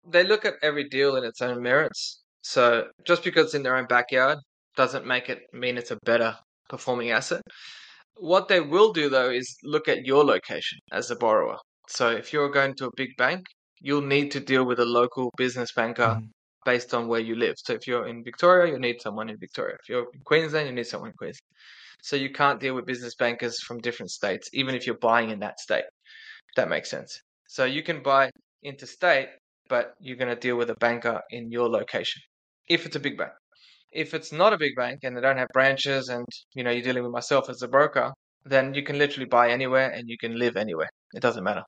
They 0.07 0.25
look 0.25 0.45
at 0.45 0.55
every 0.61 0.89
deal 0.89 1.17
in 1.17 1.25
its 1.25 1.41
own 1.41 1.63
merits. 1.63 2.21
So 2.43 2.89
just 3.05 3.25
because 3.25 3.47
it's 3.47 3.55
in 3.55 3.63
their 3.63 3.77
own 3.77 3.87
backyard 3.87 4.39
doesn't 4.77 5.07
make 5.07 5.31
it 5.31 5.43
mean 5.55 5.79
it's 5.79 5.91
a 5.91 5.99
better 6.05 6.37
performing 6.69 7.13
asset. 7.13 7.43
What 8.19 8.49
they 8.49 8.61
will 8.61 8.93
do 8.93 9.09
though 9.09 9.31
is 9.31 9.57
look 9.63 9.89
at 9.89 10.05
your 10.05 10.25
location 10.25 10.79
as 10.93 11.11
a 11.11 11.17
borrower. 11.17 11.59
So 11.89 12.11
if 12.11 12.33
you're 12.33 12.51
going 12.51 12.75
to 12.77 12.87
a 12.87 12.97
big 12.97 13.17
bank, 13.17 13.47
you'll 13.81 14.03
need 14.17 14.31
to 14.33 14.41
deal 14.41 14.65
with 14.67 14.79
a 14.81 14.85
local 14.85 15.33
business 15.37 15.73
banker 15.73 16.19
Mhm. 16.19 16.31
based 16.65 16.93
on 16.95 17.09
where 17.09 17.21
you 17.21 17.35
live. 17.35 17.55
So 17.59 17.73
if 17.75 17.87
you're 17.87 18.07
in 18.07 18.25
Victoria, 18.25 18.73
you 18.73 18.79
need 18.79 19.01
someone 19.01 19.31
in 19.31 19.39
Victoria. 19.39 19.77
If 19.83 19.89
you're 19.89 20.11
in 20.13 20.21
Queensland, 20.25 20.69
you 20.69 20.75
need 20.75 20.87
someone 20.87 21.11
in 21.11 21.17
Queensland. 21.17 21.49
So 22.03 22.17
you 22.17 22.31
can't 22.33 22.61
deal 22.61 22.75
with 22.75 22.87
business 22.87 23.15
bankers 23.17 23.61
from 23.67 23.79
different 23.81 24.11
states, 24.11 24.49
even 24.53 24.75
if 24.75 24.87
you're 24.87 24.99
buying 24.99 25.31
in 25.31 25.41
that 25.41 25.61
state. 25.61 25.85
That 26.57 26.69
makes 26.69 26.91
sense. 26.91 27.21
So 27.49 27.65
you 27.65 27.83
can 27.83 28.03
buy 28.03 28.31
interstate, 28.65 29.31
but 29.69 29.95
you're 30.01 30.17
going 30.17 30.35
to 30.35 30.41
deal 30.41 30.57
with 30.57 30.71
a 30.71 30.77
banker 30.77 31.23
in 31.31 31.51
your 31.51 31.69
location 31.69 32.23
if 32.69 32.87
it's 32.87 32.97
a 32.97 33.01
big 33.01 33.17
bank. 33.19 33.33
If 33.93 34.15
it's 34.15 34.33
not 34.33 34.53
a 34.53 34.59
big 34.59 34.75
bank 34.77 35.01
and 35.03 35.17
they 35.17 35.21
don't 35.21 35.39
have 35.39 35.49
branches 35.53 36.09
and 36.09 36.27
you 36.55 36.63
know 36.65 36.71
you're 36.71 36.83
dealing 36.83 37.03
with 37.05 37.13
myself 37.13 37.49
as 37.51 37.63
a 37.63 37.69
broker, 37.69 38.13
then 38.45 38.75
you 38.75 38.83
can 38.83 38.99
literally 38.99 39.27
buy 39.29 39.51
anywhere 39.51 39.91
and 39.91 40.09
you 40.09 40.17
can 40.19 40.39
live 40.39 40.57
anywhere. 40.57 40.89
It 41.15 41.21
doesn't 41.21 41.45
matter. 41.45 41.65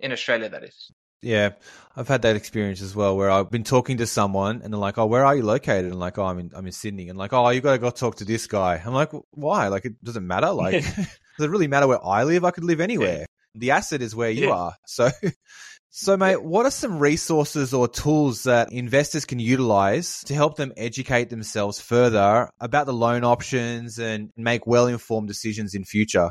In 0.00 0.12
Australia, 0.12 0.48
that 0.50 0.64
is. 0.64 0.90
Yeah, 1.22 1.50
I've 1.94 2.08
had 2.08 2.22
that 2.22 2.34
experience 2.34 2.82
as 2.82 2.96
well 2.96 3.16
where 3.16 3.30
I've 3.30 3.50
been 3.50 3.62
talking 3.62 3.98
to 3.98 4.06
someone 4.08 4.60
and 4.62 4.72
they're 4.72 4.80
like, 4.80 4.98
"Oh, 4.98 5.06
where 5.06 5.24
are 5.24 5.36
you 5.36 5.44
located?" 5.44 5.86
And 5.86 5.98
like, 6.00 6.18
"Oh, 6.18 6.24
I'm 6.24 6.40
in 6.40 6.50
I'm 6.54 6.66
in 6.66 6.72
Sydney." 6.72 7.08
And 7.08 7.16
like, 7.18 7.32
"Oh, 7.32 7.48
you 7.50 7.60
got 7.60 7.72
to 7.72 7.78
go 7.78 7.90
talk 7.90 8.16
to 8.16 8.24
this 8.24 8.46
guy." 8.48 8.82
I'm 8.84 8.92
like, 8.92 9.10
"Why? 9.30 9.68
Like, 9.68 9.84
it 9.84 10.02
doesn't 10.02 10.26
matter. 10.26 10.50
Like, 10.50 10.80
does 10.82 11.46
it 11.46 11.50
really 11.50 11.68
matter 11.68 11.86
where 11.86 12.04
I 12.04 12.24
live? 12.24 12.44
I 12.44 12.50
could 12.50 12.64
live 12.64 12.80
anywhere. 12.80 13.26
The 13.54 13.70
asset 13.70 14.02
is 14.02 14.16
where 14.16 14.30
you 14.30 14.48
Yeah. 14.48 14.54
are." 14.54 14.74
So, 14.86 15.10
so 15.94 16.16
mate, 16.16 16.42
what 16.42 16.64
are 16.64 16.70
some 16.70 16.98
resources 16.98 17.74
or 17.74 17.86
tools 17.86 18.44
that 18.44 18.72
investors 18.72 19.26
can 19.26 19.38
utilize 19.38 20.20
to 20.24 20.34
help 20.34 20.56
them 20.56 20.72
educate 20.74 21.28
themselves 21.28 21.82
further 21.82 22.48
about 22.60 22.86
the 22.86 22.94
loan 22.94 23.24
options 23.24 23.98
and 23.98 24.30
make 24.34 24.66
well 24.66 24.86
informed 24.86 25.28
decisions 25.28 25.74
in 25.74 25.84
future? 25.84 26.30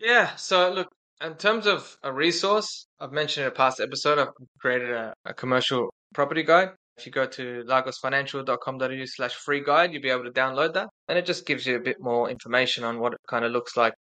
Yeah. 0.00 0.34
So 0.34 0.72
look, 0.72 0.88
in 1.24 1.34
terms 1.36 1.68
of 1.68 1.96
a 2.02 2.12
resource, 2.12 2.88
I've 2.98 3.12
mentioned 3.12 3.46
in 3.46 3.52
a 3.52 3.54
past 3.54 3.80
episode, 3.80 4.18
I've 4.18 4.34
created 4.60 4.90
a, 4.90 5.14
a 5.24 5.32
commercial 5.32 5.88
property 6.12 6.42
guide. 6.42 6.70
If 6.98 7.06
you 7.06 7.12
go 7.12 7.26
to 7.26 7.62
lagosfinancial.com.au 7.64 9.04
slash 9.04 9.34
free 9.34 9.62
guide, 9.62 9.92
you'll 9.92 10.02
be 10.02 10.10
able 10.10 10.24
to 10.24 10.32
download 10.32 10.74
that. 10.74 10.88
And 11.08 11.18
it 11.18 11.26
just 11.26 11.46
gives 11.46 11.66
you 11.66 11.76
a 11.76 11.80
bit 11.80 11.96
more 12.00 12.28
information 12.30 12.84
on 12.84 12.98
what 12.98 13.12
it 13.12 13.20
kind 13.28 13.44
of 13.44 13.52
looks 13.52 13.76
like 13.76 13.94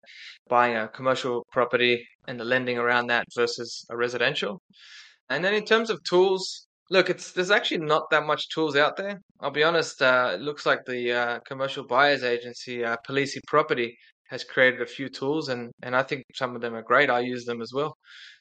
buying 0.48 0.76
a 0.76 0.88
commercial 0.88 1.46
property 1.52 2.06
and 2.26 2.40
the 2.40 2.44
lending 2.44 2.78
around 2.78 3.08
that 3.08 3.26
versus 3.34 3.84
a 3.90 3.96
residential. 3.96 4.60
And 5.28 5.44
then 5.44 5.54
in 5.54 5.64
terms 5.64 5.90
of 5.90 6.02
tools, 6.04 6.66
look, 6.90 7.10
it's 7.10 7.32
there's 7.32 7.50
actually 7.50 7.78
not 7.78 8.10
that 8.10 8.26
much 8.26 8.48
tools 8.48 8.76
out 8.76 8.96
there. 8.96 9.20
I'll 9.40 9.50
be 9.50 9.64
honest, 9.64 10.00
uh, 10.02 10.32
it 10.34 10.40
looks 10.40 10.66
like 10.66 10.80
the 10.86 11.12
uh, 11.12 11.38
commercial 11.46 11.86
buyers 11.86 12.24
agency, 12.24 12.84
uh, 12.84 12.96
Polisi 13.06 13.40
Property, 13.46 13.96
has 14.30 14.44
created 14.44 14.80
a 14.82 14.86
few 14.86 15.08
tools, 15.08 15.48
and 15.48 15.70
and 15.82 15.94
I 15.96 16.02
think 16.02 16.24
some 16.34 16.54
of 16.54 16.62
them 16.62 16.74
are 16.74 16.82
great. 16.82 17.10
I 17.10 17.20
use 17.20 17.44
them 17.44 17.60
as 17.62 17.72
well. 17.74 17.96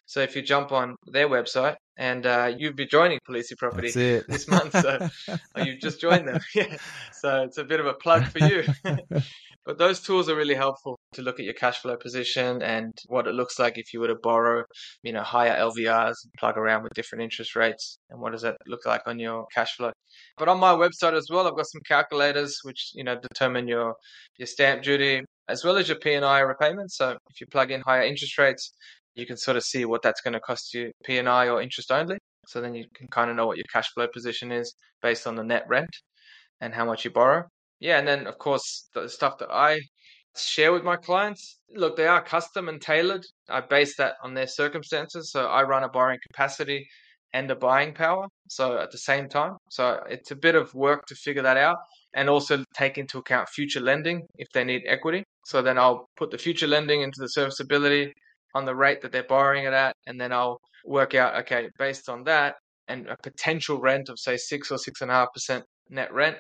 So 0.05 0.21
if 0.21 0.35
you 0.35 0.41
jump 0.41 0.71
on 0.71 0.95
their 1.07 1.29
website, 1.29 1.75
and 1.97 2.25
uh, 2.25 2.51
you'll 2.57 2.73
be 2.73 2.85
joining 2.85 3.19
Polisi 3.27 3.57
Property 3.57 3.91
this 3.91 4.47
month, 4.47 4.71
so 4.71 5.07
oh, 5.55 5.63
you've 5.63 5.79
just 5.79 6.01
joined 6.01 6.27
them. 6.27 6.39
yeah, 6.55 6.77
so 7.11 7.43
it's 7.43 7.57
a 7.57 7.63
bit 7.63 7.79
of 7.79 7.85
a 7.85 7.93
plug 7.93 8.25
for 8.25 8.39
you. 8.39 8.63
but 9.65 9.77
those 9.77 9.99
tools 9.99 10.29
are 10.29 10.35
really 10.35 10.55
helpful 10.55 10.97
to 11.13 11.21
look 11.21 11.39
at 11.39 11.45
your 11.45 11.53
cash 11.53 11.79
flow 11.79 11.95
position 11.95 12.61
and 12.61 12.93
what 13.07 13.27
it 13.27 13.35
looks 13.35 13.59
like 13.59 13.77
if 13.77 13.93
you 13.93 13.99
were 13.99 14.07
to 14.07 14.15
borrow, 14.21 14.63
you 15.03 15.13
know, 15.13 15.21
higher 15.21 15.55
LVRs, 15.55 16.15
and 16.23 16.33
plug 16.39 16.57
around 16.57 16.83
with 16.83 16.93
different 16.93 17.23
interest 17.23 17.55
rates, 17.55 17.99
and 18.09 18.19
what 18.19 18.31
does 18.31 18.41
that 18.41 18.57
look 18.67 18.85
like 18.85 19.01
on 19.05 19.19
your 19.19 19.45
cash 19.53 19.75
flow. 19.75 19.91
But 20.37 20.49
on 20.49 20.59
my 20.59 20.73
website 20.73 21.13
as 21.13 21.27
well, 21.29 21.47
I've 21.47 21.55
got 21.55 21.67
some 21.67 21.81
calculators 21.87 22.59
which 22.63 22.91
you 22.95 23.03
know 23.03 23.19
determine 23.19 23.67
your 23.67 23.95
your 24.37 24.47
stamp 24.47 24.83
duty 24.83 25.23
as 25.49 25.63
well 25.63 25.77
as 25.77 25.89
your 25.89 25.97
P&I 25.97 26.39
repayments. 26.39 26.97
So 26.97 27.17
if 27.29 27.41
you 27.41 27.47
plug 27.47 27.69
in 27.69 27.81
higher 27.81 28.03
interest 28.03 28.37
rates, 28.37 28.71
you 29.15 29.25
can 29.25 29.37
sort 29.37 29.57
of 29.57 29.63
see 29.63 29.85
what 29.85 30.01
that's 30.01 30.21
going 30.21 30.33
to 30.33 30.39
cost 30.39 30.73
you 30.73 30.91
P&I 31.03 31.49
or 31.49 31.61
interest 31.61 31.91
only. 31.91 32.17
So 32.47 32.61
then 32.61 32.75
you 32.75 32.85
can 32.95 33.07
kind 33.07 33.29
of 33.29 33.35
know 33.35 33.47
what 33.47 33.57
your 33.57 33.65
cash 33.71 33.89
flow 33.93 34.07
position 34.07 34.51
is 34.51 34.73
based 35.01 35.27
on 35.27 35.35
the 35.35 35.43
net 35.43 35.65
rent 35.67 35.89
and 36.61 36.73
how 36.73 36.85
much 36.85 37.05
you 37.05 37.11
borrow. 37.11 37.43
Yeah, 37.79 37.99
and 37.99 38.07
then 38.07 38.27
of 38.27 38.37
course 38.37 38.89
the 38.93 39.07
stuff 39.07 39.37
that 39.39 39.51
I 39.51 39.79
share 40.35 40.71
with 40.71 40.83
my 40.83 40.95
clients, 40.95 41.59
look, 41.75 41.95
they 41.95 42.07
are 42.07 42.21
custom 42.21 42.69
and 42.69 42.81
tailored. 42.81 43.23
I 43.49 43.61
base 43.61 43.95
that 43.97 44.15
on 44.23 44.33
their 44.33 44.47
circumstances. 44.47 45.31
So 45.31 45.47
I 45.47 45.63
run 45.63 45.83
a 45.83 45.89
borrowing 45.89 46.19
capacity 46.31 46.85
and 47.33 47.49
a 47.51 47.55
buying 47.55 47.93
power. 47.93 48.27
So 48.49 48.77
at 48.77 48.91
the 48.91 48.97
same 48.97 49.29
time. 49.29 49.53
So 49.69 50.01
it's 50.09 50.31
a 50.31 50.35
bit 50.35 50.55
of 50.55 50.73
work 50.73 51.05
to 51.07 51.15
figure 51.15 51.43
that 51.43 51.57
out 51.57 51.77
and 52.15 52.29
also 52.29 52.63
take 52.75 52.97
into 52.97 53.17
account 53.19 53.49
future 53.49 53.79
lending 53.79 54.21
if 54.37 54.47
they 54.53 54.63
need 54.63 54.83
equity. 54.87 55.23
So 55.45 55.61
then 55.61 55.77
I'll 55.77 56.07
put 56.15 56.31
the 56.31 56.37
future 56.37 56.67
lending 56.67 57.01
into 57.01 57.19
the 57.19 57.27
serviceability 57.27 58.13
on 58.53 58.65
the 58.65 58.75
rate 58.75 59.01
that 59.01 59.11
they're 59.11 59.23
borrowing 59.23 59.65
it 59.65 59.73
at, 59.73 59.95
and 60.07 60.19
then 60.19 60.31
I'll 60.31 60.59
work 60.85 61.15
out, 61.15 61.35
okay, 61.41 61.69
based 61.77 62.09
on 62.09 62.23
that 62.25 62.55
and 62.87 63.07
a 63.07 63.17
potential 63.23 63.79
rent 63.79 64.09
of 64.09 64.19
say 64.19 64.37
six 64.37 64.71
or 64.71 64.77
six 64.77 65.01
and 65.01 65.09
a 65.09 65.13
half 65.13 65.29
percent 65.33 65.63
net 65.89 66.13
rent, 66.13 66.37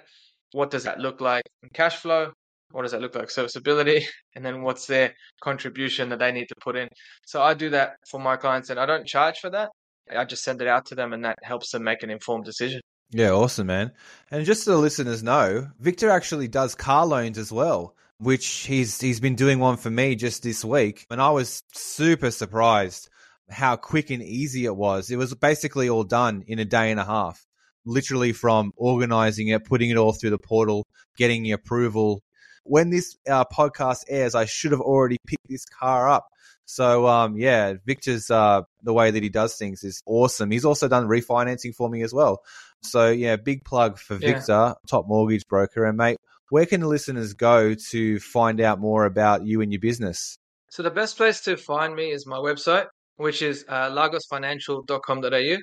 what 0.51 0.69
does 0.69 0.83
that 0.83 0.99
look 0.99 1.21
like 1.21 1.43
in 1.61 1.69
cash 1.73 1.97
flow? 1.97 2.31
What 2.71 2.83
does 2.83 2.91
that 2.91 3.01
look 3.01 3.15
like 3.15 3.29
serviceability? 3.29 4.07
And 4.35 4.43
then 4.43 4.63
what's 4.63 4.87
their 4.87 5.13
contribution 5.43 6.09
that 6.09 6.17
they 6.17 6.31
need 6.31 6.47
to 6.47 6.55
put 6.59 6.75
in? 6.75 6.89
So 7.27 7.39
I 7.39 7.53
do 7.53 7.69
that 7.69 7.91
for 8.09 8.19
my 8.19 8.35
clients 8.35 8.71
and 8.71 8.79
I 8.79 8.87
don't 8.87 9.05
charge 9.05 9.37
for 9.39 9.51
that. 9.51 9.69
I 10.09 10.25
just 10.25 10.43
send 10.43 10.59
it 10.59 10.67
out 10.67 10.87
to 10.87 10.95
them 10.95 11.13
and 11.13 11.23
that 11.23 11.37
helps 11.43 11.69
them 11.69 11.83
make 11.83 12.01
an 12.01 12.09
informed 12.09 12.45
decision. 12.45 12.81
Yeah, 13.11 13.29
awesome, 13.29 13.67
man. 13.67 13.91
And 14.31 14.43
just 14.43 14.63
so 14.63 14.71
the 14.71 14.77
listeners 14.77 15.21
know, 15.21 15.67
Victor 15.79 16.09
actually 16.09 16.47
does 16.47 16.73
car 16.73 17.05
loans 17.05 17.37
as 17.37 17.51
well, 17.51 17.95
which 18.23 18.47
he's 18.47 18.99
he's 18.99 19.19
been 19.19 19.35
doing 19.35 19.59
one 19.59 19.77
for 19.77 19.89
me 19.89 20.15
just 20.15 20.43
this 20.43 20.63
week, 20.63 21.05
and 21.09 21.21
I 21.21 21.29
was 21.31 21.63
super 21.73 22.31
surprised 22.31 23.09
how 23.49 23.75
quick 23.75 24.09
and 24.09 24.23
easy 24.23 24.65
it 24.65 24.75
was. 24.75 25.11
It 25.11 25.17
was 25.17 25.33
basically 25.35 25.89
all 25.89 26.03
done 26.03 26.43
in 26.47 26.59
a 26.59 26.65
day 26.65 26.91
and 26.91 26.99
a 26.99 27.05
half, 27.05 27.45
literally 27.85 28.33
from 28.33 28.71
organizing 28.75 29.49
it, 29.49 29.65
putting 29.65 29.89
it 29.89 29.97
all 29.97 30.13
through 30.13 30.31
the 30.31 30.37
portal, 30.37 30.87
getting 31.17 31.43
the 31.43 31.51
approval. 31.51 32.23
When 32.63 32.89
this 32.89 33.17
uh, 33.29 33.43
podcast 33.45 34.05
airs, 34.07 34.35
I 34.35 34.45
should 34.45 34.71
have 34.71 34.81
already 34.81 35.17
picked 35.27 35.47
this 35.49 35.65
car 35.65 36.09
up. 36.09 36.27
So 36.65 37.07
um, 37.07 37.35
yeah, 37.35 37.73
Victor's 37.85 38.31
uh, 38.31 38.61
the 38.81 38.93
way 38.93 39.11
that 39.11 39.21
he 39.21 39.29
does 39.29 39.55
things 39.55 39.83
is 39.83 40.01
awesome. 40.05 40.49
He's 40.49 40.65
also 40.65 40.87
done 40.87 41.07
refinancing 41.07 41.75
for 41.75 41.89
me 41.89 42.03
as 42.03 42.13
well. 42.13 42.41
So 42.81 43.09
yeah, 43.11 43.35
big 43.35 43.65
plug 43.65 43.97
for 43.99 44.15
Yeah. 44.15 44.33
Victor, 44.33 44.75
top 44.87 45.07
mortgage 45.07 45.45
broker. 45.47 45.83
And 45.85 45.97
mate, 45.97 46.17
where 46.49 46.65
can 46.65 46.81
the 46.81 46.87
listeners 46.87 47.33
go 47.33 47.73
to 47.91 48.19
find 48.19 48.61
out 48.61 48.79
more 48.79 49.05
about 49.05 49.45
you 49.45 49.61
and 49.61 49.71
your 49.71 49.79
business? 49.79 50.37
So 50.69 50.83
the 50.83 50.91
best 50.91 51.17
place 51.17 51.41
to 51.41 51.55
find 51.55 51.95
me 51.95 52.11
is 52.11 52.25
my 52.25 52.37
website, 52.37 52.87
which 53.17 53.41
is 53.41 53.63
uh, 53.67 53.89
lagosfinancial.com.au. 53.91 55.57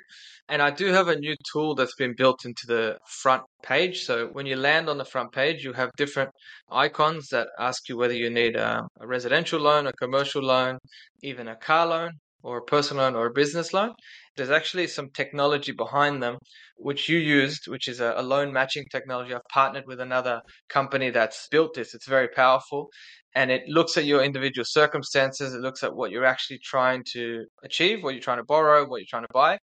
And 0.48 0.62
I 0.62 0.70
do 0.70 0.86
have 0.86 1.08
a 1.08 1.16
new 1.16 1.34
tool 1.52 1.74
that's 1.74 1.94
been 1.94 2.14
built 2.16 2.44
into 2.44 2.66
the 2.66 2.98
front 3.06 3.42
page. 3.62 4.02
So 4.04 4.28
when 4.32 4.46
you 4.46 4.56
land 4.56 4.88
on 4.88 4.98
the 4.98 5.04
front 5.04 5.32
page, 5.32 5.64
you 5.64 5.72
have 5.72 5.90
different 5.96 6.30
icons 6.70 7.28
that 7.28 7.48
ask 7.58 7.88
you 7.88 7.96
whether 7.96 8.14
you 8.14 8.30
need 8.30 8.56
um, 8.56 8.88
a 9.00 9.06
residential 9.06 9.60
loan, 9.60 9.86
a 9.86 9.92
commercial 9.92 10.42
loan, 10.42 10.78
even 11.22 11.46
a 11.46 11.56
car 11.56 11.86
loan, 11.86 12.12
or 12.42 12.58
a 12.58 12.62
personal 12.62 13.04
loan 13.04 13.14
or 13.14 13.26
a 13.26 13.32
business 13.32 13.72
loan. 13.72 13.92
There's 14.36 14.50
actually 14.50 14.86
some 14.86 15.10
technology 15.10 15.72
behind 15.72 16.22
them, 16.22 16.38
which 16.76 17.08
you 17.08 17.18
used, 17.18 17.68
which 17.68 17.88
is 17.88 18.00
a, 18.00 18.14
a 18.16 18.22
loan 18.22 18.52
matching 18.52 18.84
technology. 18.90 19.34
I've 19.34 19.42
partnered 19.52 19.84
with 19.86 20.00
another 20.00 20.40
company 20.68 21.10
that's 21.10 21.48
built 21.50 21.74
this. 21.74 21.94
It's 21.94 22.08
very 22.08 22.28
powerful 22.28 22.88
and 23.34 23.50
it 23.50 23.62
looks 23.68 23.96
at 23.96 24.04
your 24.04 24.22
individual 24.22 24.64
circumstances. 24.64 25.54
It 25.54 25.60
looks 25.60 25.82
at 25.82 25.94
what 25.94 26.10
you're 26.10 26.24
actually 26.24 26.58
trying 26.64 27.04
to 27.12 27.44
achieve, 27.64 28.02
what 28.02 28.14
you're 28.14 28.22
trying 28.22 28.38
to 28.38 28.44
borrow, 28.44 28.86
what 28.86 28.98
you're 28.98 29.06
trying 29.08 29.22
to 29.22 29.32
buy, 29.32 29.58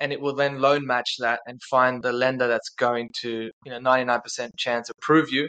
and 0.00 0.12
it 0.12 0.20
will 0.20 0.34
then 0.34 0.60
loan 0.60 0.86
match 0.86 1.16
that 1.20 1.40
and 1.46 1.60
find 1.70 2.02
the 2.02 2.12
lender 2.12 2.48
that's 2.48 2.70
going 2.70 3.08
to, 3.20 3.50
you 3.64 3.70
know, 3.70 3.78
99% 3.78 4.50
chance 4.58 4.90
approve 4.90 5.30
you, 5.30 5.48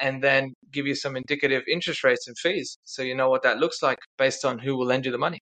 and 0.00 0.22
then 0.22 0.52
give 0.72 0.86
you 0.86 0.94
some 0.94 1.16
indicative 1.16 1.62
interest 1.70 2.02
rates 2.02 2.26
and 2.26 2.36
fees, 2.38 2.78
so 2.84 3.02
you 3.02 3.14
know 3.14 3.30
what 3.30 3.42
that 3.42 3.58
looks 3.58 3.82
like 3.82 3.98
based 4.18 4.44
on 4.44 4.58
who 4.58 4.76
will 4.76 4.86
lend 4.86 5.06
you 5.06 5.12
the 5.12 5.18
money. 5.18 5.38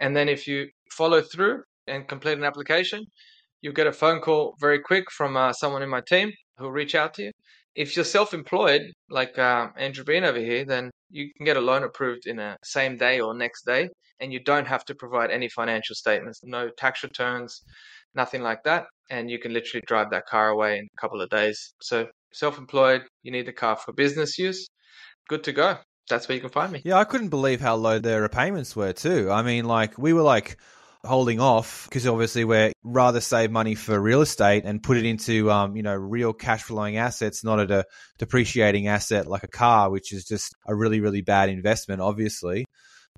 And 0.00 0.16
then 0.16 0.28
if 0.28 0.46
you 0.46 0.68
follow 0.90 1.22
through 1.22 1.62
and 1.86 2.08
complete 2.08 2.38
an 2.38 2.44
application, 2.44 3.04
you'll 3.60 3.72
get 3.72 3.86
a 3.86 3.92
phone 3.92 4.20
call 4.20 4.54
very 4.60 4.80
quick 4.80 5.10
from 5.10 5.36
uh, 5.36 5.52
someone 5.52 5.82
in 5.82 5.88
my 5.88 6.00
team 6.00 6.32
who'll 6.58 6.72
reach 6.72 6.94
out 6.94 7.14
to 7.14 7.24
you. 7.24 7.30
If 7.74 7.96
you're 7.96 8.04
self-employed, 8.04 8.82
like 9.08 9.38
uh, 9.38 9.68
Andrew 9.78 10.04
Bean 10.04 10.24
over 10.24 10.38
here, 10.38 10.64
then 10.64 10.90
you 11.10 11.30
can 11.36 11.46
get 11.46 11.56
a 11.56 11.60
loan 11.60 11.84
approved 11.84 12.26
in 12.26 12.38
a 12.38 12.56
same 12.62 12.96
day 12.98 13.20
or 13.20 13.34
next 13.34 13.64
day, 13.64 13.88
and 14.20 14.32
you 14.32 14.40
don't 14.40 14.66
have 14.66 14.84
to 14.86 14.94
provide 14.94 15.30
any 15.30 15.48
financial 15.48 15.94
statements, 15.94 16.40
no 16.44 16.68
tax 16.76 17.02
returns, 17.02 17.62
nothing 18.14 18.42
like 18.42 18.62
that, 18.64 18.84
and 19.10 19.30
you 19.30 19.38
can 19.38 19.54
literally 19.54 19.82
drive 19.86 20.10
that 20.10 20.26
car 20.26 20.50
away 20.50 20.78
in 20.78 20.84
a 20.84 21.00
couple 21.00 21.20
of 21.22 21.30
days. 21.30 21.74
So 21.80 22.08
self-employed, 22.32 23.02
you 23.22 23.32
need 23.32 23.46
the 23.46 23.52
car 23.52 23.76
for 23.76 23.92
business 23.92 24.38
use, 24.38 24.68
good 25.28 25.44
to 25.44 25.52
go. 25.52 25.78
That's 26.12 26.28
where 26.28 26.34
you 26.34 26.42
can 26.42 26.50
find 26.50 26.70
me. 26.70 26.82
Yeah, 26.84 26.96
I 26.96 27.04
couldn't 27.04 27.30
believe 27.30 27.60
how 27.60 27.76
low 27.76 27.98
their 27.98 28.20
repayments 28.20 28.76
were 28.76 28.92
too. 28.92 29.30
I 29.30 29.42
mean, 29.42 29.64
like 29.64 29.96
we 29.96 30.12
were 30.12 30.22
like 30.22 30.58
holding 31.04 31.40
off 31.40 31.86
because 31.88 32.06
obviously 32.06 32.44
we're 32.44 32.70
rather 32.84 33.20
save 33.20 33.50
money 33.50 33.74
for 33.74 33.98
real 33.98 34.20
estate 34.20 34.64
and 34.64 34.82
put 34.82 34.96
it 34.98 35.06
into 35.06 35.50
um, 35.50 35.74
you 35.74 35.82
know 35.82 35.94
real 35.94 36.34
cash 36.34 36.64
flowing 36.64 36.98
assets, 36.98 37.42
not 37.42 37.60
at 37.60 37.70
a 37.70 37.86
depreciating 38.18 38.88
asset 38.88 39.26
like 39.26 39.42
a 39.42 39.48
car, 39.48 39.90
which 39.90 40.12
is 40.12 40.24
just 40.26 40.54
a 40.66 40.74
really 40.74 41.00
really 41.00 41.22
bad 41.22 41.48
investment, 41.48 42.02
obviously. 42.02 42.66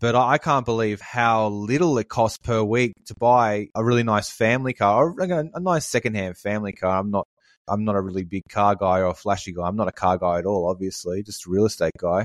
But 0.00 0.14
I 0.14 0.38
can't 0.38 0.64
believe 0.64 1.00
how 1.00 1.48
little 1.48 1.98
it 1.98 2.08
costs 2.08 2.38
per 2.38 2.62
week 2.62 2.92
to 3.06 3.14
buy 3.14 3.68
a 3.74 3.84
really 3.84 4.02
nice 4.04 4.30
family 4.30 4.72
car, 4.72 5.08
or 5.08 5.20
a 5.20 5.60
nice 5.60 5.86
secondhand 5.86 6.36
family 6.36 6.72
car. 6.72 7.00
I'm 7.00 7.10
not 7.10 7.26
I'm 7.68 7.84
not 7.84 7.96
a 7.96 8.00
really 8.00 8.24
big 8.24 8.42
car 8.48 8.76
guy 8.76 9.00
or 9.00 9.06
a 9.06 9.14
flashy 9.14 9.52
guy. 9.52 9.66
I'm 9.66 9.76
not 9.76 9.88
a 9.88 9.92
car 9.92 10.18
guy 10.18 10.38
at 10.38 10.46
all, 10.46 10.68
obviously, 10.68 11.22
just 11.24 11.46
a 11.46 11.50
real 11.50 11.66
estate 11.66 11.92
guy. 11.98 12.24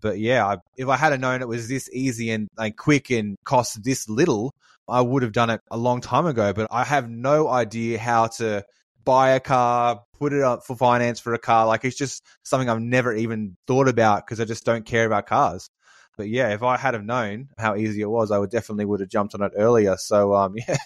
But 0.00 0.18
yeah, 0.18 0.46
I, 0.46 0.56
if 0.76 0.88
I 0.88 0.96
had 0.96 1.18
known 1.20 1.42
it 1.42 1.48
was 1.48 1.68
this 1.68 1.88
easy 1.92 2.30
and, 2.30 2.48
and 2.58 2.76
quick 2.76 3.10
and 3.10 3.36
cost 3.44 3.82
this 3.82 4.08
little, 4.08 4.54
I 4.88 5.00
would 5.00 5.22
have 5.22 5.32
done 5.32 5.50
it 5.50 5.60
a 5.70 5.76
long 5.76 6.00
time 6.00 6.26
ago, 6.26 6.52
but 6.52 6.68
I 6.70 6.84
have 6.84 7.08
no 7.08 7.48
idea 7.48 7.98
how 7.98 8.28
to 8.38 8.64
buy 9.04 9.30
a 9.30 9.40
car, 9.40 10.02
put 10.18 10.32
it 10.32 10.42
up 10.42 10.64
for 10.64 10.76
finance 10.76 11.20
for 11.20 11.34
a 11.34 11.38
car. 11.38 11.66
Like 11.66 11.84
it's 11.84 11.96
just 11.96 12.24
something 12.42 12.68
I've 12.68 12.80
never 12.80 13.14
even 13.14 13.56
thought 13.66 13.88
about 13.88 14.26
because 14.26 14.40
I 14.40 14.44
just 14.44 14.64
don't 14.64 14.84
care 14.84 15.06
about 15.06 15.26
cars. 15.26 15.70
But 16.16 16.28
yeah, 16.28 16.52
if 16.52 16.62
I 16.62 16.76
had 16.76 16.94
have 16.94 17.04
known 17.04 17.48
how 17.56 17.76
easy 17.76 18.02
it 18.02 18.10
was, 18.10 18.30
I 18.30 18.38
would 18.38 18.50
definitely 18.50 18.84
would 18.84 19.00
have 19.00 19.08
jumped 19.08 19.34
on 19.34 19.42
it 19.42 19.52
earlier. 19.56 19.96
So 19.96 20.34
um, 20.34 20.54
yeah, 20.68 20.76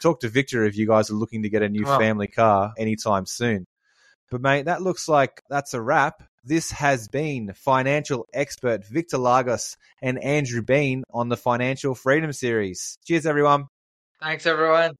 talk 0.00 0.20
to 0.20 0.28
Victor 0.28 0.64
if 0.64 0.76
you 0.76 0.86
guys 0.86 1.10
are 1.10 1.14
looking 1.14 1.42
to 1.42 1.50
get 1.50 1.62
a 1.62 1.68
new 1.68 1.84
family 1.84 2.28
car 2.28 2.72
anytime 2.78 3.26
soon. 3.26 3.66
But 4.30 4.40
mate, 4.40 4.66
that 4.66 4.80
looks 4.80 5.08
like 5.08 5.42
that's 5.50 5.74
a 5.74 5.82
wrap. 5.82 6.22
This 6.42 6.70
has 6.70 7.06
been 7.08 7.52
financial 7.54 8.26
expert 8.32 8.86
Victor 8.86 9.18
Lagos 9.18 9.76
and 10.00 10.22
Andrew 10.22 10.62
Bean 10.62 11.04
on 11.12 11.28
the 11.28 11.36
Financial 11.36 11.94
Freedom 11.94 12.32
Series. 12.32 12.96
Cheers, 13.04 13.26
everyone. 13.26 13.66
Thanks, 14.22 14.46
everyone. 14.46 14.92